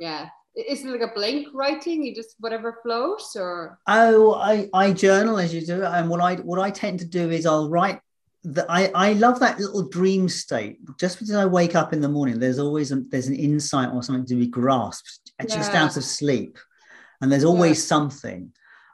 Yeah, 0.00 0.28
is 0.56 0.84
it 0.84 0.88
like 0.88 1.08
a 1.08 1.14
blank 1.14 1.48
writing? 1.54 2.04
You 2.04 2.14
just 2.14 2.34
whatever 2.40 2.80
flows, 2.82 3.36
or 3.36 3.78
oh, 3.86 4.34
I 4.34 4.68
I 4.74 4.92
journal 4.92 5.38
as 5.38 5.54
you 5.54 5.64
do, 5.64 5.84
and 5.84 6.10
what 6.10 6.20
I 6.20 6.34
what 6.36 6.58
I 6.58 6.70
tend 6.70 6.98
to 6.98 7.06
do 7.06 7.30
is 7.30 7.46
I'll 7.46 7.70
write 7.70 8.00
the, 8.44 8.66
I, 8.68 8.90
I 8.94 9.12
love 9.14 9.40
that 9.40 9.58
little 9.58 9.88
dream 9.88 10.28
state. 10.28 10.78
Just 10.98 11.18
because 11.18 11.34
I 11.34 11.46
wake 11.46 11.74
up 11.74 11.92
in 11.92 12.00
the 12.00 12.08
morning, 12.08 12.38
there's 12.38 12.58
always 12.58 12.92
a, 12.92 12.96
there's 13.08 13.26
an 13.26 13.34
insight 13.34 13.92
or 13.92 14.02
something 14.02 14.26
to 14.26 14.36
be 14.36 14.46
grasped 14.46 15.32
yeah. 15.40 15.46
just 15.46 15.72
out 15.74 15.96
of 15.96 16.04
sleep, 16.04 16.58
and 17.20 17.32
there's 17.32 17.44
always 17.44 17.78
yeah. 17.78 17.88
something. 17.88 18.52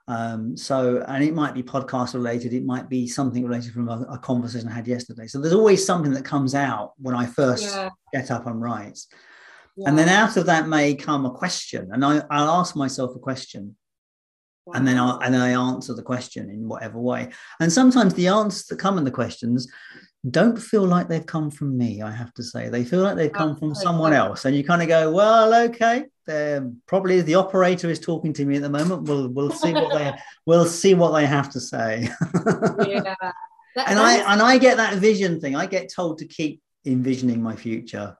Um, 0.09 0.57
so, 0.57 1.05
and 1.07 1.23
it 1.23 1.35
might 1.35 1.55
be 1.55 1.63
podcast 1.63 2.15
related, 2.15 2.53
it 2.53 2.65
might 2.65 2.89
be 2.89 3.07
something 3.07 3.45
related 3.45 3.73
from 3.73 3.89
a, 3.89 4.01
a, 4.11 4.19
conversation 4.19 4.69
I 4.69 4.73
had 4.73 4.89
yesterday. 4.89 5.29
So 5.29 5.41
there's 5.41 5.55
always 5.55 5.87
something 5.87 6.13
that 6.15 6.25
comes 6.25 6.53
out 6.53 6.95
when 6.99 7.15
I 7.15 7.27
first 7.27 7.63
yeah. 7.63 7.91
get 8.13 8.33
up 8.33 8.47
and 8.47 8.61
write. 8.61 8.99
And 9.87 9.97
then 9.97 10.09
out 10.09 10.37
of 10.37 10.47
that 10.47 10.69
may 10.69 10.95
come 10.95 11.25
a 11.25 11.31
question, 11.31 11.91
and 11.93 12.05
I, 12.05 12.23
I'll 12.29 12.51
ask 12.51 12.77
myself 12.77 13.15
a 13.15 13.21
question 13.21 13.77
and 14.75 14.87
then 14.87 14.99
I 14.99 15.19
and 15.25 15.37
I 15.37 15.51
answer 15.51 15.95
the 15.95 16.03
question 16.03 16.51
in 16.51 16.69
whatever 16.69 16.99
way. 16.99 17.31
And 17.61 17.73
sometimes 17.73 18.15
the 18.15 18.29
answers 18.29 18.67
that 18.67 18.79
come 18.79 18.99
in 18.99 19.05
the 19.05 19.11
questions 19.11 19.71
don't 20.29 20.59
feel 20.59 20.85
like 20.85 21.09
they've 21.09 21.25
come 21.25 21.51
from 21.51 21.79
me. 21.79 22.03
I 22.03 22.11
have 22.11 22.35
to 22.35 22.43
say 22.43 22.69
they 22.69 22.85
feel 22.85 23.01
like 23.01 23.17
they've 23.17 23.33
come 23.33 23.57
from 23.57 23.75
someone 23.75 24.13
else, 24.13 24.45
and 24.45 24.55
you 24.55 24.65
kind 24.65 24.83
of 24.83 24.89
go, 24.89 25.11
well, 25.11 25.55
okay, 25.69 26.05
they're 26.27 26.71
probably 26.87 27.23
the 27.23 27.37
operator 27.37 27.89
is 27.89 27.99
talking 27.99 28.33
to 28.35 28.45
me 28.45 28.57
at 28.57 28.63
the 28.63 28.69
moment. 28.69 29.05
We'll 29.05 29.29
we'll 29.29 29.51
see 29.51 29.73
what 29.73 29.93
they 29.97 30.13
we'll 30.47 30.67
see 30.67 30.95
what 30.95 31.13
they 31.13 31.27
have 31.27 31.51
to 31.51 31.61
say. 31.61 32.09
yeah. 32.87 33.15
That, 33.77 33.89
and 33.89 34.01
I 34.01 34.33
and 34.33 34.43
I 34.43 34.59
get 34.59 34.79
that 34.79 34.97
vision 34.97 35.41
thing. 35.41 35.55
I 35.55 35.65
get 35.65 35.93
told 35.95 36.19
to 36.19 36.27
keep 36.27 36.61
envisioning 36.85 37.41
my 37.41 37.55
future. 37.55 38.17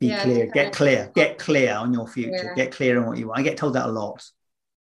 Be 0.00 0.08
yeah, 0.08 0.24
clear, 0.24 0.46
get 0.46 0.72
clear, 0.72 1.12
get 1.14 1.38
clear 1.38 1.74
on 1.74 1.94
your 1.94 2.08
future, 2.08 2.46
yeah. 2.46 2.54
get 2.56 2.72
clear 2.72 2.98
on 2.98 3.06
what 3.06 3.16
you 3.16 3.28
want. 3.28 3.38
I 3.38 3.42
get 3.44 3.56
told 3.56 3.74
that 3.74 3.86
a 3.86 3.92
lot 3.92 4.20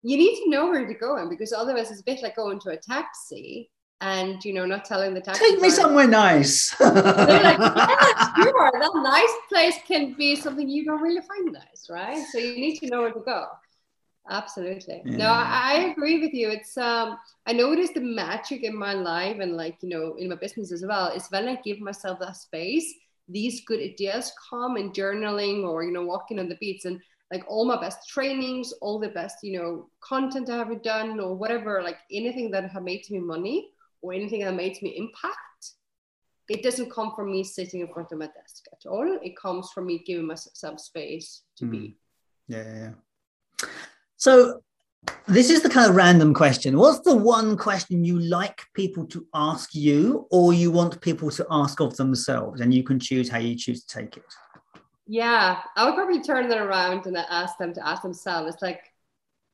you 0.08 0.16
need 0.16 0.42
to 0.42 0.50
know 0.50 0.66
where 0.66 0.86
to 0.86 0.94
go 0.94 1.14
going 1.14 1.28
because 1.28 1.52
otherwise 1.52 1.90
it's 1.90 2.00
a 2.00 2.04
bit 2.04 2.22
like 2.22 2.36
going 2.36 2.58
to 2.60 2.70
a 2.70 2.76
taxi 2.76 3.70
and 4.00 4.44
you 4.44 4.52
know 4.52 4.64
not 4.64 4.84
telling 4.84 5.12
the 5.12 5.20
taxi 5.20 5.44
take 5.44 5.60
me 5.60 5.70
somewhere 5.70 6.06
nice. 6.06 6.74
They're 6.78 7.42
like 7.50 7.58
yes 7.58 8.30
sure 8.42 8.70
that 8.72 8.92
nice 8.94 9.34
place 9.48 9.76
can 9.86 10.14
be 10.14 10.36
something 10.36 10.68
you 10.68 10.84
don't 10.84 11.02
really 11.02 11.20
find 11.20 11.52
nice 11.52 11.88
right? 11.90 12.24
So 12.32 12.38
you 12.38 12.54
need 12.54 12.78
to 12.78 12.86
know 12.86 13.00
where 13.02 13.12
to 13.12 13.20
go. 13.20 13.46
Absolutely. 14.30 15.02
Yeah. 15.04 15.16
no 15.16 15.26
I, 15.26 15.72
I, 15.72 15.74
agree 15.90 16.20
with 16.20 16.34
you. 16.34 16.48
It's 16.50 16.76
um 16.76 17.18
i 17.46 17.52
noticed 17.52 17.94
the 17.94 18.00
magic 18.00 18.62
in 18.62 18.76
my 18.76 18.92
life 18.92 19.38
and 19.40 19.56
like 19.56 19.76
you 19.82 19.88
know 19.88 20.14
in 20.14 20.28
my 20.28 20.36
business 20.36 20.70
as 20.72 20.84
well 20.86 21.08
is 21.08 21.26
when 21.30 21.48
i 21.48 21.56
give 21.64 21.80
myself 21.80 22.18
that 22.20 22.36
space 22.36 22.94
these 23.28 23.64
good 23.64 23.80
ideas 23.80 24.32
come 24.48 24.76
in 24.76 24.90
journaling 24.90 25.64
or 25.64 25.84
you 25.84 25.92
know 25.92 26.04
walking 26.04 26.38
on 26.38 26.48
the 26.48 26.56
beach. 26.56 26.84
And 26.84 27.00
like 27.32 27.44
all 27.46 27.64
my 27.64 27.80
best 27.80 28.08
trainings, 28.08 28.72
all 28.80 28.98
the 28.98 29.08
best, 29.08 29.36
you 29.42 29.58
know, 29.58 29.90
content 30.00 30.48
I 30.48 30.56
have 30.56 30.82
done 30.82 31.20
or 31.20 31.34
whatever, 31.34 31.82
like 31.82 31.98
anything 32.10 32.50
that 32.52 32.70
have 32.70 32.82
made 32.82 33.04
me 33.10 33.18
money 33.18 33.70
or 34.00 34.12
anything 34.12 34.40
that 34.40 34.54
made 34.54 34.80
me 34.80 34.96
impact, 34.96 35.36
it 36.48 36.62
doesn't 36.62 36.90
come 36.90 37.12
from 37.14 37.30
me 37.30 37.44
sitting 37.44 37.80
in 37.80 37.92
front 37.92 38.10
of 38.12 38.18
my 38.18 38.26
desk 38.26 38.64
at 38.72 38.88
all. 38.88 39.18
It 39.22 39.36
comes 39.36 39.70
from 39.72 39.86
me 39.86 40.02
giving 40.06 40.26
myself 40.26 40.80
space 40.80 41.42
to 41.56 41.66
mm. 41.66 41.70
be. 41.70 41.96
Yeah, 42.48 42.64
yeah, 42.64 42.92
yeah. 43.62 43.68
So 44.16 44.62
this 45.26 45.50
is 45.50 45.62
the 45.62 45.68
kind 45.68 45.88
of 45.88 45.94
random 45.94 46.32
question. 46.32 46.78
What's 46.78 47.00
the 47.00 47.14
one 47.14 47.56
question 47.56 48.04
you 48.04 48.18
like 48.18 48.62
people 48.74 49.04
to 49.06 49.26
ask 49.34 49.74
you 49.74 50.26
or 50.30 50.54
you 50.54 50.70
want 50.70 51.00
people 51.02 51.30
to 51.32 51.46
ask 51.50 51.80
of 51.80 51.96
themselves? 51.96 52.62
And 52.62 52.72
you 52.72 52.82
can 52.82 52.98
choose 52.98 53.28
how 53.28 53.38
you 53.38 53.54
choose 53.54 53.84
to 53.84 53.98
take 53.98 54.16
it. 54.16 54.24
Yeah, 55.10 55.60
I 55.74 55.86
would 55.86 55.94
probably 55.94 56.22
turn 56.22 56.48
that 56.50 56.58
around 56.58 57.06
and 57.06 57.16
ask 57.16 57.56
them 57.56 57.72
to 57.74 57.86
ask 57.86 58.02
themselves, 58.02 58.52
it's 58.52 58.62
like, 58.62 58.82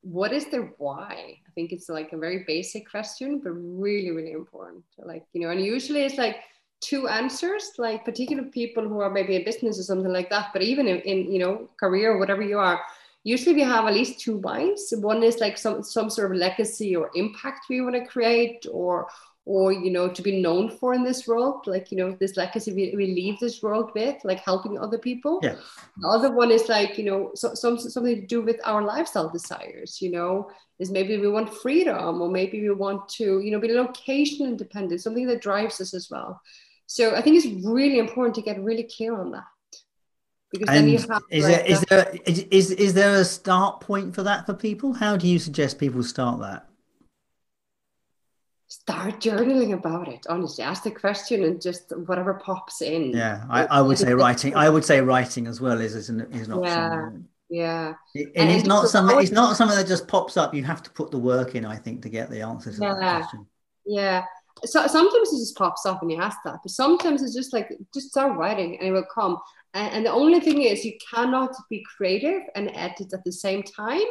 what 0.02 0.32
is 0.32 0.46
their 0.46 0.74
why? 0.78 1.38
I 1.46 1.50
think 1.54 1.70
it's 1.72 1.88
like 1.88 2.12
a 2.12 2.18
very 2.18 2.42
basic 2.44 2.90
question, 2.90 3.40
but 3.42 3.50
really, 3.50 4.10
really 4.10 4.32
important. 4.32 4.82
Like, 4.98 5.24
you 5.32 5.40
know, 5.40 5.50
and 5.50 5.64
usually 5.64 6.02
it's 6.02 6.18
like 6.18 6.38
two 6.80 7.06
answers, 7.06 7.70
like 7.78 8.04
particular 8.04 8.42
people 8.42 8.86
who 8.86 8.98
are 9.00 9.10
maybe 9.10 9.36
in 9.36 9.44
business 9.44 9.78
or 9.78 9.84
something 9.84 10.12
like 10.12 10.28
that, 10.30 10.48
but 10.52 10.62
even 10.62 10.88
in, 10.88 10.98
in 11.02 11.32
you 11.32 11.38
know, 11.38 11.70
career, 11.78 12.14
or 12.14 12.18
whatever 12.18 12.42
you 12.42 12.58
are, 12.58 12.80
usually 13.22 13.54
we 13.54 13.62
have 13.62 13.86
at 13.86 13.94
least 13.94 14.20
two 14.20 14.38
whys. 14.38 14.92
One 14.96 15.22
is 15.22 15.38
like 15.38 15.56
some 15.56 15.84
some 15.84 16.10
sort 16.10 16.32
of 16.32 16.36
legacy 16.36 16.96
or 16.96 17.10
impact 17.14 17.66
we 17.70 17.80
want 17.80 17.94
to 17.94 18.04
create, 18.04 18.66
or 18.70 19.06
or 19.46 19.72
you 19.72 19.90
know 19.90 20.08
to 20.08 20.22
be 20.22 20.40
known 20.40 20.70
for 20.70 20.94
in 20.94 21.04
this 21.04 21.26
world 21.28 21.66
like 21.66 21.90
you 21.90 21.98
know 21.98 22.16
this 22.18 22.36
legacy 22.36 22.72
we, 22.72 22.94
we 22.96 23.06
leave 23.08 23.38
this 23.38 23.62
world 23.62 23.90
with 23.94 24.16
like 24.24 24.40
helping 24.40 24.78
other 24.78 24.98
people. 24.98 25.40
Yeah 25.42 25.56
the 25.98 26.08
other 26.08 26.32
one 26.32 26.50
is 26.50 26.68
like 26.68 26.98
you 26.98 27.04
know 27.04 27.30
so, 27.34 27.54
some, 27.54 27.78
something 27.78 28.20
to 28.20 28.26
do 28.26 28.42
with 28.42 28.60
our 28.64 28.82
lifestyle 28.82 29.28
desires 29.28 30.00
you 30.00 30.10
know 30.10 30.50
is 30.78 30.90
maybe 30.90 31.18
we 31.18 31.28
want 31.28 31.52
freedom 31.52 32.20
or 32.20 32.30
maybe 32.30 32.60
we 32.60 32.74
want 32.74 33.08
to 33.08 33.40
you 33.40 33.50
know 33.50 33.60
be 33.60 33.72
location 33.72 34.46
independent 34.46 35.00
something 35.00 35.26
that 35.26 35.40
drives 35.40 35.80
us 35.80 35.94
as 35.94 36.08
well. 36.10 36.40
So 36.86 37.14
i 37.14 37.22
think 37.22 37.36
it's 37.36 37.66
really 37.66 37.98
important 37.98 38.34
to 38.36 38.42
get 38.42 38.62
really 38.62 38.88
clear 38.96 39.18
on 39.20 39.30
that. 39.32 39.44
Because 40.52 40.68
and 40.68 40.76
then 40.76 40.88
you 40.88 40.98
have 40.98 41.22
is 41.30 41.44
like 41.44 41.56
there 41.56 41.66
is 41.66 41.80
there 41.90 42.18
is, 42.26 42.70
is 42.70 42.94
there 42.94 43.14
a 43.16 43.24
start 43.24 43.80
point 43.80 44.14
for 44.14 44.22
that 44.22 44.46
for 44.46 44.54
people? 44.54 44.92
How 44.92 45.16
do 45.16 45.26
you 45.26 45.38
suggest 45.38 45.78
people 45.78 46.02
start 46.02 46.40
that 46.40 46.68
start 48.74 49.20
journaling 49.20 49.72
about 49.72 50.08
it 50.08 50.26
honestly. 50.28 50.64
Ask 50.64 50.82
the 50.82 50.90
question 50.90 51.44
and 51.44 51.60
just 51.60 51.92
whatever 52.06 52.34
pops 52.34 52.82
in. 52.82 53.10
Yeah 53.10 53.44
i, 53.48 53.64
I 53.78 53.80
would 53.80 53.98
say 53.98 54.12
writing 54.12 54.54
i 54.56 54.68
would 54.68 54.84
say 54.84 55.00
writing 55.00 55.46
as 55.46 55.60
well 55.60 55.80
is, 55.80 55.94
is, 55.94 56.08
an, 56.08 56.20
is 56.32 56.48
an 56.48 56.54
option 56.54 57.28
yeah. 57.50 57.62
yeah. 57.62 57.94
It, 58.20 58.32
and, 58.36 58.48
and 58.48 58.50
it's 58.50 58.66
not 58.66 58.88
something 58.88 59.18
it's 59.20 59.30
not 59.30 59.56
something 59.56 59.78
that 59.78 59.86
just 59.86 60.08
pops 60.08 60.36
up. 60.36 60.54
You 60.54 60.64
have 60.64 60.82
to 60.82 60.90
put 60.90 61.10
the 61.10 61.18
work 61.18 61.54
in 61.54 61.64
i 61.64 61.76
think 61.76 62.02
to 62.02 62.08
get 62.08 62.30
the 62.30 62.42
answers 62.42 62.78
yeah. 62.80 62.88
to 62.88 63.00
that 63.00 63.16
question. 63.20 63.46
yeah. 63.86 64.24
So 64.64 64.86
sometimes 64.86 65.32
it 65.32 65.38
just 65.38 65.56
pops 65.56 65.84
up 65.84 66.00
and 66.02 66.10
you 66.10 66.20
ask 66.20 66.38
that 66.44 66.58
but 66.62 66.70
sometimes 66.70 67.22
it's 67.22 67.34
just 67.34 67.52
like 67.52 67.68
just 67.92 68.08
start 68.10 68.36
writing 68.38 68.78
and 68.78 68.88
it 68.88 68.92
will 68.92 69.12
come. 69.12 69.36
And, 69.74 69.88
and 69.94 70.06
the 70.06 70.12
only 70.22 70.40
thing 70.40 70.62
is 70.62 70.84
you 70.84 70.96
cannot 71.12 71.52
be 71.68 71.84
creative 71.96 72.42
and 72.54 72.70
edit 72.74 73.12
at 73.12 73.24
the 73.24 73.32
same 73.32 73.62
time 73.62 74.10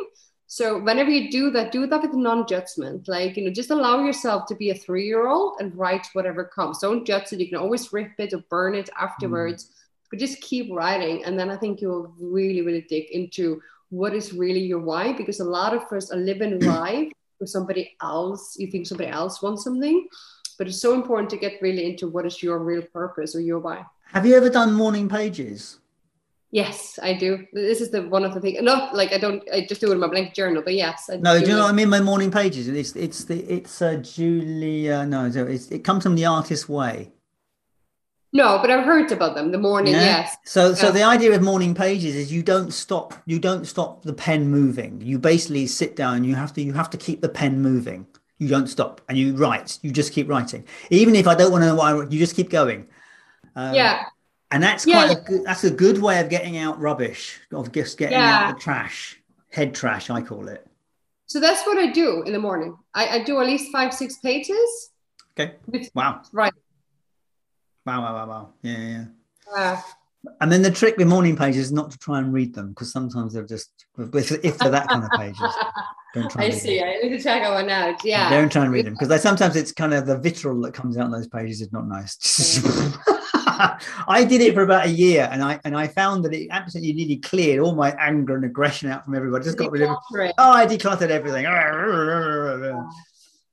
so 0.54 0.78
whenever 0.78 1.10
you 1.10 1.32
do 1.32 1.50
that, 1.50 1.72
do 1.72 1.88
that 1.88 2.04
with 2.04 2.14
non-judgment. 2.14 3.08
Like, 3.08 3.38
you 3.38 3.44
know, 3.44 3.50
just 3.50 3.72
allow 3.72 4.06
yourself 4.06 4.46
to 4.46 4.54
be 4.54 4.70
a 4.70 4.76
three-year-old 4.76 5.56
and 5.60 5.76
write 5.76 6.06
whatever 6.14 6.44
comes. 6.44 6.78
Don't 6.78 7.08
judge 7.08 7.34
it. 7.34 7.40
You 7.40 7.50
can 7.50 7.58
always 7.58 7.92
rip 7.92 8.12
it 8.20 8.34
or 8.34 8.44
burn 8.52 8.76
it 8.76 8.88
afterwards, 8.96 9.64
mm. 9.66 9.70
but 10.12 10.20
just 10.20 10.40
keep 10.42 10.72
writing. 10.72 11.26
And 11.26 11.40
then 11.40 11.50
I 11.50 11.58
think 11.58 11.82
you'll 11.82 12.14
really, 12.20 12.62
really 12.62 12.86
dig 12.88 13.10
into 13.10 13.64
what 13.90 14.14
is 14.14 14.32
really 14.32 14.60
your 14.60 14.78
why. 14.78 15.14
Because 15.14 15.40
a 15.40 15.44
lot 15.44 15.74
of 15.74 15.92
us 15.92 16.12
are 16.12 16.18
living 16.18 16.60
life 16.78 17.12
for 17.40 17.48
somebody 17.48 17.96
else. 18.00 18.56
You 18.60 18.68
think 18.68 18.86
somebody 18.86 19.10
else 19.10 19.42
wants 19.42 19.64
something, 19.64 20.08
but 20.60 20.68
it's 20.68 20.80
so 20.80 20.94
important 20.94 21.32
to 21.32 21.38
get 21.38 21.64
really 21.64 21.90
into 21.90 22.10
what 22.10 22.28
is 22.28 22.44
your 22.44 22.60
real 22.60 22.84
purpose 22.84 23.36
or 23.36 23.40
your 23.40 23.58
why. 23.58 23.88
Have 24.12 24.28
you 24.28 24.36
ever 24.36 24.52
done 24.52 24.72
morning 24.72 25.10
pages? 25.10 25.80
Yes, 26.54 27.00
I 27.02 27.16
do. 27.16 27.48
This 27.52 27.82
is 27.82 27.90
the 27.90 28.04
one 28.04 28.24
of 28.24 28.36
the 28.36 28.40
things. 28.40 28.62
Not 28.62 28.94
like 28.96 29.12
I 29.12 29.18
don't. 29.18 29.42
I 29.52 29.66
just 29.68 29.82
do 29.82 29.90
it 29.90 29.94
in 29.96 30.00
my 30.00 30.06
blank 30.08 30.36
journal, 30.36 30.62
but 30.64 30.76
yes. 30.76 31.10
I 31.12 31.16
no, 31.16 31.40
do, 31.40 31.46
do 31.46 31.52
you 31.52 31.58
know 31.58 31.64
what 31.64 31.72
I 31.72 31.74
mean? 31.74 31.90
My 31.90 32.00
morning 32.00 32.30
pages. 32.30 32.68
It's 32.68 32.96
it's 32.96 33.24
the 33.26 33.40
it's 33.52 33.82
uh, 33.82 33.96
Julia. 33.96 35.04
No, 35.04 35.26
it's, 35.26 35.72
it 35.72 35.84
comes 35.84 36.04
from 36.04 36.14
the 36.14 36.28
artist's 36.28 36.70
way. 36.70 37.12
No, 38.34 38.60
but 38.60 38.70
I've 38.70 38.86
heard 38.86 39.12
about 39.12 39.34
them. 39.34 39.52
The 39.52 39.58
morning, 39.58 39.94
yeah. 39.94 40.02
yes. 40.02 40.38
So, 40.46 40.76
so 40.76 40.92
the 40.92 41.02
idea 41.02 41.34
of 41.34 41.42
morning 41.42 41.74
pages 41.74 42.16
is 42.16 42.32
you 42.32 42.44
don't 42.44 42.72
stop. 42.72 43.16
You 43.26 43.40
don't 43.40 43.66
stop 43.66 44.04
the 44.04 44.14
pen 44.14 44.50
moving. 44.50 45.02
You 45.02 45.18
basically 45.18 45.66
sit 45.66 45.96
down. 45.96 46.24
You 46.24 46.36
have 46.36 46.54
to. 46.54 46.62
You 46.62 46.74
have 46.74 46.92
to 46.92 46.98
keep 46.98 47.22
the 47.22 47.30
pen 47.30 47.64
moving. 47.64 48.06
You 48.38 48.48
don't 48.48 48.68
stop, 48.68 49.02
and 49.10 49.18
you 49.18 49.36
write. 49.36 49.80
You 49.82 49.90
just 49.90 50.14
keep 50.14 50.30
writing. 50.30 50.66
Even 50.92 51.16
if 51.16 51.26
I 51.28 51.34
don't 51.34 51.52
want 51.52 51.64
to 51.64 51.70
know 51.70 51.76
why, 51.76 51.96
you 51.96 52.20
just 52.20 52.36
keep 52.36 52.52
going. 52.52 52.86
Um, 53.56 53.74
yeah 53.74 54.04
and 54.54 54.62
that's 54.62 54.86
quite 54.86 55.10
yeah. 55.10 55.18
a 55.18 55.22
good, 55.22 55.44
that's 55.44 55.64
a 55.64 55.72
good 55.72 56.00
way 56.00 56.20
of 56.20 56.30
getting 56.30 56.58
out 56.58 56.80
rubbish 56.80 57.40
of 57.52 57.72
just 57.72 57.98
getting 57.98 58.20
yeah. 58.20 58.50
out 58.50 58.56
the 58.56 58.62
trash 58.62 59.20
head 59.50 59.74
trash 59.74 60.10
i 60.10 60.22
call 60.22 60.48
it. 60.48 60.66
So 61.26 61.40
that's 61.40 61.66
what 61.66 61.78
i 61.80 61.92
do 61.92 62.22
in 62.22 62.34
the 62.34 62.40
morning. 62.40 62.78
I, 62.94 63.08
I 63.08 63.24
do 63.24 63.42
at 63.42 63.48
least 63.48 63.72
five 63.72 63.94
six 63.94 64.18
pages. 64.20 64.92
Okay. 65.32 65.56
Wow. 65.96 66.22
right. 66.32 66.54
Wow 67.86 68.02
wow 68.02 68.14
wow 68.14 68.28
wow. 68.28 68.50
Yeah 68.62 68.78
yeah 68.78 69.06
uh, 69.56 69.82
and 70.40 70.52
then 70.52 70.62
the 70.62 70.72
trick 70.72 70.98
with 70.98 71.08
morning 71.08 71.36
pages 71.36 71.66
is 71.66 71.72
not 71.72 71.92
to 71.92 71.98
try 71.98 72.20
and 72.20 72.32
read 72.32 72.54
them 72.54 72.70
because 72.70 72.92
sometimes 72.92 73.34
they're 73.34 73.44
just 73.44 73.86
if, 73.98 74.32
if 74.44 74.58
they're 74.60 74.70
that 74.70 74.88
kind 74.88 75.04
of 75.04 75.10
pages 75.20 75.42
don't 76.14 76.30
try 76.30 76.46
i 76.46 76.50
see. 76.50 76.80
them. 76.80 76.88
i 76.88 77.02
need 77.02 77.18
to 77.18 77.22
check 77.22 77.42
one 77.50 77.70
out 77.70 78.06
yeah. 78.06 78.30
Don't 78.30 78.52
try 78.52 78.64
and 78.64 78.72
read 78.72 78.86
them 78.86 78.96
because 78.98 79.22
sometimes 79.22 79.56
it's 79.56 79.72
kind 79.72 79.94
of 79.94 80.06
the 80.06 80.18
vitriol 80.18 80.62
that 80.62 80.74
comes 80.74 80.98
out 80.98 81.08
in 81.08 81.12
those 81.12 81.28
pages 81.28 81.60
is 81.60 81.74
not 81.74 81.88
nice 81.88 82.16
I 84.08 84.24
did 84.24 84.42
it 84.42 84.54
for 84.54 84.64
about 84.64 84.86
a 84.86 84.90
year, 84.90 85.28
and 85.32 85.44
I 85.44 85.60
and 85.64 85.76
I 85.76 85.88
found 85.88 86.26
that 86.26 86.34
it 86.34 86.48
absolutely 86.52 86.94
nearly 86.94 87.18
cleared 87.18 87.60
all 87.60 87.76
my 87.76 87.92
anger 88.00 88.36
and 88.36 88.46
aggression 88.46 88.90
out 88.90 89.06
from 89.06 89.16
everybody. 89.16 89.44
Just 89.44 89.58
got 89.58 89.72
rid 89.72 89.84
of 89.84 89.92
it. 89.92 90.34
Oh, 90.38 90.52
I 90.52 90.66
decluttered 90.66 91.10
everything. 91.10 91.46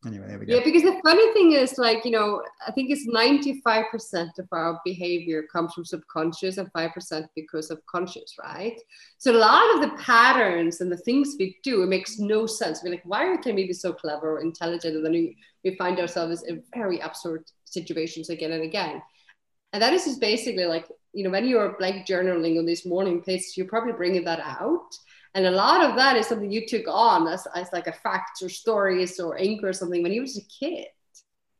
Anyway, 0.06 0.26
there 0.28 0.38
we 0.38 0.46
go. 0.46 0.56
Yeah, 0.56 0.64
because 0.64 0.82
the 0.82 0.98
funny 1.04 1.30
thing 1.34 1.52
is, 1.52 1.76
like 1.76 2.06
you 2.06 2.10
know, 2.10 2.42
I 2.66 2.72
think 2.72 2.90
it's 2.90 3.06
ninety-five 3.06 3.84
percent 3.90 4.30
of 4.38 4.48
our 4.50 4.80
behavior 4.82 5.44
comes 5.52 5.74
from 5.74 5.84
subconscious, 5.84 6.56
and 6.56 6.72
five 6.72 6.92
percent 6.94 7.26
because 7.34 7.70
of 7.70 7.84
conscious, 7.84 8.36
right? 8.42 8.80
So 9.18 9.32
a 9.32 9.36
lot 9.36 9.74
of 9.74 9.82
the 9.82 9.94
patterns 10.02 10.80
and 10.80 10.90
the 10.90 10.96
things 10.96 11.36
we 11.38 11.58
do, 11.62 11.82
it 11.82 11.88
makes 11.88 12.18
no 12.18 12.46
sense. 12.46 12.80
We're 12.82 12.92
like, 12.92 13.02
why 13.04 13.36
can 13.42 13.54
we 13.54 13.66
be 13.66 13.74
so 13.74 13.92
clever 13.92 14.36
or 14.36 14.40
intelligent, 14.40 14.96
and 14.96 15.04
then 15.04 15.12
we, 15.12 15.36
we 15.64 15.76
find 15.76 16.00
ourselves 16.00 16.44
in 16.44 16.62
very 16.74 17.00
absurd 17.00 17.44
situations 17.66 18.30
again 18.30 18.52
and 18.52 18.62
again. 18.62 19.02
And 19.72 19.82
that 19.82 19.92
is 19.92 20.04
just 20.04 20.20
basically 20.20 20.64
like, 20.64 20.86
you 21.12 21.24
know, 21.24 21.30
when 21.30 21.46
you're 21.46 21.76
like 21.80 22.06
journaling 22.06 22.58
on 22.58 22.66
these 22.66 22.86
morning 22.86 23.22
pages, 23.22 23.56
you're 23.56 23.66
probably 23.66 23.92
bringing 23.92 24.24
that 24.24 24.40
out. 24.40 24.94
And 25.34 25.46
a 25.46 25.50
lot 25.50 25.88
of 25.88 25.96
that 25.96 26.16
is 26.16 26.26
something 26.26 26.50
you 26.50 26.66
took 26.66 26.88
on 26.88 27.28
as, 27.28 27.46
as 27.54 27.72
like 27.72 27.86
a 27.86 27.92
fact 27.92 28.42
or 28.42 28.48
stories 28.48 29.20
or 29.20 29.38
ink 29.38 29.62
or 29.62 29.72
something 29.72 30.02
when 30.02 30.12
you 30.12 30.22
was 30.22 30.36
a 30.36 30.42
kid. 30.42 30.86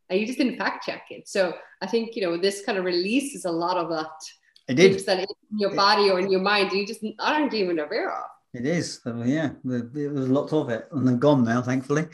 And 0.09 0.19
you 0.19 0.27
just 0.27 0.39
didn't 0.39 0.59
fact 0.59 0.85
check 0.85 1.05
it. 1.11 1.29
So 1.29 1.55
I 1.81 1.87
think, 1.87 2.17
you 2.17 2.23
know, 2.23 2.37
this 2.37 2.65
kind 2.65 2.79
of 2.79 2.85
releases 2.85 3.45
a 3.45 3.53
lot 3.53 3.77
of 3.77 3.89
that. 3.91 4.11
It 4.67 4.75
did. 4.75 5.07
That 5.07 5.21
in 5.21 5.59
your 5.59 5.75
body 5.75 6.11
or 6.11 6.19
in 6.19 6.31
your 6.31 6.41
mind, 6.41 6.73
you 6.73 6.85
just 6.85 7.05
aren't 7.21 7.55
even 7.55 7.79
aware 7.79 8.11
of. 8.11 8.25
It 8.53 8.67
is. 8.67 9.01
Yeah. 9.07 9.51
There's 9.63 10.29
lots 10.29 10.53
of 10.53 10.69
it. 10.71 10.89
And 10.91 11.07
they're 11.07 11.17
gone 11.17 11.45
now, 11.45 11.63
thankfully. 11.63 12.07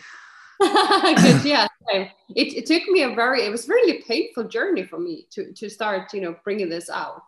Good, 0.60 1.44
yeah. 1.44 1.66
It, 1.90 2.10
it 2.34 2.66
took 2.66 2.88
me 2.88 3.02
a 3.02 3.14
very, 3.14 3.42
it 3.42 3.50
was 3.50 3.68
really 3.68 4.02
painful 4.02 4.44
journey 4.44 4.84
for 4.84 4.98
me 4.98 5.26
to, 5.30 5.52
to 5.52 5.68
start, 5.68 6.12
you 6.12 6.20
know, 6.20 6.36
bringing 6.44 6.68
this 6.68 6.90
out. 6.90 7.22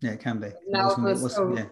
Yeah, 0.00 0.12
it 0.12 0.20
can 0.20 0.38
be. 0.38 0.48
It 0.48 0.56
was, 0.68 0.98
it 0.98 1.22
was 1.22 1.34
so, 1.34 1.56
yeah. 1.56 1.64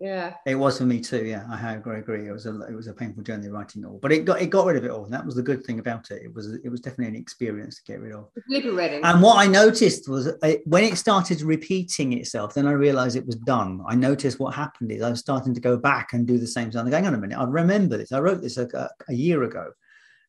yeah. 0.00 0.34
It 0.46 0.54
was 0.54 0.78
for 0.78 0.84
me 0.84 1.00
too. 1.00 1.24
Yeah, 1.24 1.46
I 1.50 1.74
agree. 1.74 1.98
agree. 1.98 2.28
It 2.28 2.32
was 2.32 2.46
a 2.46 2.60
it 2.66 2.74
was 2.74 2.86
a 2.86 2.92
painful 2.92 3.24
journey 3.24 3.48
writing 3.48 3.82
it 3.82 3.86
all, 3.86 3.98
but 4.00 4.12
it 4.12 4.24
got 4.24 4.40
it 4.40 4.50
got 4.50 4.66
rid 4.66 4.76
of 4.76 4.84
it 4.84 4.90
all. 4.92 5.04
And 5.04 5.12
that 5.12 5.26
was 5.26 5.34
the 5.34 5.42
good 5.42 5.64
thing 5.64 5.80
about 5.80 6.12
it. 6.12 6.22
It 6.22 6.32
was 6.32 6.54
it 6.54 6.68
was 6.68 6.80
definitely 6.80 7.16
an 7.16 7.20
experience 7.20 7.76
to 7.78 7.92
get 7.92 8.00
rid 8.00 8.12
of. 8.12 8.28
liberating. 8.48 9.00
And 9.02 9.20
what 9.20 9.38
I 9.38 9.48
noticed 9.48 10.08
was 10.08 10.28
uh, 10.28 10.54
when 10.64 10.84
it 10.84 10.96
started 10.96 11.42
repeating 11.42 12.12
itself, 12.12 12.54
then 12.54 12.68
I 12.68 12.72
realized 12.72 13.16
it 13.16 13.26
was 13.26 13.36
done. 13.36 13.82
I 13.88 13.96
noticed 13.96 14.38
what 14.38 14.54
happened 14.54 14.92
is 14.92 15.02
I 15.02 15.10
was 15.10 15.18
starting 15.18 15.54
to 15.54 15.60
go 15.60 15.76
back 15.76 16.12
and 16.12 16.24
do 16.24 16.38
the 16.38 16.46
same 16.46 16.70
thing. 16.70 16.86
Hang 16.86 17.06
on 17.06 17.14
a 17.14 17.18
minute, 17.18 17.38
I 17.38 17.44
remember 17.44 17.96
this. 17.96 18.12
I 18.12 18.20
wrote 18.20 18.42
this 18.42 18.58
a, 18.58 18.90
a 19.08 19.14
year 19.14 19.42
ago 19.42 19.72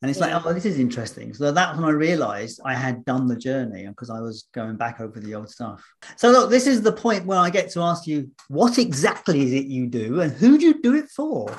and 0.01 0.11
it's 0.11 0.19
yeah. 0.19 0.35
like, 0.35 0.45
oh, 0.45 0.53
this 0.53 0.65
is 0.65 0.77
interesting. 0.77 1.33
So 1.33 1.51
that's 1.51 1.75
when 1.75 1.85
I 1.85 1.91
realized 1.91 2.59
I 2.63 2.75
had 2.75 3.03
done 3.05 3.27
the 3.27 3.35
journey 3.35 3.87
because 3.87 4.11
I 4.11 4.19
was 4.19 4.47
going 4.53 4.75
back 4.75 5.01
over 5.01 5.19
the 5.19 5.33
old 5.33 5.49
stuff. 5.49 5.83
So, 6.17 6.29
look, 6.29 6.51
this 6.51 6.67
is 6.67 6.83
the 6.83 6.91
point 6.91 7.25
where 7.25 7.39
I 7.39 7.49
get 7.49 7.71
to 7.71 7.81
ask 7.81 8.05
you, 8.05 8.29
what 8.47 8.77
exactly 8.77 9.41
is 9.41 9.53
it 9.53 9.65
you 9.65 9.87
do 9.87 10.21
and 10.21 10.31
who 10.31 10.59
do 10.59 10.65
you 10.65 10.81
do 10.81 10.93
it 10.93 11.09
for? 11.09 11.49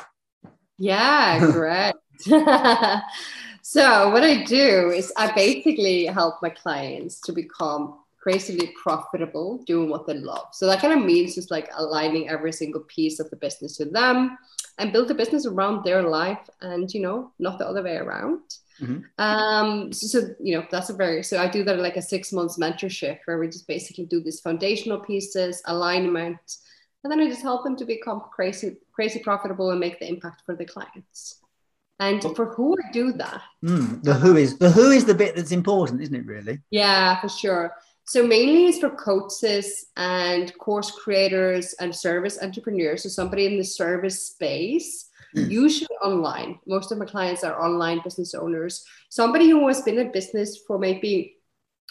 Yeah, 0.79 1.41
correct. 1.53 1.99
so, 3.63 4.11
what 4.11 4.23
I 4.23 4.45
do 4.45 4.91
is 4.91 5.13
I 5.17 5.33
basically 5.33 6.07
help 6.07 6.37
my 6.41 6.51
clients 6.51 7.21
to 7.23 7.33
become 7.33 7.99
crazily 8.23 8.73
profitable 8.81 9.65
doing 9.67 9.91
what 9.91 10.07
they 10.07 10.15
love. 10.15 10.47
So, 10.53 10.67
that 10.67 10.81
kind 10.81 10.97
of 10.97 11.05
means 11.05 11.35
just 11.35 11.51
like 11.51 11.71
aligning 11.77 12.29
every 12.29 12.53
single 12.53 12.83
piece 12.83 13.19
of 13.19 13.29
the 13.31 13.37
business 13.37 13.79
to 13.79 13.87
them 13.87 14.39
and 14.79 14.93
build 14.93 15.11
a 15.11 15.15
business 15.15 15.45
around 15.45 15.85
their 15.85 16.03
life 16.03 16.49
and 16.61 16.93
you 16.95 17.01
know 17.01 17.33
not 17.39 17.59
the 17.59 17.67
other 17.67 17.83
way 17.83 17.97
around. 17.97 18.41
Mm-hmm. 18.81 19.01
um 19.19 19.93
so, 19.93 20.07
so, 20.07 20.29
you 20.39 20.57
know 20.57 20.65
that's 20.71 20.89
a 20.89 20.93
very 20.93 21.25
so 21.25 21.37
i 21.41 21.49
do 21.49 21.65
that 21.65 21.81
like 21.81 21.97
a 21.97 22.03
six 22.03 22.33
months 22.33 22.59
mentorship 22.59 23.19
where 23.25 23.37
we 23.37 23.49
just 23.49 23.67
basically 23.67 24.07
do 24.07 24.23
these 24.23 24.39
foundational 24.39 25.01
pieces 25.01 25.61
alignment 25.67 26.39
and 27.03 27.11
then 27.11 27.19
i 27.19 27.27
just 27.27 27.43
help 27.43 27.65
them 27.65 27.75
to 27.75 27.85
become 27.85 28.23
crazy 28.31 28.77
crazy 28.93 29.19
profitable 29.19 29.73
and 29.73 29.81
make 29.81 29.99
the 29.99 30.09
impact 30.09 30.43
for 30.47 30.55
the 30.55 30.65
clients. 30.65 31.41
And 31.99 32.23
for 32.37 32.55
who 32.55 32.77
i 32.79 32.93
do 32.93 33.11
that 33.15 33.43
mm, 33.65 34.01
the 34.05 34.15
who 34.15 34.37
is 34.37 34.57
the 34.59 34.71
who 34.71 34.93
is 34.93 35.05
the 35.05 35.15
bit 35.23 35.35
that's 35.35 35.51
important 35.51 36.01
isn't 36.01 36.15
it 36.15 36.25
really? 36.25 36.61
Yeah 36.71 37.21
for 37.21 37.29
sure 37.29 37.75
so 38.09 38.27
mainly 38.27 38.69
it's 38.69 38.79
for 38.79 38.89
coaches 38.89 39.89
and 39.99 40.57
course 40.57 40.91
creators 40.91 41.75
and 41.75 41.95
service 41.95 42.39
entrepreneurs. 42.41 43.03
So 43.03 43.11
somebody 43.11 43.45
in 43.45 43.59
the 43.59 43.65
service 43.65 44.29
space, 44.29 45.11
mm. 45.37 45.51
usually 45.51 45.95
online. 46.03 46.59
Most 46.67 46.91
of 46.91 46.97
my 46.97 47.05
clients 47.05 47.45
are 47.45 47.63
online 47.63 48.01
business 48.03 48.33
owners. 48.33 48.83
Somebody 49.11 49.51
who 49.51 49.69
has 49.69 49.83
been 49.83 49.99
in 49.99 50.11
business 50.11 50.57
for 50.67 50.79
maybe 50.79 51.37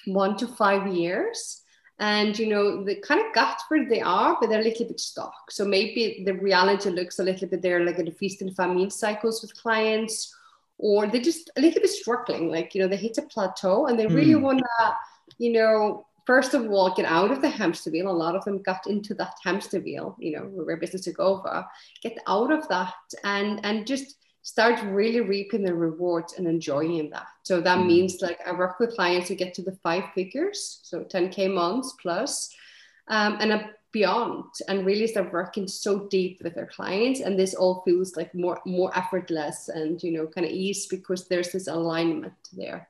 one 0.08 0.36
to 0.38 0.48
five 0.48 0.88
years. 0.88 1.62
And 2.00 2.38
you 2.40 2.48
know, 2.48 2.84
they 2.84 2.96
kind 2.96 3.24
of 3.24 3.32
got 3.36 3.62
where 3.68 3.88
they 3.88 4.02
are, 4.02 4.38
but 4.42 4.50
they're 4.50 4.62
a 4.62 4.64
little 4.64 4.88
bit 4.88 5.00
stuck. 5.00 5.52
So 5.52 5.66
maybe 5.66 6.24
the 6.26 6.34
reality 6.34 6.90
looks 6.90 7.20
a 7.20 7.24
little 7.24 7.48
bit 7.48 7.62
there 7.62 7.86
like 7.86 8.00
in 8.00 8.06
the 8.06 8.12
feast 8.12 8.42
and 8.42 8.56
famine 8.56 8.90
cycles 8.90 9.44
with 9.44 9.62
clients, 9.62 10.36
or 10.80 11.06
they're 11.06 11.22
just 11.22 11.52
a 11.58 11.62
little 11.62 11.82
bit 11.82 11.92
struggling. 11.92 12.50
Like, 12.50 12.74
you 12.74 12.82
know, 12.82 12.88
they 12.88 12.98
hit 12.98 13.20
a 13.20 13.22
plateau 13.22 13.86
and 13.86 14.00
they 14.00 14.08
really 14.08 14.34
mm. 14.34 14.42
want 14.42 14.60
to 14.60 14.96
you 15.38 15.52
know, 15.52 16.07
first 16.28 16.54
of 16.54 16.70
all, 16.70 16.94
get 16.94 17.06
out 17.06 17.32
of 17.32 17.42
the 17.42 17.50
hamster 17.50 17.90
wheel. 17.90 18.12
A 18.12 18.12
lot 18.12 18.36
of 18.36 18.44
them 18.44 18.62
got 18.62 18.86
into 18.86 19.16
that 19.16 19.34
hamster 19.44 19.80
wheel, 19.80 20.16
you 20.20 20.34
know, 20.34 20.44
where 20.44 20.78
business 20.78 21.06
took 21.06 21.20
over. 21.20 21.66
Get 22.04 22.20
out 22.28 22.52
of 22.52 22.68
that 22.68 22.94
and 23.24 23.66
and 23.66 23.88
just 23.88 24.18
start 24.44 24.80
really 24.84 25.22
reaping 25.22 25.64
the 25.64 25.74
rewards 25.74 26.34
and 26.34 26.48
enjoying 26.48 27.10
that. 27.10 27.28
So 27.44 27.60
that 27.62 27.80
mm. 27.80 27.88
means 27.88 28.22
like 28.22 28.40
I 28.46 28.52
work 28.52 28.80
with 28.80 28.96
clients 28.96 29.28
who 29.28 29.36
get 29.36 29.54
to 29.56 29.62
the 29.62 29.78
five 29.84 30.04
figures, 30.14 30.80
so 30.84 31.04
10k 31.04 31.54
months 31.54 31.96
plus. 32.02 32.54
Um, 33.10 33.38
and 33.40 33.54
I 33.54 33.70
beyond 33.94 34.44
and 34.68 34.86
really 34.86 35.08
start 35.08 35.32
working 35.32 35.68
so 35.68 36.08
deep 36.10 36.42
with 36.44 36.54
their 36.54 36.68
clients 36.68 37.22
and 37.22 37.40
this 37.40 37.56
all 37.56 37.82
feels 37.86 38.18
like 38.18 38.36
more 38.36 38.60
more 38.66 38.92
effortless 38.98 39.70
and 39.70 40.04
you 40.04 40.12
know 40.12 40.28
kind 40.28 40.46
of 40.46 40.52
ease 40.52 40.88
because 40.88 41.28
there's 41.28 41.54
this 41.54 41.68
alignment 41.68 42.34
there 42.52 42.88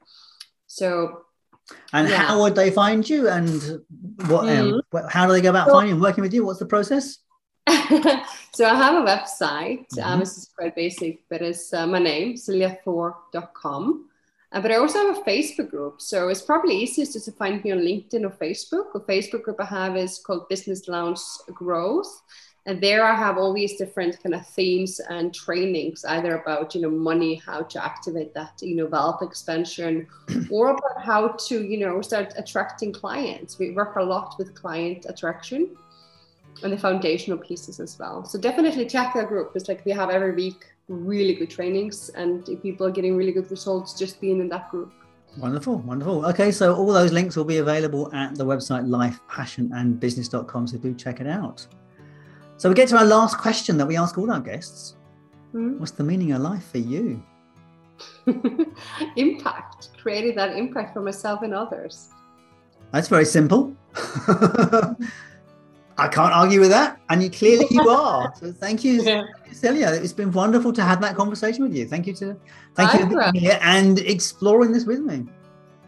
so 0.65 1.26
and 1.93 2.07
yeah. 2.07 2.17
how 2.17 2.41
would 2.41 2.55
they 2.55 2.71
find 2.71 3.09
you 3.09 3.27
and 3.27 3.81
what 4.27 4.45
mm. 4.45 4.81
um, 4.93 5.09
how 5.09 5.25
do 5.25 5.33
they 5.33 5.41
go 5.41 5.49
about 5.49 5.67
so, 5.67 5.73
finding 5.73 5.99
working 5.99 6.21
with 6.21 6.33
you 6.33 6.45
what's 6.45 6.59
the 6.59 6.65
process 6.65 7.19
so 8.53 8.65
i 8.65 8.75
have 8.75 8.95
a 8.95 9.05
website 9.05 9.85
mm-hmm. 9.89 10.03
um, 10.03 10.19
this 10.19 10.37
is 10.37 10.49
quite 10.57 10.75
basic 10.75 11.19
but 11.29 11.41
it's 11.41 11.73
uh, 11.73 11.85
my 11.85 11.99
name 11.99 12.35
celiathor.com 12.35 14.07
uh, 14.51 14.61
but 14.61 14.71
I 14.71 14.75
also 14.77 14.99
have 14.99 15.17
a 15.17 15.21
Facebook 15.21 15.69
group. 15.69 16.01
So 16.01 16.29
it's 16.29 16.41
probably 16.41 16.75
easiest 16.77 17.25
to 17.25 17.31
find 17.33 17.63
me 17.63 17.71
on 17.71 17.79
LinkedIn 17.79 18.23
or 18.23 18.29
Facebook. 18.29 18.93
The 18.93 19.01
Facebook 19.01 19.43
group 19.43 19.57
I 19.59 19.65
have 19.65 19.97
is 19.97 20.19
called 20.19 20.47
Business 20.47 20.87
Lounge 20.87 21.19
Growth. 21.53 22.21
And 22.67 22.81
there 22.81 23.05
I 23.05 23.15
have 23.15 23.37
all 23.37 23.53
these 23.53 23.77
different 23.77 24.21
kind 24.21 24.35
of 24.35 24.45
themes 24.45 24.99
and 24.99 25.33
trainings, 25.33 26.03
either 26.03 26.35
about, 26.35 26.75
you 26.75 26.81
know, 26.81 26.89
money, 26.89 27.35
how 27.35 27.61
to 27.61 27.83
activate 27.83 28.33
that, 28.33 28.59
you 28.61 28.75
know, 28.75 28.87
wealth 28.87 29.21
expansion, 29.21 30.05
or 30.51 30.71
about 30.71 31.01
how 31.01 31.29
to, 31.47 31.63
you 31.63 31.79
know, 31.79 32.01
start 32.01 32.33
attracting 32.35 32.91
clients. 32.91 33.57
We 33.57 33.71
work 33.71 33.95
a 33.95 34.03
lot 34.03 34.35
with 34.37 34.53
client 34.53 35.05
attraction 35.07 35.77
and 36.61 36.73
the 36.73 36.77
foundational 36.77 37.37
pieces 37.37 37.79
as 37.79 37.97
well. 37.97 38.25
So 38.25 38.37
definitely 38.37 38.85
check 38.85 39.13
that 39.13 39.29
group. 39.29 39.53
It's 39.55 39.69
like 39.69 39.85
we 39.85 39.93
have 39.93 40.09
every 40.09 40.33
week 40.33 40.65
really 40.89 41.35
good 41.35 41.49
trainings 41.49 42.09
and 42.09 42.45
people 42.61 42.85
are 42.85 42.91
getting 42.91 43.15
really 43.15 43.31
good 43.31 43.49
results 43.49 43.97
just 43.97 44.19
being 44.19 44.41
in 44.41 44.49
that 44.49 44.69
group. 44.71 44.91
Wonderful, 45.37 45.77
wonderful. 45.77 46.25
Okay, 46.25 46.51
so 46.51 46.75
all 46.75 46.91
those 46.91 47.13
links 47.13 47.37
will 47.37 47.45
be 47.45 47.57
available 47.57 48.13
at 48.13 48.35
the 48.35 48.45
website 48.45 48.85
lifepassionandbusiness.com. 48.87 50.67
So 50.67 50.77
do 50.77 50.93
check 50.93 51.21
it 51.21 51.27
out. 51.27 51.65
So 52.57 52.69
we 52.69 52.75
get 52.75 52.89
to 52.89 52.97
our 52.97 53.05
last 53.05 53.37
question 53.37 53.77
that 53.77 53.85
we 53.85 53.97
ask 53.97 54.17
all 54.17 54.31
our 54.31 54.39
guests. 54.39 54.95
Mm-hmm. 55.53 55.79
What's 55.79 55.91
the 55.91 56.03
meaning 56.03 56.31
of 56.31 56.41
life 56.41 56.71
for 56.71 56.79
you? 56.79 57.23
impact, 59.15 59.89
creating 60.01 60.35
that 60.35 60.55
impact 60.55 60.93
for 60.93 61.01
myself 61.01 61.43
and 61.43 61.53
others. 61.53 62.09
That's 62.91 63.07
very 63.07 63.25
simple. 63.25 63.75
I 65.99 66.07
can't 66.07 66.33
argue 66.33 66.59
with 66.59 66.69
that. 66.69 66.99
And 67.09 67.21
you 67.21 67.29
clearly 67.29 67.67
you 67.69 67.89
are. 67.89 68.33
So 68.35 68.51
thank 68.51 68.83
you, 68.83 69.03
yeah. 69.03 69.25
Celia. 69.51 69.89
It's 69.89 70.13
been 70.13 70.31
wonderful 70.31 70.73
to 70.73 70.83
have 70.83 70.99
that 71.01 71.15
conversation 71.15 71.63
with 71.63 71.75
you. 71.75 71.87
Thank 71.87 72.07
you 72.07 72.13
to 72.15 72.35
thank 72.75 72.93
you 72.93 73.09
for 73.09 73.31
being 73.31 73.43
here 73.43 73.59
and 73.61 73.99
exploring 73.99 74.71
this 74.71 74.85
with 74.85 74.99
me. 74.99 75.25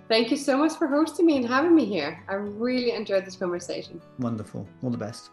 Thank 0.07 0.31
you 0.31 0.37
so 0.37 0.57
much 0.57 0.73
for 0.73 0.87
hosting 0.87 1.25
me 1.27 1.37
and 1.37 1.47
having 1.47 1.75
me 1.75 1.85
here. 1.85 2.23
I 2.27 2.33
really 2.33 2.91
enjoyed 2.91 3.25
this 3.25 3.35
conversation. 3.35 4.01
Wonderful. 4.17 4.67
All 4.81 4.89
the 4.89 4.97
best. 4.97 5.29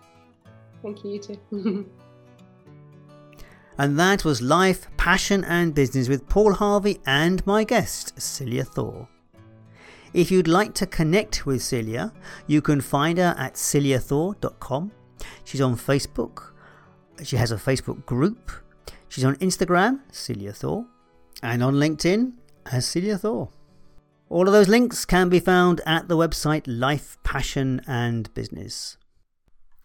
Thank 0.82 1.04
you, 1.04 1.12
you 1.12 1.18
too. 1.18 1.90
and 3.78 3.98
that 3.98 4.24
was 4.24 4.40
Life, 4.42 4.88
Passion 4.96 5.44
and 5.44 5.74
Business 5.74 6.08
with 6.08 6.28
Paul 6.28 6.54
Harvey 6.54 7.00
and 7.06 7.46
my 7.46 7.64
guest, 7.64 8.20
Celia 8.20 8.64
Thor. 8.64 9.08
If 10.12 10.30
you'd 10.30 10.48
like 10.48 10.72
to 10.74 10.86
connect 10.86 11.44
with 11.44 11.62
Celia, 11.62 12.12
you 12.46 12.62
can 12.62 12.80
find 12.80 13.18
her 13.18 13.34
at 13.36 13.54
celiathor.com. 13.54 14.92
She's 15.44 15.60
on 15.60 15.76
Facebook. 15.76 16.52
She 17.22 17.36
has 17.36 17.52
a 17.52 17.56
Facebook 17.56 18.06
group. 18.06 18.50
She's 19.08 19.24
on 19.24 19.36
Instagram, 19.36 20.00
Celia 20.10 20.52
Thor, 20.52 20.86
and 21.42 21.62
on 21.62 21.74
LinkedIn 21.74 22.32
as 22.72 22.86
Celia 22.86 23.18
Thor. 23.18 23.50
All 24.28 24.46
of 24.46 24.52
those 24.52 24.68
links 24.68 25.04
can 25.04 25.28
be 25.28 25.38
found 25.38 25.80
at 25.86 26.08
the 26.08 26.16
website 26.16 26.64
Life, 26.66 27.16
Passion 27.22 27.80
and 27.86 28.32
Business. 28.34 28.96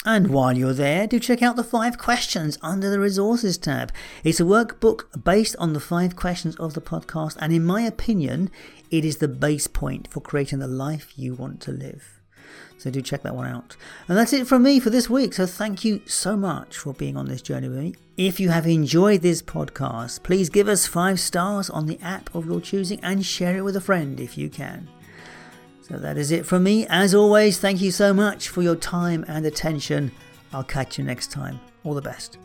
And 0.04 0.32
while 0.32 0.58
you're 0.58 0.74
there, 0.74 1.06
do 1.06 1.20
check 1.20 1.44
out 1.44 1.56
the 1.56 1.64
five 1.64 2.00
questions 2.00 2.58
under 2.64 2.90
the 2.90 3.00
resources 3.00 3.58
tab. 3.58 3.92
It's 4.24 4.40
a 4.40 4.44
workbook 4.44 5.24
based 5.24 5.56
on 5.58 5.74
the 5.74 5.80
five 5.80 6.16
questions 6.16 6.56
of 6.56 6.74
the 6.74 6.82
podcast, 6.82 7.38
and 7.40 7.54
in 7.54 7.64
my 7.64 7.84
opinion, 7.84 8.50
it 8.90 9.06
is 9.06 9.18
the 9.18 9.28
base 9.28 9.68
point 9.68 10.08
for 10.12 10.20
creating 10.20 10.58
the 10.58 10.68
life 10.68 11.14
you 11.16 11.36
want 11.36 11.62
to 11.62 11.72
live. 11.72 12.20
So 12.80 12.90
do 12.90 13.00
check 13.00 13.22
that 13.22 13.36
one 13.36 13.48
out. 13.48 13.78
And 14.08 14.18
that's 14.18 14.34
it 14.34 14.48
from 14.48 14.64
me 14.64 14.80
for 14.80 14.90
this 14.90 15.08
week. 15.08 15.34
So 15.34 15.46
thank 15.46 15.86
you 15.86 16.02
so 16.08 16.36
much 16.36 16.76
for 16.76 16.94
being 16.94 17.16
on 17.16 17.28
this 17.28 17.44
journey 17.44 17.70
with 17.70 17.78
me. 17.78 17.96
If 18.18 18.40
you 18.40 18.50
have 18.50 18.66
enjoyed 18.66 19.22
this 19.22 19.44
podcast, 19.44 20.24
please 20.24 20.50
give 20.50 20.68
us 20.68 20.88
five 20.88 21.20
stars 21.20 21.70
on 21.70 21.86
the 21.86 22.00
app 22.02 22.34
of 22.34 22.48
your 22.48 22.60
choosing 22.60 23.00
and 23.04 23.24
share 23.24 23.56
it 23.56 23.62
with 23.62 23.76
a 23.76 23.82
friend 23.82 24.20
if 24.20 24.36
you 24.36 24.50
can. 24.50 24.90
So 25.92 25.98
that 25.98 26.18
is 26.18 26.32
it 26.32 26.46
from 26.46 26.64
me. 26.64 26.88
As 26.88 27.14
always, 27.14 27.60
thank 27.60 27.82
you 27.82 27.92
so 27.92 28.14
much 28.14 28.48
for 28.48 28.62
your 28.62 28.78
time 28.78 29.26
and 29.28 29.46
attention. 29.46 30.14
I'll 30.54 30.64
catch 30.64 30.98
you 30.98 31.04
next 31.04 31.32
time. 31.32 31.60
All 31.84 31.94
the 31.94 32.02
best. 32.02 32.38